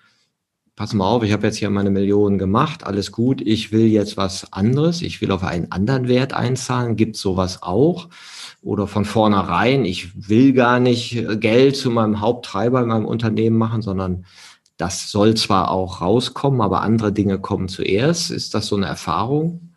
pass 0.75 0.93
mal 0.93 1.05
auf, 1.05 1.23
ich 1.23 1.31
habe 1.31 1.47
jetzt 1.47 1.57
hier 1.57 1.69
meine 1.69 1.89
Millionen 1.89 2.37
gemacht, 2.37 2.83
alles 2.85 3.11
gut, 3.11 3.41
ich 3.41 3.71
will 3.71 3.87
jetzt 3.87 4.17
was 4.17 4.51
anderes, 4.53 5.01
ich 5.01 5.21
will 5.21 5.31
auf 5.31 5.43
einen 5.43 5.71
anderen 5.71 6.07
Wert 6.07 6.33
einzahlen, 6.33 6.95
gibt 6.95 7.17
sowas 7.17 7.61
auch? 7.61 8.09
Oder 8.61 8.87
von 8.87 9.05
vornherein, 9.05 9.85
ich 9.85 10.29
will 10.29 10.53
gar 10.53 10.79
nicht 10.79 11.39
Geld 11.39 11.75
zu 11.75 11.89
meinem 11.89 12.19
Haupttreiber 12.21 12.81
in 12.81 12.87
meinem 12.87 13.05
Unternehmen 13.05 13.57
machen, 13.57 13.81
sondern 13.81 14.25
das 14.77 15.11
soll 15.11 15.35
zwar 15.35 15.71
auch 15.71 16.01
rauskommen, 16.01 16.61
aber 16.61 16.81
andere 16.81 17.11
Dinge 17.11 17.39
kommen 17.39 17.67
zuerst. 17.67 18.31
Ist 18.31 18.55
das 18.55 18.67
so 18.67 18.75
eine 18.75 18.87
Erfahrung? 18.87 19.70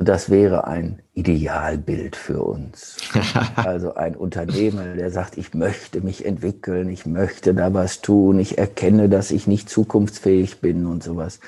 Das 0.00 0.30
wäre 0.30 0.68
ein 0.68 1.02
Idealbild 1.12 2.14
für 2.14 2.42
uns. 2.42 2.96
Also 3.56 3.94
ein 3.94 4.14
Unternehmer, 4.14 4.94
der 4.94 5.10
sagt, 5.10 5.36
ich 5.36 5.52
möchte 5.54 6.00
mich 6.00 6.24
entwickeln, 6.24 6.88
ich 6.88 7.04
möchte 7.04 7.52
da 7.52 7.74
was 7.74 8.00
tun, 8.00 8.38
ich 8.38 8.56
erkenne, 8.56 9.08
dass 9.08 9.32
ich 9.32 9.48
nicht 9.48 9.68
zukunftsfähig 9.68 10.60
bin 10.60 10.86
und 10.86 11.02
sowas. 11.02 11.40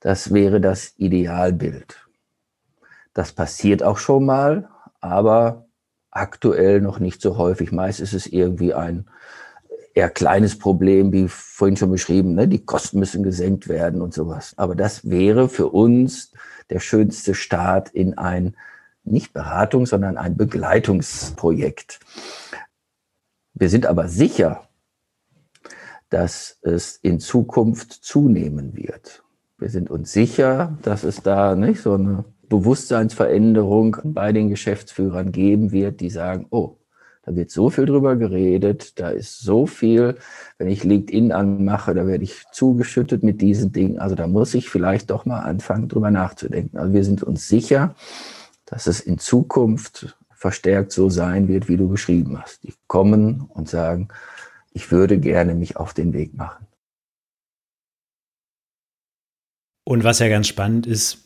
Das 0.00 0.32
wäre 0.32 0.60
das 0.60 0.94
Idealbild. 0.96 2.06
Das 3.12 3.32
passiert 3.32 3.82
auch 3.82 3.98
schon 3.98 4.24
mal, 4.24 4.68
aber 5.00 5.66
aktuell 6.10 6.80
noch 6.80 6.98
nicht 6.98 7.20
so 7.20 7.36
häufig. 7.36 7.70
Meist 7.70 8.00
ist 8.00 8.14
es 8.14 8.26
irgendwie 8.26 8.72
ein 8.72 9.06
eher 9.92 10.10
kleines 10.10 10.58
Problem, 10.58 11.12
wie 11.12 11.28
vorhin 11.28 11.76
schon 11.76 11.90
beschrieben, 11.90 12.34
ne? 12.34 12.48
die 12.48 12.64
Kosten 12.64 12.98
müssen 12.98 13.22
gesenkt 13.22 13.68
werden 13.68 14.00
und 14.00 14.14
sowas. 14.14 14.54
Aber 14.56 14.74
das 14.74 15.08
wäre 15.08 15.48
für 15.48 15.68
uns 15.68 16.32
der 16.70 16.80
schönste 16.80 17.34
Start 17.34 17.90
in 17.90 18.18
ein 18.18 18.56
nicht 19.04 19.32
Beratung, 19.32 19.86
sondern 19.86 20.16
ein 20.16 20.36
Begleitungsprojekt. 20.36 22.00
Wir 23.52 23.68
sind 23.68 23.86
aber 23.86 24.08
sicher, 24.08 24.68
dass 26.08 26.58
es 26.62 26.96
in 26.96 27.20
Zukunft 27.20 27.92
zunehmen 27.92 28.76
wird. 28.76 29.22
Wir 29.58 29.70
sind 29.70 29.90
uns 29.90 30.12
sicher, 30.12 30.78
dass 30.82 31.04
es 31.04 31.22
da 31.22 31.54
nicht 31.54 31.80
so 31.80 31.94
eine 31.94 32.24
Bewusstseinsveränderung 32.48 33.96
bei 34.04 34.32
den 34.32 34.48
Geschäftsführern 34.48 35.32
geben 35.32 35.72
wird, 35.72 36.00
die 36.00 36.10
sagen, 36.10 36.46
oh, 36.50 36.76
da 37.24 37.34
wird 37.34 37.50
so 37.50 37.70
viel 37.70 37.86
drüber 37.86 38.16
geredet, 38.16 38.98
da 39.00 39.08
ist 39.08 39.40
so 39.40 39.66
viel, 39.66 40.16
wenn 40.58 40.68
ich 40.68 40.84
LinkedIn 40.84 41.32
anmache, 41.32 41.94
da 41.94 42.06
werde 42.06 42.24
ich 42.24 42.44
zugeschüttet 42.52 43.22
mit 43.22 43.40
diesen 43.40 43.72
Dingen. 43.72 43.98
Also 43.98 44.14
da 44.14 44.26
muss 44.26 44.52
ich 44.54 44.68
vielleicht 44.68 45.10
doch 45.10 45.24
mal 45.24 45.40
anfangen, 45.40 45.88
drüber 45.88 46.10
nachzudenken. 46.10 46.76
Also 46.76 46.92
wir 46.92 47.04
sind 47.04 47.22
uns 47.22 47.48
sicher, 47.48 47.94
dass 48.66 48.86
es 48.86 49.00
in 49.00 49.18
Zukunft 49.18 50.16
verstärkt 50.30 50.92
so 50.92 51.08
sein 51.08 51.48
wird, 51.48 51.68
wie 51.68 51.78
du 51.78 51.88
beschrieben 51.88 52.40
hast. 52.40 52.62
Die 52.64 52.74
kommen 52.86 53.46
und 53.48 53.68
sagen, 53.68 54.08
ich 54.72 54.92
würde 54.92 55.18
gerne 55.18 55.54
mich 55.54 55.76
auf 55.76 55.94
den 55.94 56.12
Weg 56.12 56.34
machen. 56.34 56.66
Und 59.84 60.04
was 60.04 60.18
ja 60.18 60.28
ganz 60.28 60.48
spannend 60.48 60.86
ist, 60.86 61.23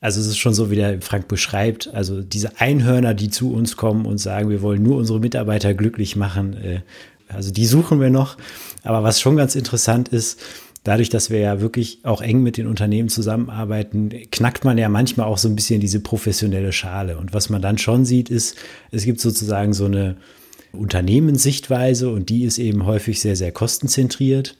also 0.00 0.20
es 0.20 0.26
ist 0.26 0.38
schon 0.38 0.54
so, 0.54 0.70
wie 0.70 0.76
der 0.76 1.02
Frank 1.02 1.28
beschreibt, 1.28 1.92
also 1.92 2.22
diese 2.22 2.58
Einhörner, 2.58 3.14
die 3.14 3.30
zu 3.30 3.52
uns 3.52 3.76
kommen 3.76 4.06
und 4.06 4.18
sagen, 4.18 4.48
wir 4.48 4.62
wollen 4.62 4.82
nur 4.82 4.96
unsere 4.96 5.20
Mitarbeiter 5.20 5.74
glücklich 5.74 6.16
machen, 6.16 6.54
äh, 6.54 6.80
also 7.28 7.52
die 7.52 7.66
suchen 7.66 8.00
wir 8.00 8.10
noch. 8.10 8.36
Aber 8.82 9.02
was 9.02 9.20
schon 9.20 9.36
ganz 9.36 9.54
interessant 9.54 10.08
ist, 10.08 10.40
dadurch, 10.84 11.10
dass 11.10 11.30
wir 11.30 11.38
ja 11.38 11.60
wirklich 11.60 12.00
auch 12.02 12.22
eng 12.22 12.42
mit 12.42 12.56
den 12.56 12.66
Unternehmen 12.66 13.08
zusammenarbeiten, 13.08 14.10
knackt 14.30 14.64
man 14.64 14.78
ja 14.78 14.88
manchmal 14.88 15.26
auch 15.26 15.38
so 15.38 15.48
ein 15.48 15.54
bisschen 15.54 15.80
diese 15.80 16.00
professionelle 16.00 16.72
Schale. 16.72 17.18
Und 17.18 17.32
was 17.32 17.50
man 17.50 17.62
dann 17.62 17.78
schon 17.78 18.04
sieht, 18.04 18.30
ist, 18.30 18.56
es 18.90 19.04
gibt 19.04 19.20
sozusagen 19.20 19.72
so 19.72 19.84
eine 19.84 20.16
Unternehmenssichtweise 20.72 22.10
und 22.10 22.28
die 22.28 22.44
ist 22.44 22.58
eben 22.58 22.86
häufig 22.86 23.20
sehr, 23.20 23.36
sehr 23.36 23.52
kostenzentriert. 23.52 24.56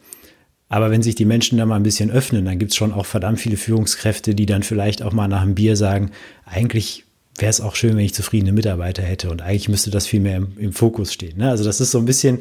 Aber 0.71 0.91
wenn 0.93 1.03
sich 1.03 1.17
die 1.17 1.25
Menschen 1.25 1.59
da 1.59 1.67
mal 1.67 1.77
ein 1.77 1.83
bisschen 1.83 2.13
öffnen, 2.13 2.45
dann 2.45 2.61
gibt 2.61 2.71
es 2.71 2.77
schon 2.77 2.93
auch 2.93 3.05
verdammt 3.05 3.41
viele 3.41 3.57
Führungskräfte, 3.57 4.37
die 4.37 4.47
dann 4.47 4.63
vielleicht 4.63 5.03
auch 5.03 5.13
mal 5.13 5.27
nach 5.29 5.43
einem 5.43 5.57
Bier 5.57 5.77
sagen, 5.77 6.13
eigentlich 6.47 7.05
wäre 7.37 7.51
es 7.51 7.61
auch 7.61 7.75
schön, 7.75 7.97
wenn 7.97 8.05
ich 8.05 8.15
zufriedene 8.15 8.53
Mitarbeiter 8.53 9.03
hätte 9.03 9.31
und 9.31 9.43
eigentlich 9.43 9.69
müsste 9.69 9.91
das 9.91 10.07
viel 10.07 10.21
mehr 10.21 10.37
im, 10.37 10.53
im 10.59 10.73
Fokus 10.73 11.13
stehen. 11.13 11.39
Ne? 11.39 11.51
Also 11.51 11.65
das 11.65 11.81
ist 11.81 11.91
so 11.91 11.99
ein 11.99 12.05
bisschen 12.05 12.41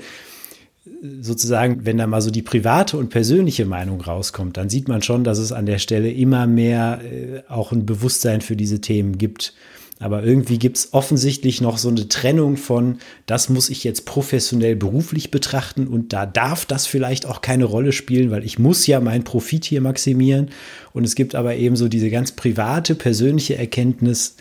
sozusagen, 1.22 1.86
wenn 1.86 1.98
da 1.98 2.06
mal 2.06 2.22
so 2.22 2.30
die 2.30 2.42
private 2.44 2.98
und 2.98 3.10
persönliche 3.10 3.66
Meinung 3.66 4.00
rauskommt, 4.00 4.58
dann 4.58 4.70
sieht 4.70 4.88
man 4.88 5.02
schon, 5.02 5.24
dass 5.24 5.40
es 5.40 5.52
an 5.52 5.66
der 5.66 5.80
Stelle 5.80 6.12
immer 6.12 6.46
mehr 6.46 7.02
äh, 7.04 7.42
auch 7.50 7.72
ein 7.72 7.86
Bewusstsein 7.86 8.42
für 8.42 8.56
diese 8.56 8.80
Themen 8.80 9.18
gibt 9.18 9.54
aber 10.00 10.24
irgendwie 10.24 10.58
gibt 10.58 10.78
es 10.78 10.93
offensichtlich 10.93 11.60
noch 11.60 11.78
so 11.78 11.89
eine 11.89 12.08
Trennung 12.08 12.56
von, 12.56 13.00
das 13.26 13.50
muss 13.50 13.70
ich 13.70 13.84
jetzt 13.84 14.06
professionell 14.06 14.78
beruflich 14.78 15.30
betrachten 15.30 15.88
und 15.88 16.14
da 16.14 16.26
darf 16.26 16.66
das 16.66 16.88
vielleicht 16.88 17.26
auch 17.26 17.41
keine 17.41 17.66
Rolle 17.66 17.91
spielen, 17.91 18.32
weil 18.32 18.45
ich 18.45 18.58
muss 18.58 18.88
ja 18.88 19.02
meinen 19.02 19.26
Profit 19.26 19.66
hier 19.66 19.82
maximieren. 19.82 20.52
Und 20.93 21.04
es 21.04 21.16
gibt 21.16 21.36
aber 21.36 21.56
eben 21.56 21.76
so 21.76 21.89
diese 21.89 22.10
ganz 22.10 22.32
private, 22.32 22.95
persönliche 22.95 23.58
Erkenntnis, 23.58 24.38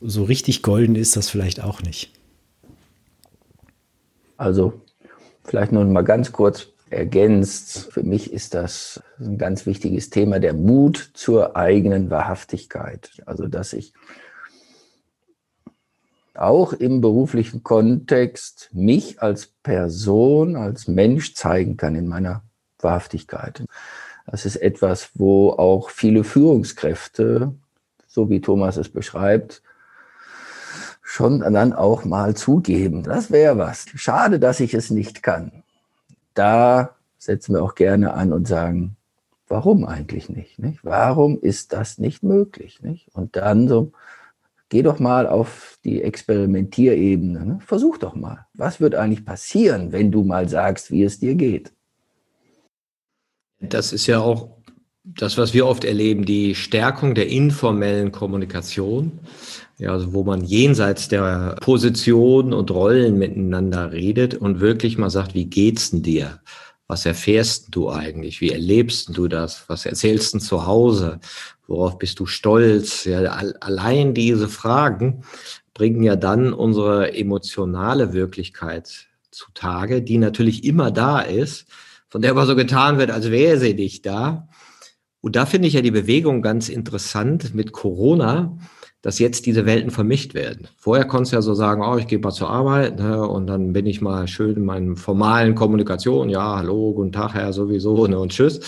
so 0.00 0.22
richtig 0.22 0.62
golden 0.62 0.94
ist 0.94 1.16
das 1.16 1.28
vielleicht 1.28 1.62
auch 1.62 1.82
nicht. 1.82 2.12
Also 4.36 4.80
vielleicht 5.44 5.72
noch 5.72 5.84
mal 5.84 6.02
ganz 6.02 6.30
kurz 6.30 6.68
ergänzt. 6.90 7.88
Für 7.90 8.02
mich 8.02 8.32
ist 8.32 8.54
das 8.54 9.02
ein 9.18 9.38
ganz 9.38 9.66
wichtiges 9.66 10.10
Thema, 10.10 10.38
der 10.38 10.54
Mut 10.54 11.10
zur 11.14 11.56
eigenen 11.56 12.10
Wahrhaftigkeit. 12.10 13.10
Also, 13.26 13.48
dass 13.48 13.72
ich 13.72 13.92
auch 16.34 16.72
im 16.72 17.00
beruflichen 17.00 17.62
Kontext 17.62 18.70
mich 18.72 19.20
als 19.20 19.46
Person, 19.46 20.56
als 20.56 20.88
Mensch 20.88 21.34
zeigen 21.34 21.76
kann 21.76 21.94
in 21.94 22.08
meiner 22.08 22.42
Wahrhaftigkeit. 22.78 23.64
Das 24.26 24.46
ist 24.46 24.56
etwas, 24.56 25.10
wo 25.14 25.50
auch 25.50 25.90
viele 25.90 26.24
Führungskräfte, 26.24 27.54
so 28.06 28.30
wie 28.30 28.40
Thomas 28.40 28.76
es 28.76 28.88
beschreibt, 28.88 29.62
schon 31.02 31.40
dann 31.40 31.72
auch 31.72 32.04
mal 32.04 32.34
zugeben. 32.34 33.02
Das 33.02 33.30
wäre 33.30 33.58
was. 33.58 33.86
Schade, 33.94 34.38
dass 34.38 34.60
ich 34.60 34.74
es 34.74 34.90
nicht 34.90 35.22
kann. 35.22 35.62
Da 36.34 36.96
setzen 37.18 37.54
wir 37.54 37.62
auch 37.62 37.74
gerne 37.74 38.14
an 38.14 38.32
und 38.32 38.48
sagen, 38.48 38.96
warum 39.48 39.84
eigentlich 39.84 40.28
nicht? 40.28 40.58
nicht? 40.58 40.84
Warum 40.84 41.38
ist 41.38 41.72
das 41.72 41.98
nicht 41.98 42.22
möglich? 42.22 42.80
Nicht? 42.82 43.08
Und 43.14 43.36
dann 43.36 43.68
so 43.68 43.92
geh 44.72 44.80
doch 44.80 44.98
mal 44.98 45.26
auf 45.26 45.78
die 45.84 46.02
Experimentierebene. 46.02 47.44
Ne? 47.44 47.58
Versuch 47.60 47.98
doch 47.98 48.14
mal. 48.14 48.46
Was 48.54 48.80
wird 48.80 48.94
eigentlich 48.94 49.26
passieren, 49.26 49.92
wenn 49.92 50.10
du 50.10 50.24
mal 50.24 50.48
sagst, 50.48 50.90
wie 50.90 51.02
es 51.02 51.20
dir 51.20 51.34
geht? 51.34 51.74
Das 53.60 53.92
ist 53.92 54.06
ja 54.06 54.20
auch 54.20 54.56
das, 55.04 55.36
was 55.36 55.52
wir 55.52 55.66
oft 55.66 55.84
erleben, 55.84 56.24
die 56.24 56.54
Stärkung 56.54 57.14
der 57.14 57.28
informellen 57.28 58.12
Kommunikation. 58.12 59.20
Ja, 59.76 59.92
also 59.92 60.14
wo 60.14 60.24
man 60.24 60.42
jenseits 60.42 61.08
der 61.08 61.56
Position 61.60 62.54
und 62.54 62.70
Rollen 62.70 63.18
miteinander 63.18 63.92
redet 63.92 64.34
und 64.34 64.60
wirklich 64.60 64.96
mal 64.96 65.10
sagt, 65.10 65.34
wie 65.34 65.46
geht's 65.46 65.90
denn 65.90 66.02
dir? 66.02 66.40
Was 66.92 67.06
erfährst 67.06 67.68
du 67.70 67.88
eigentlich? 67.88 68.42
Wie 68.42 68.50
erlebst 68.50 69.16
du 69.16 69.26
das? 69.26 69.64
Was 69.66 69.86
erzählst 69.86 70.34
du 70.34 70.38
zu 70.40 70.66
Hause? 70.66 71.20
Worauf 71.66 71.96
bist 71.96 72.20
du 72.20 72.26
stolz? 72.26 73.06
Ja, 73.06 73.22
allein 73.60 74.12
diese 74.12 74.46
Fragen 74.46 75.22
bringen 75.72 76.02
ja 76.02 76.16
dann 76.16 76.52
unsere 76.52 77.14
emotionale 77.14 78.12
Wirklichkeit 78.12 79.06
zutage, 79.30 80.02
die 80.02 80.18
natürlich 80.18 80.64
immer 80.64 80.90
da 80.90 81.20
ist, 81.20 81.64
von 82.10 82.20
der 82.20 82.32
aber 82.32 82.44
so 82.44 82.54
getan 82.54 82.98
wird, 82.98 83.10
als 83.10 83.30
wäre 83.30 83.58
sie 83.58 83.72
nicht 83.72 84.04
da. 84.04 84.48
Und 85.22 85.34
da 85.34 85.46
finde 85.46 85.68
ich 85.68 85.74
ja 85.74 85.80
die 85.80 85.90
Bewegung 85.90 86.42
ganz 86.42 86.68
interessant 86.68 87.54
mit 87.54 87.72
Corona, 87.72 88.58
dass 89.02 89.18
jetzt 89.18 89.46
diese 89.46 89.66
Welten 89.66 89.90
vermischt 89.90 90.32
werden. 90.32 90.68
Vorher 90.76 91.04
konntest 91.04 91.32
du 91.32 91.36
ja 91.36 91.42
so 91.42 91.54
sagen, 91.54 91.82
oh, 91.82 91.98
ich 91.98 92.06
gehe 92.06 92.20
mal 92.20 92.30
zur 92.30 92.50
Arbeit 92.50 92.98
ne, 92.98 93.26
und 93.26 93.48
dann 93.48 93.72
bin 93.72 93.86
ich 93.86 94.00
mal 94.00 94.28
schön 94.28 94.56
in 94.56 94.64
meinen 94.64 94.96
formalen 94.96 95.54
Kommunikation, 95.54 96.28
ja, 96.28 96.56
hallo, 96.56 96.94
guten 96.94 97.12
Tag, 97.12 97.34
Herr, 97.34 97.52
sowieso 97.52 98.06
ne, 98.06 98.18
und 98.18 98.32
tschüss. 98.32 98.60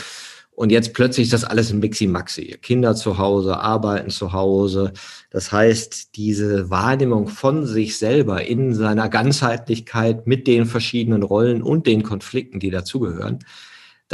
Und 0.57 0.70
jetzt 0.70 0.95
plötzlich 0.95 1.26
ist 1.26 1.32
das 1.32 1.45
alles 1.45 1.72
ein 1.72 1.80
Mixi-Maxi. 1.80 2.59
Kinder 2.62 2.95
zu 2.95 3.18
Hause, 3.18 3.59
arbeiten 3.59 4.11
zu 4.11 4.32
Hause. 4.32 4.93
Das 5.30 5.51
heißt, 5.51 6.14
diese 6.14 6.70
Wahrnehmung 6.70 7.26
von 7.26 7.66
sich 7.66 7.99
selber 7.99 8.45
in 8.47 8.72
seiner 8.72 9.09
Ganzheitlichkeit 9.09 10.28
mit 10.28 10.47
den 10.47 10.66
verschiedenen 10.66 11.24
Rollen 11.24 11.61
und 11.61 11.89
den 11.89 12.05
Konflikten, 12.05 12.61
die 12.61 12.70
dazugehören, 12.70 13.41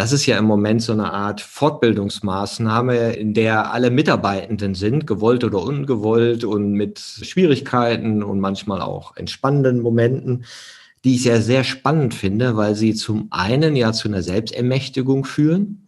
das 0.01 0.13
ist 0.13 0.25
ja 0.25 0.39
im 0.39 0.47
Moment 0.47 0.81
so 0.81 0.93
eine 0.93 1.13
Art 1.13 1.43
Fortbildungsmaßnahme, 1.43 3.13
in 3.13 3.35
der 3.35 3.71
alle 3.71 3.91
Mitarbeitenden 3.91 4.75
sind, 4.75 5.07
gewollt 5.07 5.45
oder 5.45 5.63
ungewollt 5.63 6.43
und 6.43 6.73
mit 6.73 6.99
Schwierigkeiten 6.99 8.23
und 8.23 8.41
manchmal 8.41 8.81
auch 8.81 9.15
entspannenden 9.19 9.83
Momenten, 9.83 10.47
die 11.05 11.17
ich 11.17 11.25
ja 11.25 11.43
sehr 11.43 11.65
spannend 11.65 12.15
finde, 12.15 12.57
weil 12.57 12.77
sie 12.77 12.95
zum 12.95 13.27
einen 13.29 13.77
ja 13.77 13.93
zu 13.93 14.09
einer 14.09 14.23
Selbstermächtigung 14.23 15.27
führen, 15.27 15.87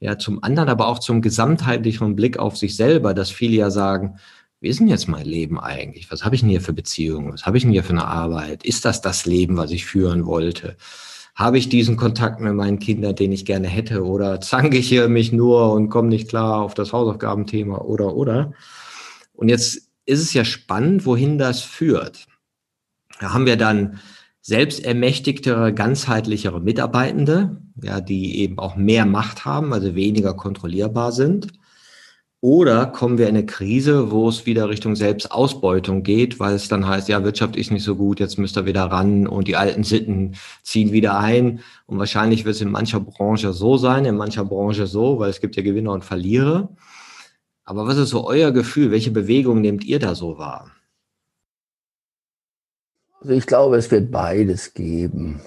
ja 0.00 0.16
zum 0.16 0.42
anderen 0.42 0.70
aber 0.70 0.88
auch 0.88 0.98
zum 0.98 1.20
gesamtheitlichen 1.20 2.16
Blick 2.16 2.38
auf 2.38 2.56
sich 2.56 2.74
selber, 2.74 3.12
dass 3.12 3.30
viele 3.30 3.56
ja 3.56 3.70
sagen, 3.70 4.16
wie 4.60 4.68
ist 4.68 4.80
denn 4.80 4.88
jetzt 4.88 5.08
mein 5.08 5.26
Leben 5.26 5.60
eigentlich? 5.60 6.10
Was 6.10 6.24
habe 6.24 6.36
ich 6.36 6.40
denn 6.40 6.48
hier 6.48 6.62
für 6.62 6.72
Beziehungen? 6.72 7.34
Was 7.34 7.44
habe 7.44 7.58
ich 7.58 7.64
denn 7.64 7.72
hier 7.72 7.84
für 7.84 7.92
eine 7.92 8.06
Arbeit? 8.06 8.64
Ist 8.64 8.86
das 8.86 9.02
das 9.02 9.26
Leben, 9.26 9.58
was 9.58 9.72
ich 9.72 9.84
führen 9.84 10.24
wollte? 10.24 10.78
Habe 11.34 11.58
ich 11.58 11.68
diesen 11.68 11.96
Kontakt 11.96 12.40
mit 12.40 12.54
meinen 12.54 12.78
Kindern, 12.78 13.16
den 13.16 13.32
ich 13.32 13.44
gerne 13.44 13.68
hätte, 13.68 14.04
oder 14.04 14.40
zanke 14.40 14.76
ich 14.76 14.88
hier 14.88 15.08
mich 15.08 15.32
nur 15.32 15.72
und 15.72 15.88
komme 15.88 16.08
nicht 16.08 16.28
klar 16.28 16.60
auf 16.60 16.74
das 16.74 16.92
Hausaufgabenthema 16.92 17.78
oder 17.78 18.14
oder. 18.14 18.52
Und 19.32 19.48
jetzt 19.48 19.88
ist 20.04 20.20
es 20.20 20.34
ja 20.34 20.44
spannend, 20.44 21.06
wohin 21.06 21.38
das 21.38 21.62
führt. 21.62 22.26
Da 23.20 23.32
haben 23.32 23.46
wir 23.46 23.56
dann 23.56 24.00
selbstermächtigtere, 24.42 25.72
ganzheitlichere 25.72 26.60
Mitarbeitende, 26.60 27.62
ja, 27.80 28.00
die 28.00 28.40
eben 28.40 28.58
auch 28.58 28.76
mehr 28.76 29.06
Macht 29.06 29.44
haben, 29.44 29.72
also 29.72 29.94
weniger 29.94 30.34
kontrollierbar 30.34 31.12
sind. 31.12 31.52
Oder 32.44 32.86
kommen 32.86 33.18
wir 33.18 33.28
in 33.28 33.36
eine 33.36 33.46
Krise, 33.46 34.10
wo 34.10 34.28
es 34.28 34.46
wieder 34.46 34.68
Richtung 34.68 34.96
Selbstausbeutung 34.96 36.02
geht, 36.02 36.40
weil 36.40 36.56
es 36.56 36.66
dann 36.66 36.88
heißt, 36.88 37.08
ja, 37.08 37.22
Wirtschaft 37.22 37.54
ist 37.54 37.70
nicht 37.70 37.84
so 37.84 37.94
gut, 37.94 38.18
jetzt 38.18 38.36
müsst 38.36 38.56
ihr 38.58 38.66
wieder 38.66 38.82
ran 38.86 39.28
und 39.28 39.46
die 39.46 39.54
alten 39.54 39.84
Sitten 39.84 40.34
ziehen 40.64 40.90
wieder 40.90 41.16
ein. 41.16 41.60
Und 41.86 42.00
wahrscheinlich 42.00 42.44
wird 42.44 42.56
es 42.56 42.60
in 42.60 42.72
mancher 42.72 42.98
Branche 42.98 43.52
so 43.52 43.76
sein, 43.76 44.04
in 44.06 44.16
mancher 44.16 44.44
Branche 44.44 44.88
so, 44.88 45.20
weil 45.20 45.30
es 45.30 45.40
gibt 45.40 45.54
ja 45.54 45.62
Gewinner 45.62 45.92
und 45.92 46.04
Verlierer. 46.04 46.68
Aber 47.62 47.86
was 47.86 47.96
ist 47.96 48.08
so 48.08 48.26
euer 48.26 48.50
Gefühl? 48.50 48.90
Welche 48.90 49.12
Bewegung 49.12 49.60
nehmt 49.60 49.84
ihr 49.84 50.00
da 50.00 50.16
so 50.16 50.36
wahr? 50.36 50.72
Also 53.20 53.34
ich 53.34 53.46
glaube, 53.46 53.76
es 53.76 53.88
wird 53.92 54.10
beides 54.10 54.74
geben. 54.74 55.40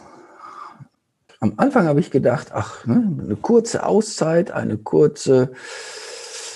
Am 1.42 1.56
Anfang 1.58 1.88
habe 1.88 2.00
ich 2.00 2.10
gedacht, 2.10 2.54
ach, 2.54 2.86
ne, 2.86 3.18
eine 3.22 3.36
kurze 3.36 3.86
Auszeit, 3.86 4.52
eine 4.52 4.78
kurze 4.78 5.52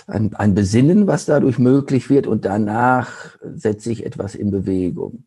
ein, 0.10 0.36
ein 0.36 0.56
Besinnen, 0.56 1.08
was 1.08 1.26
dadurch 1.26 1.60
möglich 1.60 2.10
wird 2.10 2.28
und 2.28 2.46
danach 2.46 3.38
setze 3.42 3.92
ich 3.92 4.06
etwas 4.06 4.36
in 4.36 4.52
Bewegung. 4.52 5.24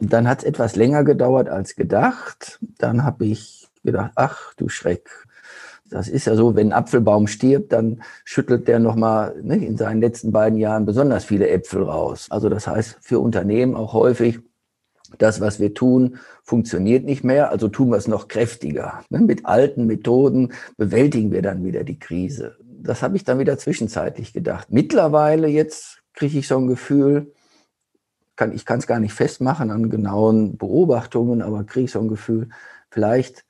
Dann 0.00 0.28
hat 0.28 0.40
es 0.40 0.44
etwas 0.44 0.76
länger 0.76 1.04
gedauert 1.04 1.48
als 1.48 1.76
gedacht. 1.76 2.58
Dann 2.78 3.04
habe 3.04 3.24
ich 3.24 3.68
gedacht, 3.84 4.12
ach 4.16 4.52
du 4.54 4.68
Schreck. 4.68 5.08
Das 5.90 6.08
ist 6.08 6.26
ja 6.26 6.34
so, 6.34 6.56
wenn 6.56 6.68
ein 6.68 6.72
Apfelbaum 6.72 7.26
stirbt, 7.26 7.72
dann 7.72 8.02
schüttelt 8.24 8.66
der 8.66 8.78
nochmal 8.78 9.34
ne, 9.42 9.56
in 9.56 9.76
seinen 9.76 10.00
letzten 10.00 10.32
beiden 10.32 10.58
Jahren 10.58 10.86
besonders 10.86 11.24
viele 11.24 11.48
Äpfel 11.48 11.82
raus. 11.82 12.26
Also 12.30 12.48
das 12.48 12.66
heißt 12.66 12.98
für 13.00 13.20
Unternehmen 13.20 13.76
auch 13.76 13.92
häufig, 13.92 14.40
das, 15.18 15.42
was 15.42 15.60
wir 15.60 15.74
tun, 15.74 16.16
funktioniert 16.42 17.04
nicht 17.04 17.22
mehr, 17.22 17.50
also 17.50 17.68
tun 17.68 17.90
wir 17.90 17.98
es 17.98 18.08
noch 18.08 18.28
kräftiger. 18.28 19.04
Ne, 19.10 19.20
mit 19.20 19.44
alten 19.44 19.86
Methoden 19.86 20.52
bewältigen 20.78 21.30
wir 21.30 21.42
dann 21.42 21.62
wieder 21.62 21.84
die 21.84 21.98
Krise 21.98 22.56
das 22.82 23.02
habe 23.02 23.16
ich 23.16 23.24
dann 23.24 23.38
wieder 23.38 23.58
zwischenzeitlich 23.58 24.32
gedacht. 24.32 24.68
Mittlerweile 24.70 25.48
jetzt 25.48 26.02
kriege 26.14 26.38
ich 26.38 26.48
so 26.48 26.58
ein 26.58 26.66
Gefühl, 26.66 27.32
kann, 28.36 28.52
ich 28.52 28.64
kann 28.64 28.78
es 28.78 28.86
gar 28.86 29.00
nicht 29.00 29.14
festmachen 29.14 29.70
an 29.70 29.90
genauen 29.90 30.56
Beobachtungen, 30.56 31.42
aber 31.42 31.64
kriege 31.64 31.84
ich 31.84 31.92
so 31.92 32.00
ein 32.00 32.08
Gefühl, 32.08 32.48
vielleicht 32.90 33.44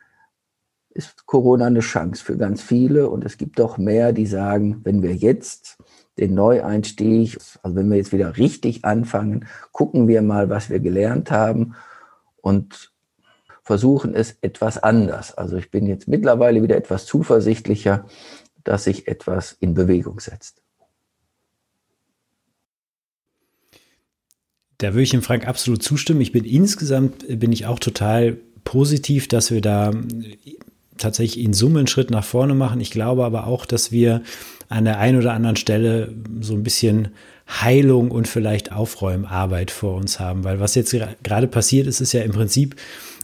ist 0.90 1.26
Corona 1.26 1.66
eine 1.66 1.80
Chance 1.80 2.22
für 2.22 2.36
ganz 2.36 2.62
viele. 2.62 3.08
Und 3.08 3.24
es 3.24 3.38
gibt 3.38 3.58
doch 3.58 3.78
mehr, 3.78 4.12
die 4.12 4.26
sagen, 4.26 4.80
wenn 4.84 5.02
wir 5.02 5.14
jetzt 5.14 5.78
den 6.18 6.34
Neueinstieg, 6.34 7.38
also 7.62 7.76
wenn 7.76 7.88
wir 7.90 7.96
jetzt 7.96 8.12
wieder 8.12 8.36
richtig 8.36 8.84
anfangen, 8.84 9.46
gucken 9.72 10.08
wir 10.08 10.22
mal, 10.22 10.50
was 10.50 10.68
wir 10.68 10.80
gelernt 10.80 11.30
haben 11.30 11.74
und 12.42 12.92
versuchen 13.62 14.14
es 14.14 14.36
etwas 14.42 14.82
anders. 14.82 15.34
Also 15.34 15.56
ich 15.56 15.70
bin 15.70 15.86
jetzt 15.86 16.08
mittlerweile 16.08 16.62
wieder 16.62 16.76
etwas 16.76 17.06
zuversichtlicher, 17.06 18.04
dass 18.64 18.84
sich 18.84 19.08
etwas 19.08 19.52
in 19.52 19.74
Bewegung 19.74 20.20
setzt. 20.20 20.62
Da 24.78 24.94
würde 24.94 25.02
ich 25.02 25.10
dem 25.10 25.22
Frank 25.22 25.46
absolut 25.46 25.82
zustimmen. 25.82 26.20
Ich 26.20 26.32
bin 26.32 26.44
insgesamt, 26.44 27.24
bin 27.38 27.52
ich 27.52 27.66
auch 27.66 27.78
total 27.78 28.38
positiv, 28.64 29.28
dass 29.28 29.50
wir 29.50 29.60
da 29.60 29.92
tatsächlich 30.98 31.44
in 31.44 31.52
Summe 31.52 31.80
einen 31.80 31.88
Schritt 31.88 32.10
nach 32.10 32.24
vorne 32.24 32.54
machen. 32.54 32.80
Ich 32.80 32.90
glaube 32.90 33.24
aber 33.24 33.46
auch, 33.46 33.64
dass 33.66 33.92
wir 33.92 34.22
an 34.68 34.84
der 34.84 34.98
einen 34.98 35.18
oder 35.18 35.34
anderen 35.34 35.56
Stelle 35.56 36.12
so 36.40 36.54
ein 36.54 36.62
bisschen 36.62 37.08
Heilung 37.48 38.10
und 38.10 38.28
vielleicht 38.28 38.72
Aufräumarbeit 38.72 39.70
vor 39.70 39.96
uns 39.96 40.18
haben, 40.18 40.44
weil 40.44 40.60
was 40.60 40.74
jetzt 40.74 40.96
gerade 41.22 41.48
passiert 41.48 41.86
ist, 41.86 42.00
ist 42.00 42.12
ja 42.12 42.22
im 42.22 42.32
Prinzip 42.32 42.76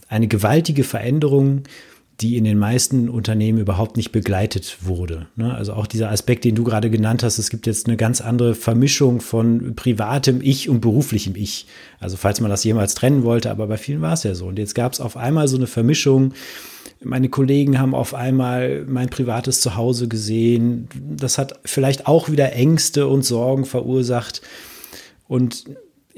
eine 0.07 0.27
gewaltige 0.27 0.83
Veränderung, 0.83 1.63
die 2.21 2.35
in 2.35 2.43
den 2.43 2.59
meisten 2.59 3.07
Unternehmen 3.07 3.59
überhaupt 3.59 3.95
nicht 3.95 4.11
begleitet 4.11 4.79
wurde. 4.81 5.27
Ne? 5.35 5.53
Also 5.53 5.73
auch 5.73 5.87
dieser 5.87 6.11
Aspekt, 6.11 6.43
den 6.43 6.55
du 6.55 6.63
gerade 6.63 6.89
genannt 6.89 7.23
hast, 7.23 7.37
es 7.37 7.49
gibt 7.49 7.65
jetzt 7.65 7.87
eine 7.87 7.95
ganz 7.95 8.19
andere 8.19 8.55
Vermischung 8.55 9.21
von 9.21 9.75
privatem 9.75 10.41
Ich 10.41 10.67
und 10.67 10.81
beruflichem 10.81 11.35
Ich. 11.35 11.65
Also 11.99 12.17
falls 12.17 12.41
man 12.41 12.49
das 12.49 12.63
jemals 12.63 12.93
trennen 12.93 13.23
wollte, 13.23 13.49
aber 13.49 13.67
bei 13.67 13.77
vielen 13.77 14.01
war 14.01 14.13
es 14.13 14.23
ja 14.23 14.35
so. 14.35 14.47
Und 14.47 14.59
jetzt 14.59 14.75
gab 14.75 14.91
es 14.91 14.99
auf 14.99 15.15
einmal 15.15 15.47
so 15.47 15.55
eine 15.55 15.67
Vermischung. 15.67 16.33
Meine 17.01 17.29
Kollegen 17.29 17.79
haben 17.79 17.95
auf 17.95 18.13
einmal 18.13 18.83
mein 18.85 19.09
privates 19.09 19.61
Zuhause 19.61 20.09
gesehen. 20.09 20.89
Das 21.15 21.37
hat 21.37 21.59
vielleicht 21.63 22.07
auch 22.07 22.29
wieder 22.29 22.51
Ängste 22.51 23.07
und 23.07 23.23
Sorgen 23.23 23.63
verursacht. 23.63 24.41
Und 25.29 25.63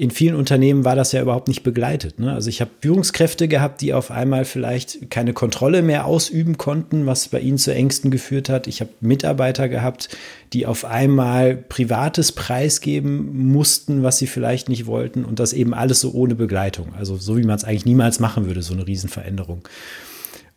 in 0.02 0.10
vielen 0.10 0.34
Unternehmen 0.34 0.84
war 0.84 0.96
das 0.96 1.12
ja 1.12 1.22
überhaupt 1.22 1.48
nicht 1.48 1.62
begleitet. 1.62 2.18
Ne? 2.18 2.34
Also 2.34 2.50
ich 2.50 2.60
habe 2.60 2.72
Führungskräfte 2.82 3.48
gehabt, 3.48 3.82
die 3.82 3.94
auf 3.94 4.10
einmal 4.10 4.46
vielleicht 4.46 5.12
keine 5.12 5.32
Kontrolle 5.32 5.84
mehr 5.84 6.08
ausüben 6.08 6.58
konnten, 6.58 7.06
was 7.06 7.28
bei 7.28 7.40
ihnen 7.40 7.60
zu 7.60 7.72
Ängsten 7.72 8.10
geführt 8.10 8.50
hat. 8.50 8.66
Ich 8.66 8.82
habe 8.82 8.90
Mitarbeiter 9.00 9.70
gehabt, 9.70 10.10
die 10.54 10.66
auf 10.66 10.86
einmal 10.86 11.56
privates 11.56 12.32
preisgeben 12.32 13.46
mussten, 13.46 14.02
was 14.02 14.18
sie 14.18 14.26
vielleicht 14.26 14.70
nicht 14.70 14.88
wollten 14.88 15.24
und 15.24 15.40
das 15.40 15.54
eben 15.54 15.76
alles 15.76 16.00
so 16.00 16.14
ohne 16.14 16.34
Begleitung. 16.34 16.96
Also 16.98 17.18
so 17.18 17.38
wie 17.38 17.44
man 17.44 17.58
es 17.58 17.64
eigentlich 17.64 17.86
niemals 17.86 18.20
machen 18.20 18.48
würde, 18.48 18.64
so 18.64 18.74
eine 18.74 18.88
Riesenveränderung. 18.88 19.62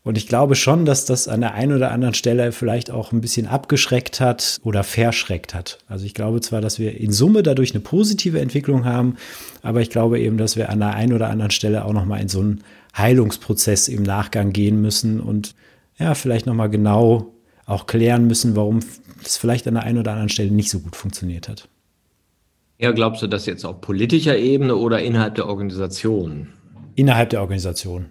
Und 0.05 0.19
ich 0.19 0.29
glaube 0.29 0.55
schon, 0.55 0.85
dass 0.85 1.07
das 1.07 1.29
an 1.29 1.41
der 1.41 1.55
einen 1.55 1.75
oder 1.75 1.91
anderen 1.91 2.13
Stelle 2.13 2.53
vielleicht 2.53 2.91
auch 2.91 3.11
ein 3.13 3.23
bisschen 3.23 3.47
abgeschreckt 3.47 4.21
hat 4.21 4.61
oder 4.63 4.85
verschreckt 4.85 5.55
hat. 5.55 5.79
Also 5.89 6.05
ich 6.05 6.13
glaube 6.13 6.43
zwar, 6.43 6.61
dass 6.61 6.79
wir 6.79 7.01
in 7.01 7.11
Summe 7.11 7.43
dadurch 7.43 7.73
eine 7.73 7.81
positive 7.81 8.39
Entwicklung 8.39 8.85
haben, 8.85 9.17
aber 9.63 9.81
ich 9.81 9.89
glaube 9.89 10.21
eben, 10.21 10.37
dass 10.37 10.57
wir 10.57 10.69
an 10.69 10.81
der 10.81 10.95
einen 10.95 11.15
oder 11.15 11.31
anderen 11.31 11.51
Stelle 11.51 11.87
auch 11.87 11.95
nochmal 11.95 12.21
in 12.21 12.29
so 12.29 12.41
einen 12.41 12.63
Heilungsprozess 12.97 13.89
im 13.89 14.03
Nachgang 14.03 14.53
gehen 14.53 14.83
müssen 14.83 15.21
und 15.21 15.55
ja, 15.99 16.15
vielleicht 16.15 16.45
nochmal 16.45 16.69
genau 16.69 17.33
auch 17.65 17.87
klären 17.87 18.27
müssen, 18.27 18.57
warum 18.57 18.81
es 19.25 19.39
vielleicht 19.39 19.67
an 19.67 19.75
der 19.75 19.85
einen 19.85 19.99
oder 19.99 20.11
anderen 20.11 20.29
Stelle 20.29 20.51
nicht 20.51 20.71
so 20.71 20.81
gut 20.81 20.97
funktioniert 20.97 21.49
hat. 21.49 21.67
Ja, 22.79 22.93
glaubst 22.93 23.23
du 23.23 23.27
das 23.27 23.47
jetzt 23.47 23.65
auf 23.65 23.81
politischer 23.81 24.37
Ebene 24.37 24.77
oder 24.77 25.01
innerhalb 25.01 25.37
der 25.37 25.47
Organisation? 25.47 26.49
Innerhalb 26.95 27.31
der 27.31 27.41
Organisation. 27.41 28.11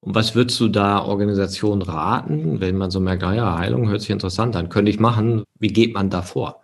Und 0.00 0.14
was 0.14 0.34
würdest 0.34 0.58
du 0.60 0.68
da 0.68 1.02
Organisationen 1.02 1.82
raten, 1.82 2.60
wenn 2.60 2.76
man 2.76 2.90
so 2.90 3.00
merkt, 3.00 3.22
ah 3.22 3.34
ja, 3.34 3.58
Heilung 3.58 3.88
hört 3.88 4.00
sich 4.00 4.10
interessant 4.10 4.56
an, 4.56 4.70
könnte 4.70 4.90
ich 4.90 4.98
machen, 4.98 5.44
wie 5.58 5.68
geht 5.68 5.92
man 5.92 6.08
da 6.08 6.22
vor? 6.22 6.60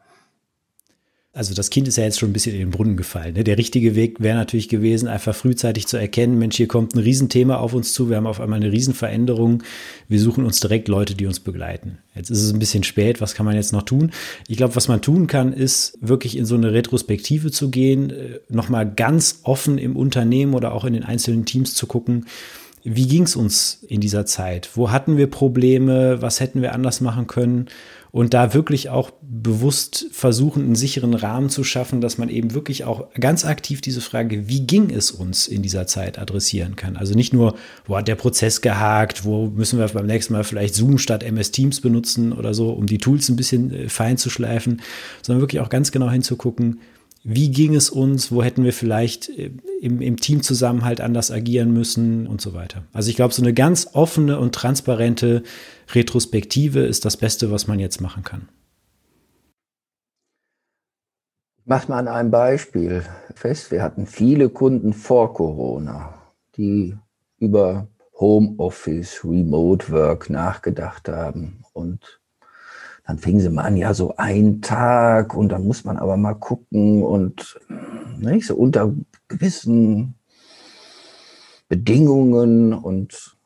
Also 1.37 1.53
das 1.53 1.69
Kind 1.69 1.87
ist 1.87 1.97
ja 1.97 2.05
jetzt 2.05 2.19
schon 2.19 2.31
ein 2.31 2.33
bisschen 2.33 2.55
in 2.55 2.61
den 2.61 2.71
Brunnen 2.71 2.97
gefallen. 2.97 3.35
Ne? 3.35 3.45
Der 3.45 3.59
richtige 3.59 3.95
Weg 3.95 4.21
wäre 4.21 4.39
natürlich 4.39 4.71
gewesen, 4.71 5.07
einfach 5.07 5.35
frühzeitig 5.35 5.87
zu 5.87 5.99
erkennen, 5.99 6.39
Mensch, 6.39 6.57
hier 6.57 6.67
kommt 6.67 6.95
ein 6.95 7.01
Riesenthema 7.01 7.57
auf 7.57 7.75
uns 7.75 7.93
zu, 7.93 8.09
wir 8.09 8.17
haben 8.17 8.27
auf 8.27 8.41
einmal 8.41 8.59
eine 8.59 8.73
Riesenveränderung, 8.73 9.63
wir 10.09 10.19
suchen 10.19 10.47
uns 10.47 10.61
direkt 10.61 10.89
Leute, 10.89 11.15
die 11.15 11.27
uns 11.27 11.41
begleiten. 11.41 11.99
Jetzt 12.15 12.31
ist 12.31 12.43
es 12.43 12.55
ein 12.55 12.59
bisschen 12.59 12.85
spät, 12.85 13.21
was 13.21 13.35
kann 13.35 13.45
man 13.45 13.55
jetzt 13.55 13.75
noch 13.75 13.83
tun? 13.83 14.13
Ich 14.49 14.57
glaube, 14.57 14.77
was 14.77 14.89
man 14.89 15.03
tun 15.03 15.27
kann, 15.27 15.53
ist 15.53 15.99
wirklich 16.01 16.39
in 16.39 16.47
so 16.47 16.55
eine 16.55 16.73
Retrospektive 16.73 17.51
zu 17.51 17.69
gehen, 17.69 18.09
äh, 18.09 18.41
nochmal 18.49 18.91
ganz 18.91 19.41
offen 19.43 19.77
im 19.77 19.95
Unternehmen 19.95 20.55
oder 20.55 20.73
auch 20.73 20.87
in 20.87 20.95
den 20.95 21.05
einzelnen 21.05 21.45
Teams 21.45 21.75
zu 21.75 21.87
gucken, 21.87 22.25
wie 22.89 23.09
ging 23.09 23.25
es 23.25 23.35
uns 23.35 23.83
in 23.89 24.01
dieser 24.01 24.27
Zeit? 24.27 24.71
Wo 24.75 24.93
hatten 24.93 25.17
wir 25.17 25.27
Probleme? 25.27 26.23
Was 26.23 26.39
hätten 26.39 26.63
wir 26.63 26.73
anders 26.73 27.01
machen 27.01 27.27
können? 27.27 27.67
Und 28.13 28.33
da 28.33 28.55
wirklich 28.55 28.89
auch 28.91 29.11
bewusst 29.21 30.07
versuchen, 30.13 30.63
einen 30.63 30.77
sicheren 30.77 31.13
Rahmen 31.13 31.51
zu 31.51 31.65
schaffen, 31.65 32.01
dass 32.01 32.17
man 32.17 32.29
eben 32.29 32.55
wirklich 32.55 32.85
auch 32.85 33.13
ganz 33.15 33.45
aktiv 33.45 33.81
diese 33.81 34.01
Frage, 34.01 34.49
wie 34.49 34.61
ging 34.67 34.91
es 34.91 35.11
uns 35.11 35.49
in 35.49 35.63
dieser 35.63 35.89
Zeit 35.89 36.17
adressieren 36.19 36.77
kann. 36.77 36.97
Also 36.97 37.15
nicht 37.15 37.33
nur, 37.33 37.57
wo 37.87 37.97
hat 37.97 38.07
der 38.07 38.15
Prozess 38.15 38.61
gehakt, 38.61 39.25
wo 39.25 39.49
müssen 39.49 39.81
wir 39.81 39.89
beim 39.89 40.07
nächsten 40.07 40.33
Mal 40.33 40.45
vielleicht 40.45 40.77
Zoom 40.77 40.97
statt 40.97 41.25
MS 41.25 41.51
Teams 41.51 41.81
benutzen 41.81 42.33
oder 42.33 42.55
so, 42.55 42.71
um 42.71 42.87
die 42.87 42.99
Tools 42.99 43.29
ein 43.29 43.37
bisschen 43.37 43.73
äh, 43.73 43.89
fein 43.89 44.17
zu 44.17 44.31
schleifen, 44.31 44.81
sondern 45.23 45.43
wirklich 45.43 45.61
auch 45.61 45.71
ganz 45.71 45.91
genau 45.91 46.09
hinzugucken, 46.09 46.81
wie 47.29 47.51
ging 47.51 47.75
es 47.75 47.91
uns, 47.91 48.31
wo 48.31 48.45
hätten 48.45 48.63
wir 48.63 48.73
vielleicht 48.73 49.29
äh, 49.31 49.51
im, 49.81 50.01
im 50.01 50.17
Teamzusammenhalt 50.17 51.01
anders 51.01 51.33
agieren 51.33 51.73
müssen 51.73 52.29
und 52.29 52.41
so 52.41 52.55
weiter. 52.55 52.85
Also 52.93 53.11
ich 53.11 53.17
glaube, 53.17 53.35
so 53.35 53.43
eine 53.43 53.53
ganz 53.53 53.89
offene 53.95 54.39
und 54.39 54.55
transparente 54.55 55.43
Retrospektive 55.93 56.81
ist 56.81 57.05
das 57.05 57.17
Beste, 57.17 57.51
was 57.51 57.67
man 57.67 57.81
jetzt 57.81 58.01
machen 58.01 58.23
kann. 58.23 58.49
Macht 61.65 61.89
mal 61.89 61.99
an 61.99 62.07
einem 62.07 62.31
Beispiel 62.31 63.03
fest. 63.35 63.73
Wir 63.73 63.83
hatten 63.83 64.07
viele 64.07 64.49
Kunden 64.49 64.93
vor 64.93 65.35
Corona, 65.35 66.15
die 66.57 66.97
über 67.39 67.89
Homeoffice, 68.21 69.25
Remote 69.25 69.91
Work 69.91 70.31
nachgedacht 70.31 71.09
haben 71.09 71.65
und 71.73 72.16
dann 73.07 73.19
fingen 73.19 73.41
sie 73.41 73.51
mal 73.51 73.63
an, 73.63 73.77
ja, 73.77 73.95
so 73.95 74.15
ein 74.17 74.61
Tag 74.63 75.35
und 75.35 75.51
dann 75.51 75.65
muss 75.65 75.85
man 75.85 75.97
aber 75.97 76.17
mal 76.17 76.35
gucken 76.35 77.03
und 77.03 77.59
nicht, 78.19 78.47
so 78.47 78.57
unter 78.57 78.93
gewissen 79.29 80.15
Bedingungen 81.69 82.73
und 82.73 83.37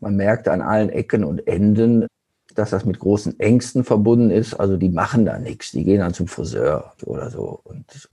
man 0.00 0.16
merkte 0.16 0.52
an 0.52 0.62
allen 0.62 0.90
Ecken 0.90 1.24
und 1.24 1.46
Enden, 1.46 2.06
dass 2.54 2.70
das 2.70 2.84
mit 2.84 2.98
großen 2.98 3.38
Ängsten 3.38 3.84
verbunden 3.84 4.30
ist. 4.30 4.54
Also 4.54 4.76
die 4.76 4.90
machen 4.90 5.24
da 5.24 5.38
nichts, 5.38 5.70
die 5.70 5.84
gehen 5.84 6.00
dann 6.00 6.14
zum 6.14 6.26
Friseur 6.26 6.92
oder 7.04 7.30
so 7.30 7.60
und 7.64 8.08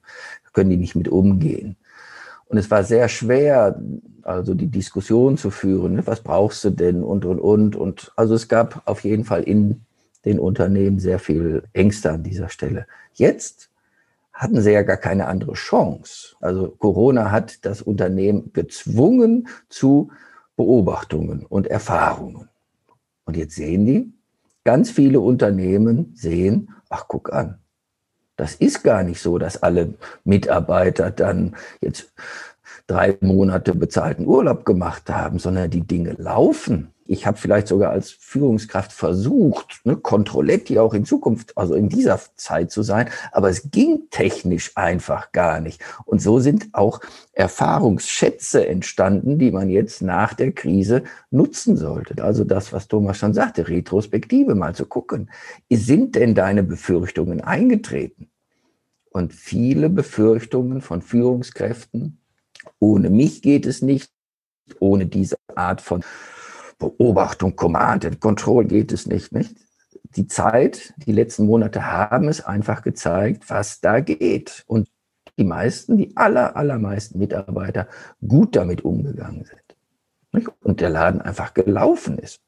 können 0.54 0.70
die 0.70 0.78
nicht 0.78 0.96
mit 0.96 1.08
umgehen. 1.08 1.78
Und 2.46 2.58
es 2.58 2.70
war 2.70 2.84
sehr 2.84 3.08
schwer, 3.08 3.82
also 4.24 4.54
die 4.54 4.68
Diskussion 4.68 5.38
zu 5.38 5.52
führen. 5.52 5.94
Ne? 5.94 6.08
Was 6.08 6.22
brauchst 6.22 6.64
du 6.66 6.70
denn 6.70 7.02
und, 7.02 7.24
und, 7.24 7.40
und. 7.40 7.76
Und 7.76 8.12
also 8.18 8.36
es 8.36 8.50
gab 8.50 8.82
auf 8.86 9.04
jeden 9.04 9.24
Fall 9.24 9.44
in 9.44 9.86
den 10.26 10.40
Unternehmen 10.40 11.00
sehr 11.00 11.20
viel 11.20 11.64
Ängste 11.74 12.12
an 12.12 12.24
dieser 12.24 12.50
Stelle. 12.50 12.86
Jetzt 13.14 13.70
hatten 14.34 14.62
sie 14.62 14.72
ja 14.72 14.82
gar 14.84 14.98
keine 14.98 15.28
andere 15.28 15.54
Chance. 15.54 16.36
Also 16.42 16.70
Corona 16.70 17.32
hat 17.32 17.66
das 17.66 17.82
Unternehmen 17.82 18.52
gezwungen 18.54 19.48
zu 19.70 20.12
Beobachtungen 20.56 21.46
und 21.46 21.68
Erfahrungen. 21.68 22.50
Und 23.26 23.38
jetzt 23.38 23.56
sehen 23.56 23.86
die, 23.86 24.14
ganz 24.64 24.92
viele 24.92 25.20
Unternehmen 25.20 26.12
sehen, 26.16 26.70
ach 26.90 27.06
guck 27.08 27.34
an, 27.34 27.60
das 28.36 28.56
ist 28.56 28.84
gar 28.84 29.04
nicht 29.04 29.22
so, 29.22 29.38
dass 29.38 29.62
alle 29.62 29.94
Mitarbeiter 30.24 31.12
dann 31.12 31.56
jetzt 31.80 32.12
drei 32.88 33.18
Monate 33.22 33.76
bezahlten 33.76 34.26
Urlaub 34.26 34.66
gemacht 34.66 35.10
haben, 35.10 35.40
sondern 35.40 35.70
die 35.70 35.82
Dinge 35.82 36.14
laufen. 36.14 36.91
Ich 37.12 37.28
habe 37.28 37.38
vielleicht 37.38 37.68
sogar 37.68 37.92
als 37.92 38.10
Führungskraft 38.10 38.94
versucht, 38.94 39.82
ne, 39.84 39.98
Kontrolletti 39.98 40.80
auch 40.80 40.94
in 40.94 41.04
Zukunft, 41.04 41.58
also 41.58 41.76
in 41.76 41.90
dieser 41.90 42.18
Zeit 42.38 42.72
zu 42.72 42.84
sein, 42.84 43.10
aber 43.34 43.50
es 43.50 43.70
ging 43.70 44.04
technisch 44.12 44.72
einfach 44.76 45.34
gar 45.34 45.60
nicht. 45.60 45.84
Und 46.06 46.22
so 46.22 46.40
sind 46.40 46.70
auch 46.72 47.02
Erfahrungsschätze 47.34 48.66
entstanden, 48.66 49.38
die 49.40 49.52
man 49.52 49.70
jetzt 49.70 50.02
nach 50.02 50.34
der 50.34 50.54
Krise 50.54 51.04
nutzen 51.32 51.76
sollte. 51.76 52.24
Also 52.24 52.46
das, 52.46 52.72
was 52.72 52.88
Thomas 52.88 53.18
schon 53.18 53.34
sagte, 53.34 53.68
Retrospektive 53.68 54.56
mal 54.56 54.74
zu 54.74 54.86
gucken. 54.86 55.30
Sind 55.70 56.16
denn 56.16 56.34
deine 56.34 56.64
Befürchtungen 56.64 57.42
eingetreten? 57.42 58.30
Und 59.10 59.34
viele 59.34 59.90
Befürchtungen 59.90 60.80
von 60.80 61.02
Führungskräften, 61.02 62.22
ohne 62.80 63.10
mich 63.10 63.42
geht 63.42 63.66
es 63.66 63.82
nicht, 63.82 64.14
ohne 64.80 65.08
diese 65.08 65.36
Art 65.54 65.82
von 65.82 66.06
Beobachtung, 66.82 67.56
Command 67.56 68.06
and 68.06 68.20
Control 68.20 68.66
geht 68.66 68.92
es 68.92 69.06
nicht, 69.06 69.32
nicht? 69.32 69.56
Die 70.16 70.28
Zeit, 70.28 70.94
die 70.98 71.14
letzten 71.14 71.46
Monate 71.46 71.86
haben 71.86 72.28
es 72.28 72.44
einfach 72.44 72.82
gezeigt, 72.82 73.50
was 73.50 73.80
da 73.80 74.02
geht. 74.02 74.64
Und 74.68 74.90
die 75.38 75.46
meisten, 75.46 75.98
die 75.98 76.18
aller, 76.18 76.58
allermeisten 76.58 77.20
Mitarbeiter 77.20 77.88
gut 78.28 78.56
damit 78.56 78.84
umgegangen 78.84 79.46
sind. 79.46 79.62
Nicht? 80.34 80.50
Und 80.62 80.82
der 80.82 80.90
Laden 80.90 81.22
einfach 81.22 81.54
gelaufen 81.54 82.18
ist. 82.18 82.40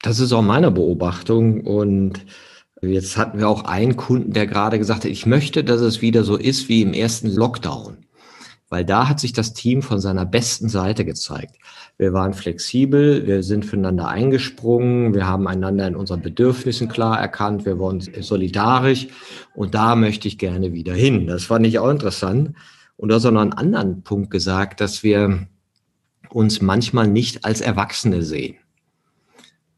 Das 0.00 0.20
ist 0.20 0.32
auch 0.32 0.42
meine 0.42 0.70
Beobachtung 0.70 1.62
und 1.62 2.24
jetzt 2.80 3.16
hatten 3.16 3.38
wir 3.38 3.48
auch 3.48 3.64
einen 3.64 3.96
Kunden, 3.96 4.32
der 4.32 4.46
gerade 4.46 4.78
gesagt 4.78 5.04
hat, 5.04 5.10
ich 5.10 5.26
möchte, 5.26 5.64
dass 5.64 5.80
es 5.80 6.00
wieder 6.00 6.22
so 6.22 6.36
ist 6.36 6.68
wie 6.68 6.82
im 6.82 6.92
ersten 6.94 7.28
Lockdown 7.28 8.05
weil 8.68 8.84
da 8.84 9.08
hat 9.08 9.20
sich 9.20 9.32
das 9.32 9.52
Team 9.52 9.82
von 9.82 10.00
seiner 10.00 10.26
besten 10.26 10.68
Seite 10.68 11.04
gezeigt. 11.04 11.56
Wir 11.98 12.12
waren 12.12 12.34
flexibel, 12.34 13.26
wir 13.26 13.42
sind 13.42 13.64
füreinander 13.64 14.08
eingesprungen, 14.08 15.14
wir 15.14 15.26
haben 15.26 15.46
einander 15.46 15.86
in 15.86 15.96
unseren 15.96 16.22
Bedürfnissen 16.22 16.88
klar 16.88 17.18
erkannt, 17.18 17.64
wir 17.64 17.78
waren 17.78 18.00
solidarisch 18.00 19.08
und 19.54 19.74
da 19.74 19.94
möchte 19.94 20.28
ich 20.28 20.38
gerne 20.38 20.72
wieder 20.72 20.94
hin. 20.94 21.26
Das 21.26 21.44
fand 21.44 21.66
ich 21.66 21.78
auch 21.78 21.90
interessant. 21.90 22.54
Und 22.96 23.10
du 23.10 23.14
hast 23.14 23.26
auch 23.26 23.30
noch 23.30 23.42
einen 23.42 23.52
anderen 23.52 24.02
Punkt 24.02 24.30
gesagt, 24.30 24.80
dass 24.80 25.02
wir 25.02 25.46
uns 26.30 26.60
manchmal 26.60 27.06
nicht 27.06 27.44
als 27.44 27.60
Erwachsene 27.60 28.22
sehen. 28.22 28.56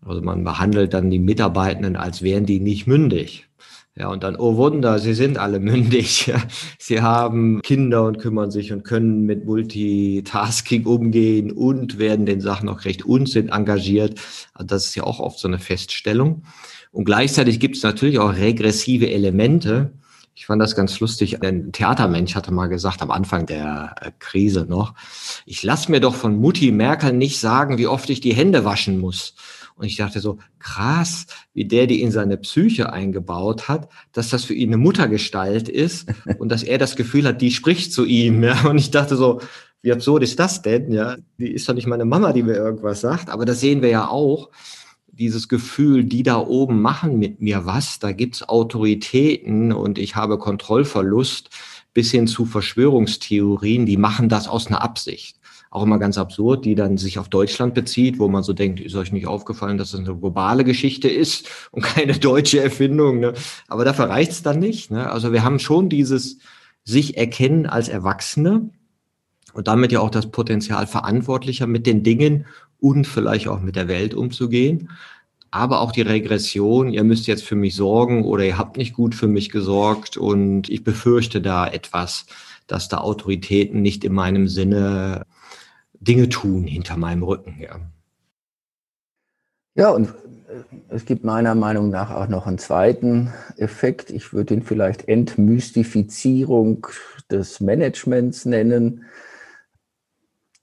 Also 0.04 0.22
man 0.22 0.44
behandelt 0.44 0.94
dann 0.94 1.10
die 1.10 1.18
Mitarbeitenden, 1.18 1.96
als 1.96 2.22
wären 2.22 2.46
die 2.46 2.60
nicht 2.60 2.86
mündig. 2.86 3.47
Ja, 3.98 4.08
und 4.10 4.22
dann, 4.22 4.36
oh 4.36 4.56
Wunder, 4.56 5.00
sie 5.00 5.12
sind 5.12 5.38
alle 5.38 5.58
mündig. 5.60 6.32
Sie 6.78 7.02
haben 7.02 7.60
Kinder 7.62 8.04
und 8.04 8.18
kümmern 8.18 8.52
sich 8.52 8.72
und 8.72 8.84
können 8.84 9.26
mit 9.26 9.44
Multitasking 9.44 10.86
umgehen 10.86 11.50
und 11.50 11.98
werden 11.98 12.24
den 12.24 12.40
Sachen 12.40 12.68
auch 12.68 12.84
recht 12.84 13.04
und 13.04 13.28
sind 13.28 13.50
engagiert. 13.50 14.20
Also 14.54 14.66
das 14.66 14.86
ist 14.86 14.94
ja 14.94 15.02
auch 15.02 15.18
oft 15.18 15.40
so 15.40 15.48
eine 15.48 15.58
Feststellung. 15.58 16.44
Und 16.92 17.06
gleichzeitig 17.06 17.58
gibt 17.58 17.76
es 17.76 17.82
natürlich 17.82 18.20
auch 18.20 18.34
regressive 18.34 19.10
Elemente. 19.10 19.90
Ich 20.36 20.46
fand 20.46 20.62
das 20.62 20.76
ganz 20.76 21.00
lustig. 21.00 21.42
Ein 21.42 21.72
Theatermensch 21.72 22.36
hatte 22.36 22.52
mal 22.52 22.68
gesagt 22.68 23.02
am 23.02 23.10
Anfang 23.10 23.46
der 23.46 23.96
äh, 24.00 24.12
Krise 24.20 24.66
noch, 24.68 24.94
ich 25.44 25.64
lasse 25.64 25.90
mir 25.90 25.98
doch 25.98 26.14
von 26.14 26.36
Mutti 26.36 26.70
Merkel 26.70 27.12
nicht 27.12 27.40
sagen, 27.40 27.76
wie 27.76 27.88
oft 27.88 28.08
ich 28.08 28.20
die 28.20 28.34
Hände 28.34 28.64
waschen 28.64 29.00
muss. 29.00 29.34
Und 29.78 29.86
ich 29.86 29.96
dachte 29.96 30.18
so, 30.18 30.38
krass, 30.58 31.26
wie 31.54 31.64
der 31.64 31.86
die 31.86 32.02
in 32.02 32.10
seine 32.10 32.36
Psyche 32.36 32.92
eingebaut 32.92 33.68
hat, 33.68 33.88
dass 34.12 34.28
das 34.28 34.44
für 34.44 34.54
ihn 34.54 34.70
eine 34.70 34.76
Muttergestalt 34.76 35.68
ist 35.68 36.08
und 36.38 36.50
dass 36.50 36.64
er 36.64 36.78
das 36.78 36.96
Gefühl 36.96 37.24
hat, 37.26 37.40
die 37.40 37.52
spricht 37.52 37.92
zu 37.92 38.04
ihm. 38.04 38.42
Ja? 38.42 38.66
Und 38.68 38.78
ich 38.78 38.90
dachte 38.90 39.16
so, 39.16 39.40
wie 39.80 39.92
absurd 39.92 40.24
ist 40.24 40.40
das 40.40 40.62
denn? 40.62 40.90
Ja, 40.90 41.16
die 41.38 41.52
ist 41.52 41.68
doch 41.68 41.74
nicht 41.74 41.86
meine 41.86 42.04
Mama, 42.04 42.32
die 42.32 42.42
mir 42.42 42.56
irgendwas 42.56 43.00
sagt. 43.00 43.30
Aber 43.30 43.44
das 43.44 43.60
sehen 43.60 43.80
wir 43.80 43.88
ja 43.88 44.08
auch. 44.08 44.50
Dieses 45.06 45.48
Gefühl, 45.48 46.04
die 46.04 46.24
da 46.24 46.38
oben 46.38 46.80
machen 46.80 47.18
mit 47.18 47.40
mir 47.40 47.64
was, 47.64 47.98
da 47.98 48.12
gibt's 48.12 48.48
Autoritäten 48.48 49.72
und 49.72 49.98
ich 49.98 50.14
habe 50.14 50.38
Kontrollverlust 50.38 51.50
bis 51.92 52.10
hin 52.10 52.28
zu 52.28 52.46
Verschwörungstheorien, 52.46 53.86
die 53.86 53.96
machen 53.96 54.28
das 54.28 54.46
aus 54.46 54.68
einer 54.68 54.82
Absicht 54.82 55.37
auch 55.70 55.82
immer 55.82 55.98
ganz 55.98 56.16
absurd, 56.18 56.64
die 56.64 56.74
dann 56.74 56.96
sich 56.96 57.18
auf 57.18 57.28
Deutschland 57.28 57.74
bezieht, 57.74 58.18
wo 58.18 58.28
man 58.28 58.42
so 58.42 58.52
denkt, 58.52 58.80
ist 58.80 58.94
euch 58.94 59.12
nicht 59.12 59.26
aufgefallen, 59.26 59.78
dass 59.78 59.90
das 59.90 60.00
eine 60.00 60.16
globale 60.16 60.64
Geschichte 60.64 61.08
ist 61.08 61.48
und 61.70 61.82
keine 61.82 62.18
deutsche 62.18 62.62
Erfindung. 62.62 63.20
Ne? 63.20 63.34
Aber 63.68 63.84
dafür 63.84 64.08
reicht 64.08 64.32
es 64.32 64.42
dann 64.42 64.58
nicht. 64.58 64.90
Ne? 64.90 65.10
Also 65.10 65.32
wir 65.32 65.44
haben 65.44 65.58
schon 65.58 65.88
dieses 65.88 66.38
sich 66.84 67.18
erkennen 67.18 67.66
als 67.66 67.88
Erwachsene 67.88 68.70
und 69.52 69.68
damit 69.68 69.92
ja 69.92 70.00
auch 70.00 70.10
das 70.10 70.30
Potenzial, 70.30 70.86
verantwortlicher 70.86 71.66
mit 71.66 71.86
den 71.86 72.02
Dingen 72.02 72.46
und 72.80 73.06
vielleicht 73.06 73.48
auch 73.48 73.60
mit 73.60 73.76
der 73.76 73.88
Welt 73.88 74.14
umzugehen. 74.14 74.90
Aber 75.50 75.80
auch 75.80 75.92
die 75.92 76.02
Regression, 76.02 76.90
ihr 76.90 77.04
müsst 77.04 77.26
jetzt 77.26 77.44
für 77.44 77.56
mich 77.56 77.74
sorgen 77.74 78.24
oder 78.24 78.44
ihr 78.44 78.58
habt 78.58 78.76
nicht 78.76 78.94
gut 78.94 79.14
für 79.14 79.28
mich 79.28 79.50
gesorgt 79.50 80.16
und 80.16 80.68
ich 80.68 80.84
befürchte 80.84 81.40
da 81.40 81.66
etwas, 81.66 82.26
dass 82.66 82.88
da 82.88 82.98
Autoritäten 82.98 83.80
nicht 83.80 84.04
in 84.04 84.12
meinem 84.12 84.46
Sinne 84.48 85.24
Dinge 86.00 86.28
tun 86.28 86.64
hinter 86.64 86.96
meinem 86.96 87.22
Rücken. 87.22 87.56
Ja, 87.60 87.80
ja 89.74 89.90
und 89.90 90.08
äh, 90.08 90.62
es 90.88 91.04
gibt 91.04 91.24
meiner 91.24 91.54
Meinung 91.54 91.90
nach 91.90 92.10
auch 92.10 92.28
noch 92.28 92.46
einen 92.46 92.58
zweiten 92.58 93.32
Effekt. 93.56 94.10
Ich 94.10 94.32
würde 94.32 94.54
ihn 94.54 94.62
vielleicht 94.62 95.08
Entmystifizierung 95.08 96.86
des 97.30 97.60
Managements 97.60 98.44
nennen 98.44 99.04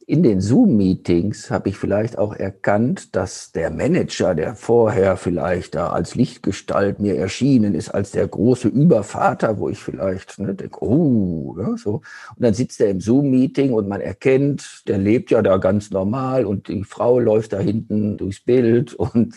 in 0.08 0.22
den 0.22 0.40
Zoom-Meetings 0.40 1.50
habe 1.50 1.70
ich 1.70 1.78
vielleicht 1.78 2.18
auch 2.20 2.36
erkannt, 2.36 3.16
dass 3.16 3.52
der 3.52 3.72
Manager, 3.72 4.36
der 4.36 4.56
vorher 4.56 5.18
vielleicht 5.18 5.74
da 5.74 5.90
als 5.90 6.14
Lichtgestalt 6.14 7.00
mir 7.00 7.16
erschienen 7.16 7.74
ist, 7.74 7.90
als 7.90 8.12
der 8.12 8.28
große 8.28 8.68
Übervater, 8.68 9.58
wo 9.58 9.68
ich 9.68 9.80
vielleicht 9.80 10.38
ne, 10.38 10.54
denke, 10.54 10.84
oh, 10.84 11.56
ja, 11.60 11.76
so. 11.76 11.96
Und 12.36 12.38
dann 12.38 12.54
sitzt 12.54 12.80
er 12.82 12.90
im 12.90 13.02
Zoom-Meeting 13.02 13.74
und 13.74 13.88
man 13.88 14.00
erkennt, 14.00 14.84
der 14.88 15.00
lebt 15.00 15.32
ja 15.32 15.42
da 15.42 15.58
ganz 15.58 15.90
normal 15.90 16.46
und 16.46 16.68
die 16.68 16.84
Frau 16.84 17.20
läuft 17.20 17.54
da 17.54 17.60
hinten 17.60 18.18
durchs 18.18 18.42
Bild 18.42 18.94
und 18.94 19.34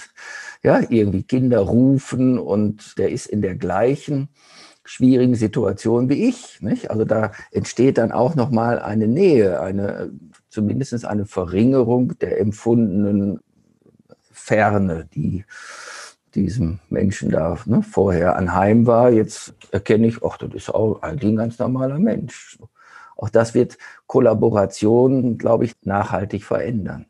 ja, 0.62 0.81
irgendwie 0.91 1.23
Kinder 1.23 1.61
rufen 1.61 2.39
und 2.39 2.99
der 2.99 3.11
ist 3.11 3.27
in 3.27 3.41
der 3.41 3.55
gleichen 3.55 4.29
schwierigen 4.85 5.35
Situation 5.35 6.09
wie 6.09 6.29
ich. 6.29 6.61
Nicht? 6.61 6.91
Also 6.91 7.05
da 7.05 7.33
entsteht 7.53 7.99
dann 7.99 8.11
auch 8.11 8.35
nochmal 8.35 8.79
eine 8.79 9.07
Nähe, 9.07 9.61
eine 9.61 10.11
zumindest 10.49 11.05
eine 11.05 11.26
Verringerung 11.26 12.18
der 12.18 12.40
empfundenen 12.40 13.40
Ferne, 14.30 15.09
die 15.14 15.44
diesem 16.34 16.78
Menschen 16.88 17.30
da 17.30 17.59
ne, 17.66 17.82
vorher 17.82 18.36
anheim 18.36 18.86
war. 18.86 19.11
Jetzt 19.11 19.55
erkenne 19.70 20.07
ich, 20.07 20.22
ach, 20.22 20.38
das 20.38 20.55
ist 20.55 20.70
auch 20.70 21.03
eigentlich 21.03 21.32
ein 21.32 21.36
ganz 21.36 21.59
normaler 21.59 21.99
Mensch. 21.99 22.59
Auch 23.16 23.30
das 23.30 23.55
wird 23.55 23.78
Kollaboration, 24.07 25.38
glaube 25.38 25.64
ich, 25.64 25.72
nachhaltig 25.82 26.44
verändern. 26.44 27.07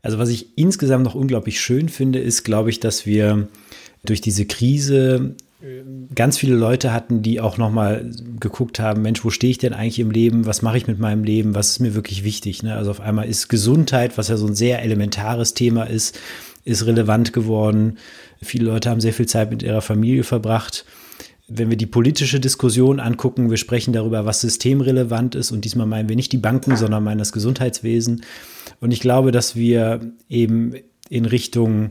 Also 0.00 0.18
was 0.18 0.30
ich 0.30 0.58
insgesamt 0.58 1.04
noch 1.04 1.14
unglaublich 1.14 1.60
schön 1.60 1.88
finde, 1.88 2.18
ist, 2.18 2.42
glaube 2.42 2.70
ich, 2.70 2.80
dass 2.80 3.06
wir 3.06 3.48
durch 4.04 4.20
diese 4.20 4.46
Krise 4.46 5.36
ganz 6.14 6.38
viele 6.38 6.56
Leute 6.56 6.92
hatten, 6.92 7.22
die 7.22 7.40
auch 7.40 7.56
nochmal 7.56 8.10
geguckt 8.40 8.80
haben, 8.80 9.02
Mensch, 9.02 9.24
wo 9.24 9.30
stehe 9.30 9.50
ich 9.50 9.58
denn 9.58 9.72
eigentlich 9.72 10.00
im 10.00 10.10
Leben? 10.10 10.46
Was 10.46 10.62
mache 10.62 10.76
ich 10.76 10.86
mit 10.86 10.98
meinem 10.98 11.24
Leben? 11.24 11.54
Was 11.54 11.70
ist 11.70 11.80
mir 11.80 11.94
wirklich 11.94 12.24
wichtig? 12.24 12.62
Ne? 12.62 12.74
Also 12.74 12.90
auf 12.90 13.00
einmal 13.00 13.28
ist 13.28 13.48
Gesundheit, 13.48 14.18
was 14.18 14.28
ja 14.28 14.36
so 14.36 14.46
ein 14.46 14.54
sehr 14.54 14.82
elementares 14.82 15.54
Thema 15.54 15.84
ist, 15.84 16.18
ist 16.64 16.86
relevant 16.86 17.32
geworden. 17.32 17.98
Viele 18.40 18.66
Leute 18.66 18.90
haben 18.90 19.00
sehr 19.00 19.12
viel 19.12 19.26
Zeit 19.26 19.50
mit 19.50 19.62
ihrer 19.62 19.82
Familie 19.82 20.24
verbracht. 20.24 20.84
Wenn 21.48 21.70
wir 21.70 21.76
die 21.76 21.86
politische 21.86 22.40
Diskussion 22.40 22.98
angucken, 22.98 23.50
wir 23.50 23.56
sprechen 23.56 23.92
darüber, 23.92 24.24
was 24.24 24.40
systemrelevant 24.40 25.34
ist. 25.34 25.52
Und 25.52 25.64
diesmal 25.64 25.86
meinen 25.86 26.08
wir 26.08 26.16
nicht 26.16 26.32
die 26.32 26.38
Banken, 26.38 26.76
sondern 26.76 27.04
meinen 27.04 27.18
das 27.18 27.32
Gesundheitswesen. 27.32 28.22
Und 28.80 28.90
ich 28.90 29.00
glaube, 29.00 29.30
dass 29.32 29.54
wir 29.54 30.00
eben 30.28 30.74
in 31.08 31.24
Richtung 31.24 31.90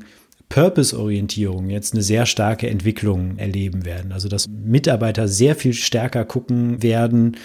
Purpose-Orientierung 0.52 1.70
jetzt 1.70 1.94
eine 1.94 2.04
sehr 2.04 2.26
starke 2.26 2.70
Entwicklung 2.70 3.38
erleben 3.38 3.86
werden. 3.86 4.12
Also 4.12 4.28
dass 4.28 4.50
Mitarbeiter 4.50 5.30
sehr 5.30 5.56
viel 5.56 5.74
stärker 5.74 6.26
gucken 6.26 6.84
werden, 6.84 7.38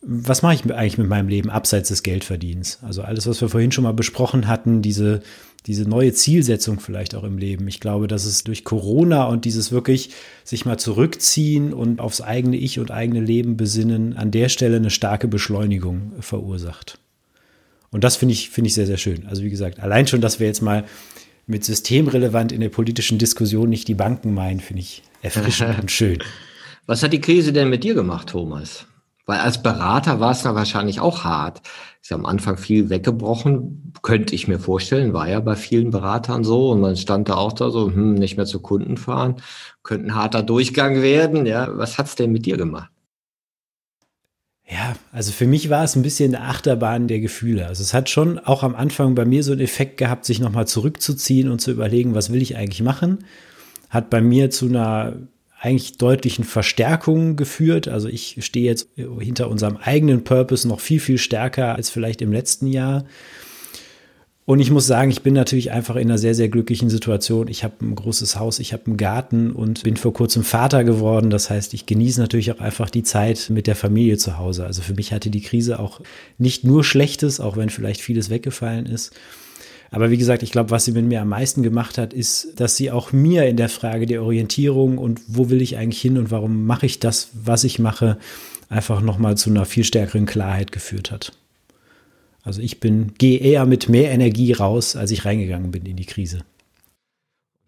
was 0.00 0.40
mache 0.40 0.54
ich 0.54 0.72
eigentlich 0.72 0.96
mit 0.96 1.08
meinem 1.08 1.28
Leben 1.28 1.50
abseits 1.50 1.88
des 1.88 2.04
Geldverdienens? 2.04 2.78
Also 2.82 3.02
alles, 3.02 3.26
was 3.26 3.40
wir 3.40 3.48
vorhin 3.48 3.72
schon 3.72 3.84
mal 3.84 3.92
besprochen 3.92 4.46
hatten, 4.46 4.80
diese, 4.80 5.20
diese 5.66 5.88
neue 5.88 6.12
Zielsetzung 6.12 6.78
vielleicht 6.78 7.16
auch 7.16 7.24
im 7.24 7.36
Leben. 7.36 7.66
Ich 7.66 7.80
glaube, 7.80 8.06
dass 8.06 8.24
es 8.24 8.44
durch 8.44 8.64
Corona 8.64 9.24
und 9.24 9.44
dieses 9.44 9.72
wirklich 9.72 10.10
sich 10.44 10.64
mal 10.64 10.78
zurückziehen 10.78 11.74
und 11.74 12.00
aufs 12.00 12.20
eigene 12.20 12.56
Ich 12.56 12.78
und 12.78 12.92
eigene 12.92 13.20
Leben 13.20 13.56
besinnen, 13.56 14.16
an 14.16 14.30
der 14.30 14.48
Stelle 14.48 14.76
eine 14.76 14.90
starke 14.90 15.26
Beschleunigung 15.26 16.12
verursacht. 16.20 16.98
Und 17.90 18.04
das 18.04 18.16
finde 18.16 18.34
ich, 18.34 18.50
finde 18.50 18.68
ich 18.68 18.74
sehr, 18.74 18.86
sehr 18.86 18.98
schön. 18.98 19.26
Also 19.26 19.42
wie 19.42 19.50
gesagt, 19.50 19.80
allein 19.80 20.06
schon, 20.06 20.20
dass 20.20 20.38
wir 20.38 20.46
jetzt 20.46 20.62
mal 20.62 20.84
mit 21.50 21.64
systemrelevant 21.64 22.52
in 22.52 22.60
der 22.60 22.68
politischen 22.68 23.18
Diskussion 23.18 23.68
nicht 23.68 23.88
die 23.88 23.94
Banken 23.94 24.32
meinen, 24.32 24.60
finde 24.60 24.80
ich 24.82 25.02
erfrischend 25.22 25.78
und 25.80 25.90
schön. 25.90 26.18
Was 26.86 27.02
hat 27.02 27.12
die 27.12 27.20
Krise 27.20 27.52
denn 27.52 27.68
mit 27.68 27.84
dir 27.84 27.94
gemacht, 27.94 28.30
Thomas? 28.30 28.86
Weil 29.26 29.40
als 29.40 29.62
Berater 29.62 30.18
war 30.18 30.32
es 30.32 30.42
da 30.42 30.54
wahrscheinlich 30.54 30.98
auch 31.00 31.24
hart. 31.24 31.60
Ist 32.02 32.10
ja 32.10 32.16
am 32.16 32.26
Anfang 32.26 32.56
viel 32.56 32.88
weggebrochen, 32.88 33.92
könnte 34.02 34.34
ich 34.34 34.48
mir 34.48 34.58
vorstellen, 34.58 35.12
war 35.12 35.28
ja 35.28 35.40
bei 35.40 35.54
vielen 35.54 35.90
Beratern 35.90 36.42
so 36.42 36.70
und 36.70 36.80
man 36.80 36.96
stand 36.96 37.28
da 37.28 37.34
auch 37.34 37.52
da 37.52 37.70
so, 37.70 37.92
hm, 37.92 38.14
nicht 38.14 38.36
mehr 38.36 38.46
zu 38.46 38.60
Kunden 38.60 38.96
fahren, 38.96 39.36
könnte 39.82 40.06
ein 40.06 40.14
harter 40.14 40.42
Durchgang 40.42 41.02
werden. 41.02 41.46
Ja, 41.46 41.68
was 41.76 41.98
hat's 41.98 42.16
denn 42.16 42.32
mit 42.32 42.46
dir 42.46 42.56
gemacht? 42.56 42.90
Ja, 44.72 44.94
also 45.10 45.32
für 45.32 45.48
mich 45.48 45.68
war 45.68 45.82
es 45.82 45.96
ein 45.96 46.02
bisschen 46.02 46.34
eine 46.34 46.44
Achterbahn 46.44 47.08
der 47.08 47.18
Gefühle. 47.18 47.66
Also 47.66 47.82
es 47.82 47.92
hat 47.92 48.08
schon 48.08 48.38
auch 48.38 48.62
am 48.62 48.76
Anfang 48.76 49.16
bei 49.16 49.24
mir 49.24 49.42
so 49.42 49.50
einen 49.50 49.60
Effekt 49.60 49.96
gehabt, 49.96 50.24
sich 50.24 50.38
nochmal 50.38 50.68
zurückzuziehen 50.68 51.50
und 51.50 51.60
zu 51.60 51.72
überlegen, 51.72 52.14
was 52.14 52.32
will 52.32 52.40
ich 52.40 52.56
eigentlich 52.56 52.82
machen. 52.82 53.24
Hat 53.88 54.10
bei 54.10 54.20
mir 54.20 54.50
zu 54.50 54.66
einer 54.66 55.16
eigentlich 55.60 55.98
deutlichen 55.98 56.44
Verstärkung 56.44 57.34
geführt. 57.34 57.88
Also 57.88 58.08
ich 58.08 58.36
stehe 58.40 58.64
jetzt 58.64 58.88
hinter 58.94 59.50
unserem 59.50 59.76
eigenen 59.76 60.22
Purpose 60.22 60.68
noch 60.68 60.80
viel, 60.80 61.00
viel 61.00 61.18
stärker 61.18 61.74
als 61.74 61.90
vielleicht 61.90 62.22
im 62.22 62.32
letzten 62.32 62.68
Jahr. 62.68 63.04
Und 64.50 64.58
ich 64.58 64.72
muss 64.72 64.88
sagen, 64.88 65.12
ich 65.12 65.22
bin 65.22 65.32
natürlich 65.32 65.70
einfach 65.70 65.94
in 65.94 66.08
einer 66.08 66.18
sehr, 66.18 66.34
sehr 66.34 66.48
glücklichen 66.48 66.90
Situation. 66.90 67.46
Ich 67.46 67.62
habe 67.62 67.74
ein 67.82 67.94
großes 67.94 68.34
Haus, 68.34 68.58
ich 68.58 68.72
habe 68.72 68.86
einen 68.86 68.96
Garten 68.96 69.52
und 69.52 69.84
bin 69.84 69.96
vor 69.96 70.12
kurzem 70.12 70.42
Vater 70.42 70.82
geworden. 70.82 71.30
Das 71.30 71.50
heißt, 71.50 71.72
ich 71.72 71.86
genieße 71.86 72.20
natürlich 72.20 72.50
auch 72.50 72.58
einfach 72.58 72.90
die 72.90 73.04
Zeit 73.04 73.48
mit 73.50 73.68
der 73.68 73.76
Familie 73.76 74.18
zu 74.18 74.38
Hause. 74.38 74.66
Also 74.66 74.82
für 74.82 74.94
mich 74.94 75.12
hatte 75.12 75.30
die 75.30 75.40
Krise 75.40 75.78
auch 75.78 76.00
nicht 76.36 76.64
nur 76.64 76.82
Schlechtes, 76.82 77.38
auch 77.38 77.56
wenn 77.56 77.70
vielleicht 77.70 78.00
vieles 78.00 78.28
weggefallen 78.28 78.86
ist. 78.86 79.12
Aber 79.92 80.10
wie 80.10 80.18
gesagt, 80.18 80.42
ich 80.42 80.50
glaube, 80.50 80.70
was 80.70 80.84
sie 80.84 80.90
mit 80.90 81.04
mir 81.04 81.22
am 81.22 81.28
meisten 81.28 81.62
gemacht 81.62 81.96
hat, 81.96 82.12
ist, 82.12 82.54
dass 82.56 82.74
sie 82.74 82.90
auch 82.90 83.12
mir 83.12 83.46
in 83.46 83.56
der 83.56 83.68
Frage 83.68 84.06
der 84.06 84.20
Orientierung 84.20 84.98
und 84.98 85.20
wo 85.28 85.48
will 85.48 85.62
ich 85.62 85.76
eigentlich 85.76 86.02
hin 86.02 86.18
und 86.18 86.32
warum 86.32 86.66
mache 86.66 86.86
ich 86.86 86.98
das, 86.98 87.28
was 87.34 87.62
ich 87.62 87.78
mache, 87.78 88.18
einfach 88.68 89.00
nochmal 89.00 89.36
zu 89.36 89.48
einer 89.48 89.64
viel 89.64 89.84
stärkeren 89.84 90.26
Klarheit 90.26 90.72
geführt 90.72 91.12
hat. 91.12 91.39
Also 92.42 92.62
ich 92.62 92.80
bin, 92.80 93.14
gehe 93.18 93.38
eher 93.38 93.66
mit 93.66 93.88
mehr 93.88 94.10
Energie 94.10 94.52
raus, 94.52 94.96
als 94.96 95.10
ich 95.10 95.24
reingegangen 95.24 95.70
bin 95.70 95.84
in 95.84 95.96
die 95.96 96.06
Krise. 96.06 96.40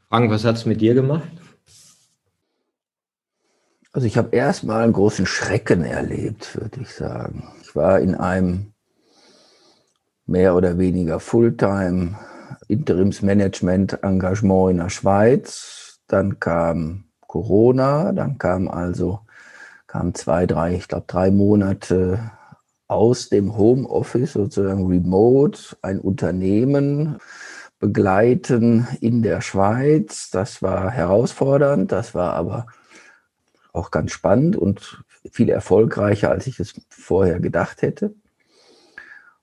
Frank, 0.08 0.30
was 0.30 0.44
hat 0.44 0.56
es 0.56 0.66
mit 0.66 0.80
dir 0.80 0.94
gemacht? 0.94 1.28
Also 3.92 4.06
ich 4.06 4.16
habe 4.16 4.34
erstmal 4.34 4.84
einen 4.84 4.94
großen 4.94 5.26
Schrecken 5.26 5.84
erlebt, 5.84 6.58
würde 6.58 6.80
ich 6.80 6.88
sagen. 6.88 7.48
Ich 7.62 7.76
war 7.76 8.00
in 8.00 8.14
einem 8.14 8.72
mehr 10.26 10.54
oder 10.54 10.78
weniger 10.78 11.20
Fulltime 11.20 12.18
Interimsmanagement-Engagement 12.68 14.70
in 14.70 14.76
der 14.78 14.88
Schweiz. 14.88 16.00
Dann 16.06 16.40
kam 16.40 17.04
Corona, 17.20 18.12
dann 18.12 18.38
kam 18.38 18.68
also 18.68 19.20
kam 19.86 20.14
zwei, 20.14 20.46
drei, 20.46 20.76
ich 20.76 20.88
glaube 20.88 21.04
drei 21.06 21.30
Monate 21.30 22.30
aus 22.92 23.28
dem 23.28 23.56
Homeoffice 23.56 24.34
sozusagen 24.34 24.86
remote 24.86 25.76
ein 25.82 25.98
Unternehmen 25.98 27.18
begleiten 27.78 28.86
in 29.00 29.22
der 29.22 29.40
Schweiz. 29.40 30.30
Das 30.30 30.62
war 30.62 30.90
herausfordernd, 30.90 31.90
das 31.90 32.14
war 32.14 32.34
aber 32.34 32.66
auch 33.72 33.90
ganz 33.90 34.12
spannend 34.12 34.56
und 34.56 35.02
viel 35.30 35.48
erfolgreicher, 35.48 36.30
als 36.30 36.46
ich 36.46 36.60
es 36.60 36.74
vorher 36.90 37.40
gedacht 37.40 37.82
hätte. 37.82 38.14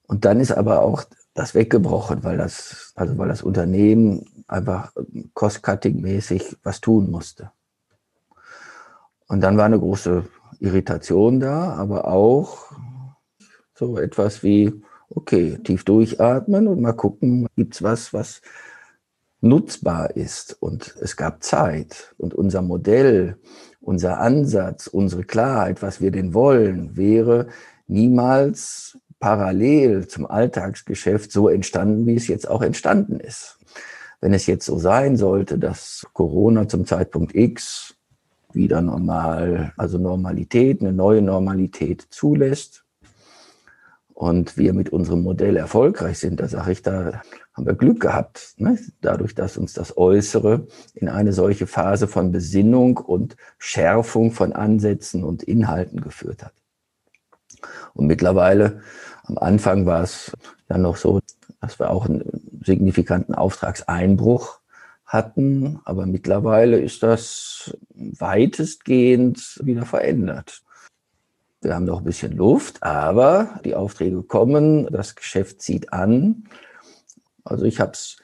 Und 0.07 0.25
dann 0.25 0.39
ist 0.39 0.51
aber 0.51 0.81
auch 0.81 1.03
das 1.33 1.55
weggebrochen, 1.55 2.23
weil 2.23 2.37
das, 2.37 2.93
also 2.95 3.17
weil 3.17 3.27
das 3.27 3.43
Unternehmen 3.43 4.25
einfach 4.47 4.93
cost-cutting-mäßig 5.33 6.57
was 6.63 6.81
tun 6.81 7.11
musste. 7.11 7.51
Und 9.27 9.41
dann 9.41 9.57
war 9.57 9.65
eine 9.65 9.79
große 9.79 10.25
Irritation 10.59 11.39
da, 11.39 11.73
aber 11.73 12.07
auch 12.07 12.68
so 13.79 13.97
etwas 13.97 14.43
wie, 14.43 14.73
okay, 15.09 15.57
tief 15.63 15.85
durchatmen 15.85 16.67
und 16.67 16.81
mal 16.81 16.91
gucken, 16.91 17.47
gibt's 17.55 17.81
was, 17.81 18.13
was 18.13 18.41
nutzbar 19.39 20.17
ist. 20.17 20.57
Und 20.59 20.95
es 20.99 21.15
gab 21.15 21.43
Zeit. 21.43 22.13
Und 22.17 22.33
unser 22.33 22.61
Modell, 22.61 23.37
unser 23.79 24.19
Ansatz, 24.19 24.87
unsere 24.87 25.23
Klarheit, 25.23 25.81
was 25.81 26.01
wir 26.01 26.11
denn 26.11 26.33
wollen, 26.33 26.97
wäre 26.97 27.47
niemals 27.87 28.97
parallel 29.21 30.07
zum 30.07 30.25
Alltagsgeschäft 30.25 31.31
so 31.31 31.47
entstanden, 31.47 32.05
wie 32.05 32.15
es 32.15 32.27
jetzt 32.27 32.49
auch 32.49 32.61
entstanden 32.61 33.21
ist. 33.21 33.59
Wenn 34.19 34.33
es 34.33 34.45
jetzt 34.45 34.65
so 34.65 34.77
sein 34.77 35.15
sollte, 35.15 35.57
dass 35.57 36.05
Corona 36.11 36.67
zum 36.67 36.85
Zeitpunkt 36.85 37.33
X 37.33 37.95
wieder 38.51 38.81
normal, 38.81 39.71
also 39.77 39.97
Normalität, 39.97 40.81
eine 40.81 40.91
neue 40.91 41.21
Normalität 41.21 42.05
zulässt, 42.09 42.83
und 44.19 44.57
wir 44.57 44.73
mit 44.73 44.89
unserem 44.89 45.23
Modell 45.23 45.55
erfolgreich 45.55 46.19
sind, 46.19 46.41
da 46.41 46.49
sage 46.49 46.73
ich, 46.73 46.81
da 46.81 47.21
haben 47.53 47.65
wir 47.65 47.73
Glück 47.73 48.01
gehabt, 48.01 48.53
ne? 48.57 48.77
dadurch, 48.99 49.33
dass 49.33 49.55
uns 49.55 49.71
das 49.71 49.95
Äußere 49.95 50.67
in 50.93 51.07
eine 51.07 51.31
solche 51.31 51.67
Phase 51.67 52.05
von 52.09 52.33
Besinnung 52.33 52.97
und 52.97 53.37
Schärfung 53.59 54.33
von 54.33 54.51
Ansätzen 54.51 55.23
und 55.23 55.43
Inhalten 55.43 56.01
geführt 56.01 56.43
hat. 56.43 56.51
Und 57.93 58.07
mittlerweile, 58.07 58.81
am 59.23 59.37
Anfang 59.37 59.85
war 59.85 60.03
es 60.03 60.33
ja 60.69 60.77
noch 60.77 60.97
so, 60.97 61.21
dass 61.61 61.79
wir 61.79 61.89
auch 61.89 62.05
einen 62.05 62.59
signifikanten 62.61 63.35
Auftragseinbruch 63.35 64.59
hatten, 65.05 65.79
aber 65.85 66.05
mittlerweile 66.05 66.77
ist 66.77 67.03
das 67.03 67.73
weitestgehend 67.95 69.61
wieder 69.63 69.85
verändert. 69.85 70.61
Wir 71.61 71.75
haben 71.75 71.85
noch 71.85 71.99
ein 71.99 72.05
bisschen 72.05 72.37
Luft, 72.37 72.81
aber 72.83 73.59
die 73.65 73.75
Aufträge 73.75 74.23
kommen, 74.23 74.87
das 74.91 75.15
Geschäft 75.15 75.61
zieht 75.61 75.91
an. 75.91 76.45
Also 77.43 77.65
ich 77.65 77.81
habe 77.81 77.91
es 77.91 78.17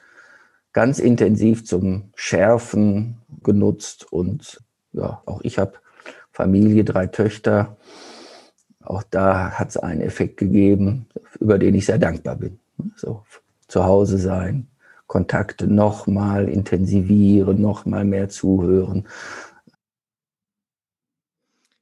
ganz 0.72 0.98
intensiv 0.98 1.66
zum 1.66 2.12
Schärfen 2.14 3.18
genutzt 3.42 4.10
und 4.10 4.62
ja, 4.92 5.22
auch 5.26 5.40
ich 5.42 5.58
habe 5.58 5.74
Familie, 6.30 6.84
drei 6.84 7.06
Töchter. 7.06 7.76
Auch 8.82 9.02
da 9.02 9.52
hat 9.52 9.70
es 9.70 9.76
einen 9.76 10.00
Effekt 10.00 10.36
gegeben, 10.36 11.08
über 11.40 11.58
den 11.58 11.74
ich 11.74 11.86
sehr 11.86 11.98
dankbar 11.98 12.36
bin. 12.36 12.60
So 12.94 13.22
zu 13.68 13.84
Hause 13.84 14.18
sein, 14.18 14.68
Kontakte 15.06 15.66
nochmal 15.66 16.48
intensivieren, 16.48 17.60
nochmal 17.60 18.04
mehr 18.04 18.28
zuhören. 18.28 19.08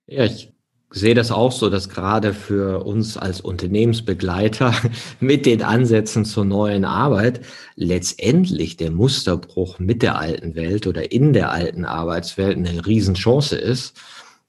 Ja, 0.06 0.24
ich 0.24 0.53
sehe 0.94 1.14
das 1.14 1.32
auch 1.32 1.50
so, 1.50 1.70
dass 1.70 1.88
gerade 1.88 2.32
für 2.32 2.84
uns 2.84 3.16
als 3.16 3.40
Unternehmensbegleiter 3.40 4.72
mit 5.20 5.44
den 5.44 5.62
Ansätzen 5.62 6.24
zur 6.24 6.44
neuen 6.44 6.84
Arbeit 6.84 7.40
letztendlich 7.74 8.76
der 8.76 8.92
Musterbruch 8.92 9.80
mit 9.80 10.02
der 10.02 10.18
alten 10.18 10.54
Welt 10.54 10.86
oder 10.86 11.10
in 11.10 11.32
der 11.32 11.50
alten 11.50 11.84
Arbeitswelt 11.84 12.56
eine 12.56 12.86
Riesenchance 12.86 13.56
ist. 13.56 13.96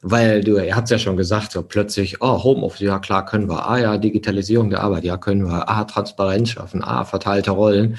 Weil 0.08 0.44
du, 0.44 0.64
ihr 0.64 0.76
habt 0.76 0.92
ja 0.92 1.00
schon 1.00 1.18
gesagt, 1.18 1.52
so 1.52 1.64
plötzlich, 1.64 2.22
oh, 2.22 2.44
Homeoffice, 2.44 2.82
ja 2.82 3.00
klar 3.00 3.26
können 3.26 3.50
wir, 3.50 3.68
ah 3.68 3.80
ja, 3.80 3.98
Digitalisierung 3.98 4.70
der 4.70 4.84
Arbeit, 4.84 5.04
ja 5.04 5.18
können 5.18 5.48
wir, 5.48 5.68
ah, 5.68 5.84
Transparenz 5.86 6.50
schaffen, 6.52 6.84
ah, 6.84 7.06
verteilte 7.06 7.52
Rollen. 7.52 7.98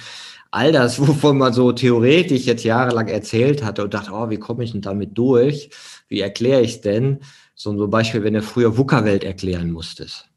All 0.53 0.71
das, 0.71 1.01
wovon 1.07 1.39
man 1.39 1.53
so 1.53 1.73
theoretisch 1.73 2.45
jetzt 2.45 2.63
jahrelang 2.63 3.09
erzählt 3.09 3.65
hatte 3.65 3.83
und 3.83 3.93
dachte, 3.93 4.13
oh, 4.13 4.31
wie 4.31 4.39
komme 4.39 4.63
ich 4.63 4.71
denn 4.71 4.83
damit 4.83 5.19
durch? 5.19 5.71
Wie 6.09 6.21
erkläre 6.21 6.61
ich 6.61 6.81
denn? 6.81 7.19
So 7.59 7.73
ein 7.73 7.91
Beispiel, 7.91 8.23
wenn 8.23 8.35
du 8.35 8.43
früher 8.43 8.77
VUCA-Welt 8.77 9.25
erklären 9.25 9.73
musstest. 9.73 10.29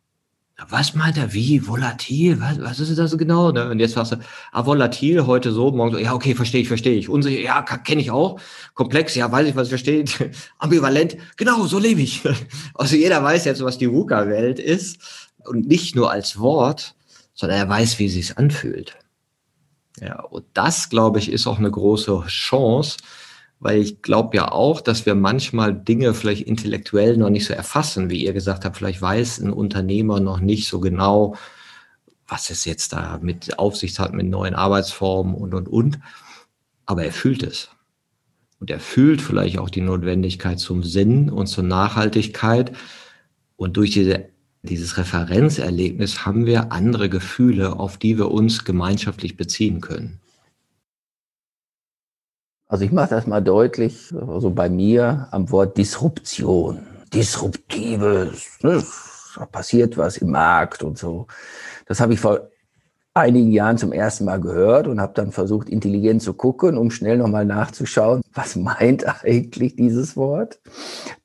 Was 0.69 0.95
meint 0.95 1.17
er 1.17 1.33
wie? 1.33 1.67
Volatil? 1.67 2.39
Was, 2.39 2.61
was 2.61 2.79
ist 2.79 2.97
das 2.97 3.17
genau? 3.17 3.51
Ne? 3.51 3.69
Und 3.69 3.79
jetzt 3.79 3.93
sagst 3.93 4.13
du, 4.13 4.17
ah, 4.53 4.65
volatil, 4.65 5.25
heute 5.25 5.51
so, 5.51 5.71
morgen 5.71 5.91
so, 5.91 5.97
ja, 5.97 6.13
okay, 6.13 6.33
verstehe 6.33 6.61
ich, 6.61 6.69
verstehe 6.69 6.97
ich. 6.97 7.09
Unsicher, 7.09 7.41
ja, 7.41 7.61
kenne 7.61 8.01
ich 8.01 8.09
auch. 8.09 8.39
Komplex, 8.73 9.15
ja, 9.15 9.29
weiß 9.29 9.49
ich, 9.49 9.55
was 9.57 9.67
ich 9.67 9.71
verstehe. 9.71 10.05
Ambivalent, 10.59 11.17
genau, 11.35 11.65
so 11.65 11.77
lebe 11.77 12.01
ich. 12.01 12.21
Also 12.73 12.95
jeder 12.95 13.21
weiß 13.21 13.43
jetzt, 13.43 13.63
was 13.63 13.77
die 13.77 13.91
VUCA-Welt 13.91 14.59
ist. 14.59 14.99
Und 15.45 15.67
nicht 15.67 15.97
nur 15.97 16.11
als 16.11 16.39
Wort, 16.39 16.95
sondern 17.33 17.59
er 17.59 17.69
weiß, 17.69 17.99
wie 17.99 18.07
sie 18.07 18.21
es 18.21 18.37
anfühlt. 18.37 18.97
Ja, 19.99 20.21
und 20.21 20.45
das, 20.53 20.89
glaube 20.89 21.19
ich, 21.19 21.29
ist 21.29 21.47
auch 21.47 21.57
eine 21.57 21.71
große 21.71 22.23
Chance, 22.27 22.97
weil 23.59 23.81
ich 23.81 24.01
glaube 24.01 24.37
ja 24.37 24.51
auch, 24.51 24.79
dass 24.81 25.05
wir 25.05 25.15
manchmal 25.15 25.73
Dinge 25.73 26.13
vielleicht 26.13 26.47
intellektuell 26.47 27.17
noch 27.17 27.29
nicht 27.29 27.45
so 27.45 27.53
erfassen, 27.53 28.09
wie 28.09 28.23
ihr 28.25 28.33
gesagt 28.33 28.63
habt, 28.63 28.77
vielleicht 28.77 29.01
weiß 29.01 29.39
ein 29.39 29.51
Unternehmer 29.51 30.19
noch 30.19 30.39
nicht 30.39 30.67
so 30.67 30.79
genau, 30.79 31.35
was 32.27 32.49
es 32.49 32.63
jetzt 32.65 32.93
da 32.93 33.19
mit 33.21 33.59
Aufsicht 33.59 33.99
hat, 33.99 34.13
mit 34.13 34.27
neuen 34.27 34.55
Arbeitsformen 34.55 35.35
und, 35.35 35.53
und, 35.53 35.67
und. 35.67 35.99
Aber 36.85 37.03
er 37.03 37.11
fühlt 37.11 37.43
es. 37.43 37.69
Und 38.59 38.69
er 38.69 38.79
fühlt 38.79 39.21
vielleicht 39.21 39.57
auch 39.57 39.69
die 39.69 39.81
Notwendigkeit 39.81 40.59
zum 40.59 40.83
Sinn 40.83 41.29
und 41.29 41.47
zur 41.47 41.63
Nachhaltigkeit. 41.63 42.75
Und 43.55 43.77
durch 43.77 43.91
diese, 43.91 44.29
dieses 44.63 44.97
Referenzerlebnis 44.97 46.25
haben 46.25 46.45
wir 46.45 46.71
andere 46.71 47.09
Gefühle, 47.09 47.79
auf 47.79 47.97
die 47.97 48.17
wir 48.17 48.31
uns 48.31 48.63
gemeinschaftlich 48.63 49.37
beziehen 49.37 49.81
können. 49.81 50.19
Also 52.69 52.85
ich 52.85 52.91
mache 52.91 53.09
das 53.09 53.25
mal 53.25 53.41
deutlich, 53.41 54.13
also 54.15 54.51
bei 54.51 54.69
mir 54.69 55.27
am 55.31 55.49
Wort 55.49 55.75
Disruption. 55.75 56.85
Disruptive, 57.11 58.31
ne, 58.61 58.83
passiert 59.51 59.97
was 59.97 60.17
im 60.17 60.29
Markt 60.29 60.83
und 60.83 60.95
so. 60.95 61.25
Das 61.87 61.99
habe 61.99 62.13
ich 62.13 62.19
vor 62.19 62.47
einigen 63.15 63.51
Jahren 63.51 63.79
zum 63.79 63.91
ersten 63.91 64.25
Mal 64.25 64.39
gehört 64.39 64.87
und 64.87 65.01
habe 65.01 65.13
dann 65.15 65.31
versucht, 65.31 65.67
intelligent 65.67 66.21
zu 66.21 66.35
gucken, 66.35 66.77
um 66.77 66.91
schnell 66.91 67.17
nochmal 67.17 67.43
nachzuschauen, 67.43 68.21
was 68.35 68.55
meint 68.55 69.03
eigentlich 69.25 69.75
dieses 69.75 70.15
Wort. 70.15 70.59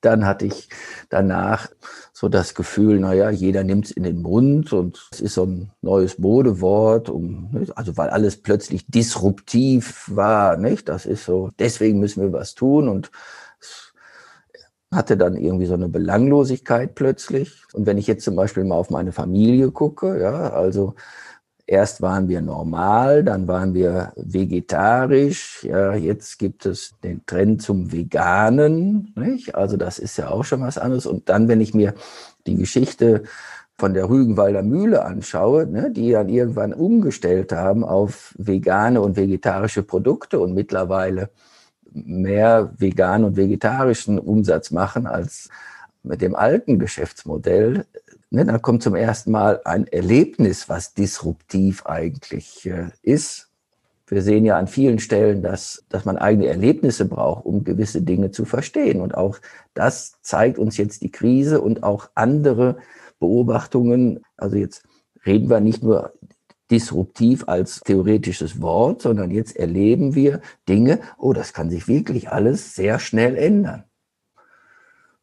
Dann 0.00 0.24
hatte 0.24 0.46
ich 0.46 0.70
danach 1.10 1.68
so 2.16 2.28
das 2.28 2.54
Gefühl, 2.54 3.00
naja, 3.00 3.28
jeder 3.30 3.64
nimmt 3.64 3.86
es 3.86 3.90
in 3.90 4.04
den 4.04 4.22
Mund 4.22 4.72
und 4.72 5.08
es 5.10 5.20
ist 5.20 5.34
so 5.34 5.46
ein 5.46 5.72
neues 5.82 6.16
Modewort, 6.16 7.08
um, 7.08 7.66
also 7.74 7.96
weil 7.96 8.08
alles 8.08 8.40
plötzlich 8.40 8.86
disruptiv 8.86 10.08
war, 10.14 10.56
nicht? 10.56 10.88
Das 10.88 11.06
ist 11.06 11.24
so, 11.24 11.50
deswegen 11.58 11.98
müssen 11.98 12.22
wir 12.22 12.32
was 12.32 12.54
tun 12.54 12.88
und 12.88 13.10
es 13.60 13.92
hatte 14.92 15.16
dann 15.16 15.36
irgendwie 15.36 15.66
so 15.66 15.74
eine 15.74 15.88
Belanglosigkeit 15.88 16.94
plötzlich. 16.94 17.60
Und 17.72 17.84
wenn 17.86 17.98
ich 17.98 18.06
jetzt 18.06 18.24
zum 18.24 18.36
Beispiel 18.36 18.62
mal 18.62 18.76
auf 18.76 18.90
meine 18.90 19.10
Familie 19.10 19.72
gucke, 19.72 20.20
ja, 20.20 20.50
also 20.50 20.94
Erst 21.66 22.02
waren 22.02 22.28
wir 22.28 22.42
normal, 22.42 23.24
dann 23.24 23.48
waren 23.48 23.72
wir 23.72 24.12
vegetarisch. 24.16 25.64
Ja, 25.64 25.94
jetzt 25.94 26.38
gibt 26.38 26.66
es 26.66 26.94
den 27.02 27.24
Trend 27.24 27.62
zum 27.62 27.90
Veganen. 27.90 29.14
Nicht? 29.16 29.54
Also 29.54 29.78
das 29.78 29.98
ist 29.98 30.18
ja 30.18 30.28
auch 30.28 30.44
schon 30.44 30.60
was 30.60 30.76
anderes. 30.76 31.06
Und 31.06 31.30
dann, 31.30 31.48
wenn 31.48 31.62
ich 31.62 31.72
mir 31.72 31.94
die 32.46 32.56
Geschichte 32.56 33.22
von 33.78 33.94
der 33.94 34.08
Rügenwalder 34.08 34.62
Mühle 34.62 35.04
anschaue, 35.04 35.66
ne, 35.66 35.90
die 35.90 36.12
dann 36.12 36.28
irgendwann 36.28 36.74
umgestellt 36.74 37.52
haben 37.52 37.82
auf 37.82 38.34
vegane 38.38 39.00
und 39.00 39.16
vegetarische 39.16 39.82
Produkte 39.82 40.40
und 40.40 40.54
mittlerweile 40.54 41.30
mehr 41.92 42.72
vegan 42.76 43.24
und 43.24 43.36
vegetarischen 43.36 44.18
Umsatz 44.18 44.70
machen 44.70 45.06
als 45.06 45.48
mit 46.02 46.20
dem 46.20 46.36
alten 46.36 46.78
Geschäftsmodell, 46.78 47.86
ne, 48.30 48.44
dann 48.44 48.62
kommt 48.62 48.82
zum 48.82 48.94
ersten 48.94 49.30
Mal 49.30 49.60
ein 49.64 49.86
Erlebnis, 49.86 50.68
was 50.68 50.94
disruptiv 50.94 51.86
eigentlich 51.86 52.66
äh, 52.66 52.90
ist. 53.02 53.50
Wir 54.06 54.22
sehen 54.22 54.44
ja 54.44 54.58
an 54.58 54.66
vielen 54.66 54.98
Stellen, 54.98 55.42
dass, 55.42 55.84
dass 55.88 56.04
man 56.04 56.18
eigene 56.18 56.46
Erlebnisse 56.46 57.06
braucht, 57.06 57.46
um 57.46 57.64
gewisse 57.64 58.02
Dinge 58.02 58.30
zu 58.30 58.44
verstehen. 58.44 59.00
Und 59.00 59.14
auch 59.14 59.38
das 59.72 60.20
zeigt 60.20 60.58
uns 60.58 60.76
jetzt 60.76 61.02
die 61.02 61.10
Krise 61.10 61.60
und 61.60 61.82
auch 61.82 62.10
andere 62.14 62.76
Beobachtungen. 63.18 64.20
Also 64.36 64.56
jetzt 64.56 64.84
reden 65.24 65.48
wir 65.48 65.60
nicht 65.60 65.82
nur 65.82 66.12
disruptiv 66.70 67.44
als 67.46 67.80
theoretisches 67.80 68.60
Wort, 68.60 69.02
sondern 69.02 69.30
jetzt 69.30 69.56
erleben 69.56 70.14
wir 70.14 70.40
Dinge, 70.68 71.00
oh, 71.18 71.32
das 71.32 71.52
kann 71.52 71.70
sich 71.70 71.88
wirklich 71.88 72.30
alles 72.30 72.74
sehr 72.74 72.98
schnell 72.98 73.36
ändern. 73.36 73.84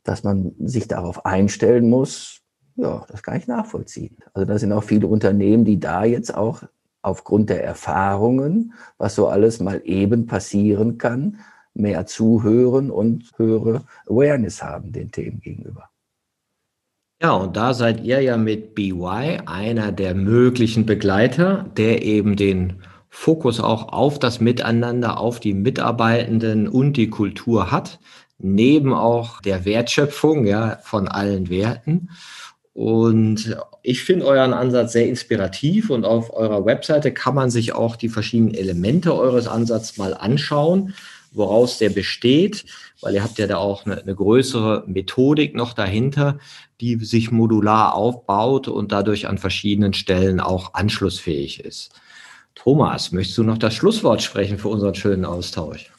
Dass 0.04 0.24
man 0.24 0.54
sich 0.60 0.88
darauf 0.88 1.26
einstellen 1.26 1.90
muss, 1.90 2.41
ja, 2.76 3.06
das 3.10 3.24
kann 3.24 3.38
ich 3.38 3.48
nachvollziehen. 3.48 4.18
Also 4.34 4.46
da 4.46 4.58
sind 4.58 4.72
auch 4.72 4.84
viele 4.84 5.08
Unternehmen, 5.08 5.66
die 5.66 5.80
da 5.80 6.04
jetzt 6.04 6.34
auch 6.36 6.64
aufgrund 7.02 7.50
der 7.50 7.64
Erfahrungen, 7.64 8.74
was 8.98 9.16
so 9.16 9.28
alles 9.28 9.60
mal 9.60 9.82
eben 9.86 10.28
passieren 10.28 10.98
kann, 10.98 11.40
mehr 11.74 12.06
zuhören 12.06 12.92
und 12.92 13.32
höhere 13.38 13.84
Awareness 14.08 14.62
haben 14.62 14.92
den 14.92 15.12
Themen 15.12 15.40
gegenüber. 15.40 15.90
Ja, 17.22 17.34
und 17.34 17.56
da 17.56 17.74
seid 17.74 18.04
ihr 18.04 18.20
ja 18.22 18.36
mit 18.36 18.74
BY 18.74 19.42
einer 19.46 19.92
der 19.92 20.16
möglichen 20.16 20.88
Begleiter, 20.88 21.70
der 21.78 22.04
eben 22.04 22.36
den 22.36 22.82
Fokus 23.10 23.60
auch 23.60 23.94
auf 23.94 24.18
das 24.18 24.40
Miteinander, 24.40 25.20
auf 25.20 25.40
die 25.40 25.54
Mitarbeitenden 25.54 26.68
und 26.68 26.94
die 26.94 27.10
Kultur 27.10 27.70
hat, 27.70 28.00
neben 28.40 28.94
auch 28.94 29.42
der 29.42 29.66
Wertschöpfung 29.66 30.46
ja, 30.48 30.80
von 30.82 31.08
allen 31.08 31.50
Werten. 31.50 32.10
Und 32.74 33.58
ich 33.84 34.04
finde 34.04 34.26
euren 34.26 34.54
Ansatz 34.54 34.94
sehr 34.94 35.08
inspirativ 35.08 35.90
und 35.90 36.06
auf 36.06 36.34
eurer 36.34 36.66
Webseite 36.66 37.14
kann 37.14 37.36
man 37.36 37.50
sich 37.50 37.74
auch 37.74 37.98
die 37.98 38.10
verschiedenen 38.10 38.54
Elemente 38.54 39.14
eures 39.14 39.48
Ansatzes 39.48 39.98
mal 39.98 40.14
anschauen, 40.14 40.94
woraus 41.34 41.80
der 41.80 41.90
besteht, 41.90 42.66
weil 43.02 43.16
ihr 43.16 43.24
habt 43.24 43.38
ja 43.40 43.48
da 43.48 43.58
auch 43.58 43.86
eine, 43.86 44.02
eine 44.02 44.16
größere 44.16 44.86
Methodik 44.88 45.54
noch 45.54 45.74
dahinter, 45.74 46.40
die 46.80 46.96
sich 47.04 47.32
modular 47.32 47.94
aufbaut 47.94 48.68
und 48.68 48.92
dadurch 48.92 49.28
an 49.28 49.38
verschiedenen 49.38 49.94
Stellen 49.94 50.40
auch 50.40 50.74
anschlussfähig 50.74 51.64
ist. 51.64 51.92
Thomas, 52.56 53.12
möchtest 53.12 53.38
du 53.38 53.44
noch 53.44 53.58
das 53.58 53.74
Schlusswort 53.74 54.22
sprechen 54.22 54.58
für 54.58 54.68
unseren 54.70 54.96
schönen 54.96 55.26
Austausch? 55.26 55.92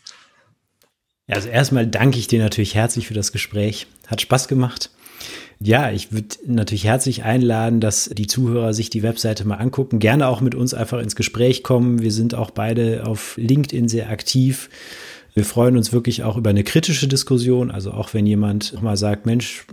Also 1.29 1.49
erstmal 1.49 1.87
danke 1.87 2.19
ich 2.19 2.29
dir 2.29 2.43
natürlich 2.43 2.75
herzlich 2.75 3.07
für 3.07 3.15
das 3.15 3.33
Gespräch. 3.33 3.87
Hat 4.07 4.21
Spaß 4.21 4.49
gemacht. 4.49 4.91
Ja, 5.65 5.93
ich 5.93 6.13
würde 6.13 6.37
natürlich 6.47 6.85
herzlich 6.85 7.23
einladen, 7.25 7.81
dass 7.81 8.11
die 8.13 8.27
Zuhörer 8.27 8.75
sich 8.75 8.91
die 8.91 9.03
Webseite 9.03 9.47
mal 9.47 9.57
angucken, 9.57 10.01
gerne 10.01 10.27
auch 10.27 10.41
mit 10.41 10.55
uns 10.55 10.75
einfach 10.75 11.01
ins 11.01 11.15
Gespräch 11.15 11.63
kommen. 11.63 12.03
Wir 12.03 12.11
sind 12.11 12.35
auch 12.35 12.51
beide 12.51 13.07
auf 13.07 13.37
LinkedIn 13.37 13.89
sehr 13.89 14.11
aktiv. 14.11 14.71
Wir 15.35 15.45
freuen 15.45 15.77
uns 15.77 15.93
wirklich 15.93 16.25
auch 16.25 16.37
über 16.37 16.51
eine 16.51 16.65
kritische 16.65 17.07
Diskussion. 17.07 17.71
Also 17.71 17.93
auch 17.93 18.13
wenn 18.13 18.27
jemand 18.27 18.83
mal 18.83 18.97
sagt, 18.97 19.25
Mensch, 19.25 19.67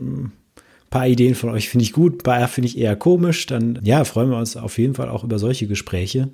paar 0.89 1.07
Ideen 1.07 1.35
von 1.35 1.49
euch 1.49 1.69
finde 1.69 1.83
ich 1.83 1.93
gut, 1.93 2.15
ein 2.15 2.23
paar 2.23 2.47
finde 2.47 2.67
ich 2.67 2.77
eher 2.77 2.95
komisch, 2.95 3.45
dann 3.45 3.79
ja, 3.83 4.03
freuen 4.03 4.29
wir 4.29 4.37
uns 4.37 4.57
auf 4.57 4.77
jeden 4.77 4.95
Fall 4.95 5.09
auch 5.09 5.23
über 5.23 5.39
solche 5.39 5.67
Gespräche. 5.67 6.29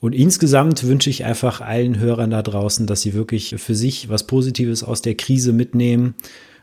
Und 0.00 0.14
insgesamt 0.14 0.84
wünsche 0.84 1.10
ich 1.10 1.24
einfach 1.24 1.60
allen 1.60 1.98
Hörern 1.98 2.30
da 2.30 2.42
draußen, 2.42 2.86
dass 2.86 3.02
sie 3.02 3.14
wirklich 3.14 3.54
für 3.58 3.74
sich 3.74 4.08
was 4.08 4.26
Positives 4.26 4.82
aus 4.82 5.00
der 5.00 5.14
Krise 5.14 5.52
mitnehmen, 5.52 6.14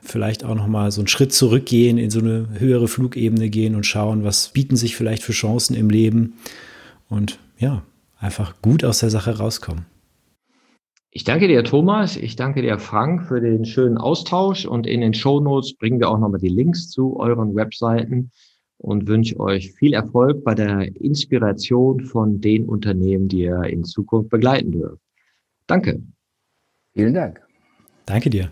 vielleicht 0.01 0.43
auch 0.43 0.55
noch 0.55 0.67
mal 0.67 0.91
so 0.91 1.01
einen 1.01 1.07
Schritt 1.07 1.33
zurückgehen, 1.33 1.97
in 1.97 2.09
so 2.09 2.19
eine 2.19 2.47
höhere 2.59 2.87
Flugebene 2.87 3.49
gehen 3.49 3.75
und 3.75 3.85
schauen, 3.85 4.23
was 4.23 4.49
bieten 4.49 4.75
sich 4.75 4.95
vielleicht 4.95 5.23
für 5.23 5.33
Chancen 5.33 5.75
im 5.75 5.89
Leben 5.89 6.33
und 7.09 7.39
ja, 7.57 7.83
einfach 8.19 8.61
gut 8.61 8.83
aus 8.83 8.99
der 8.99 9.09
Sache 9.09 9.37
rauskommen. 9.37 9.85
Ich 11.13 11.25
danke 11.25 11.49
dir, 11.49 11.63
Thomas. 11.63 12.15
Ich 12.15 12.37
danke 12.37 12.61
dir, 12.61 12.79
Frank, 12.79 13.27
für 13.27 13.41
den 13.41 13.65
schönen 13.65 13.97
Austausch. 13.97 14.65
Und 14.65 14.87
in 14.87 15.01
den 15.01 15.13
Show 15.13 15.41
Notes 15.41 15.75
bringen 15.75 15.99
wir 15.99 16.09
auch 16.09 16.17
nochmal 16.17 16.39
die 16.39 16.47
Links 16.47 16.89
zu 16.89 17.17
euren 17.19 17.53
Webseiten 17.53 18.31
und 18.77 19.07
wünsche 19.07 19.37
euch 19.39 19.73
viel 19.73 19.93
Erfolg 19.93 20.43
bei 20.45 20.55
der 20.55 20.95
Inspiration 20.95 21.99
von 22.05 22.39
den 22.39 22.63
Unternehmen, 22.63 23.27
die 23.27 23.41
ihr 23.41 23.63
in 23.63 23.83
Zukunft 23.83 24.29
begleiten 24.29 24.71
dürft. 24.71 25.01
Danke. 25.67 26.01
Vielen 26.93 27.13
Dank. 27.13 27.41
Danke 28.05 28.29
dir. 28.29 28.51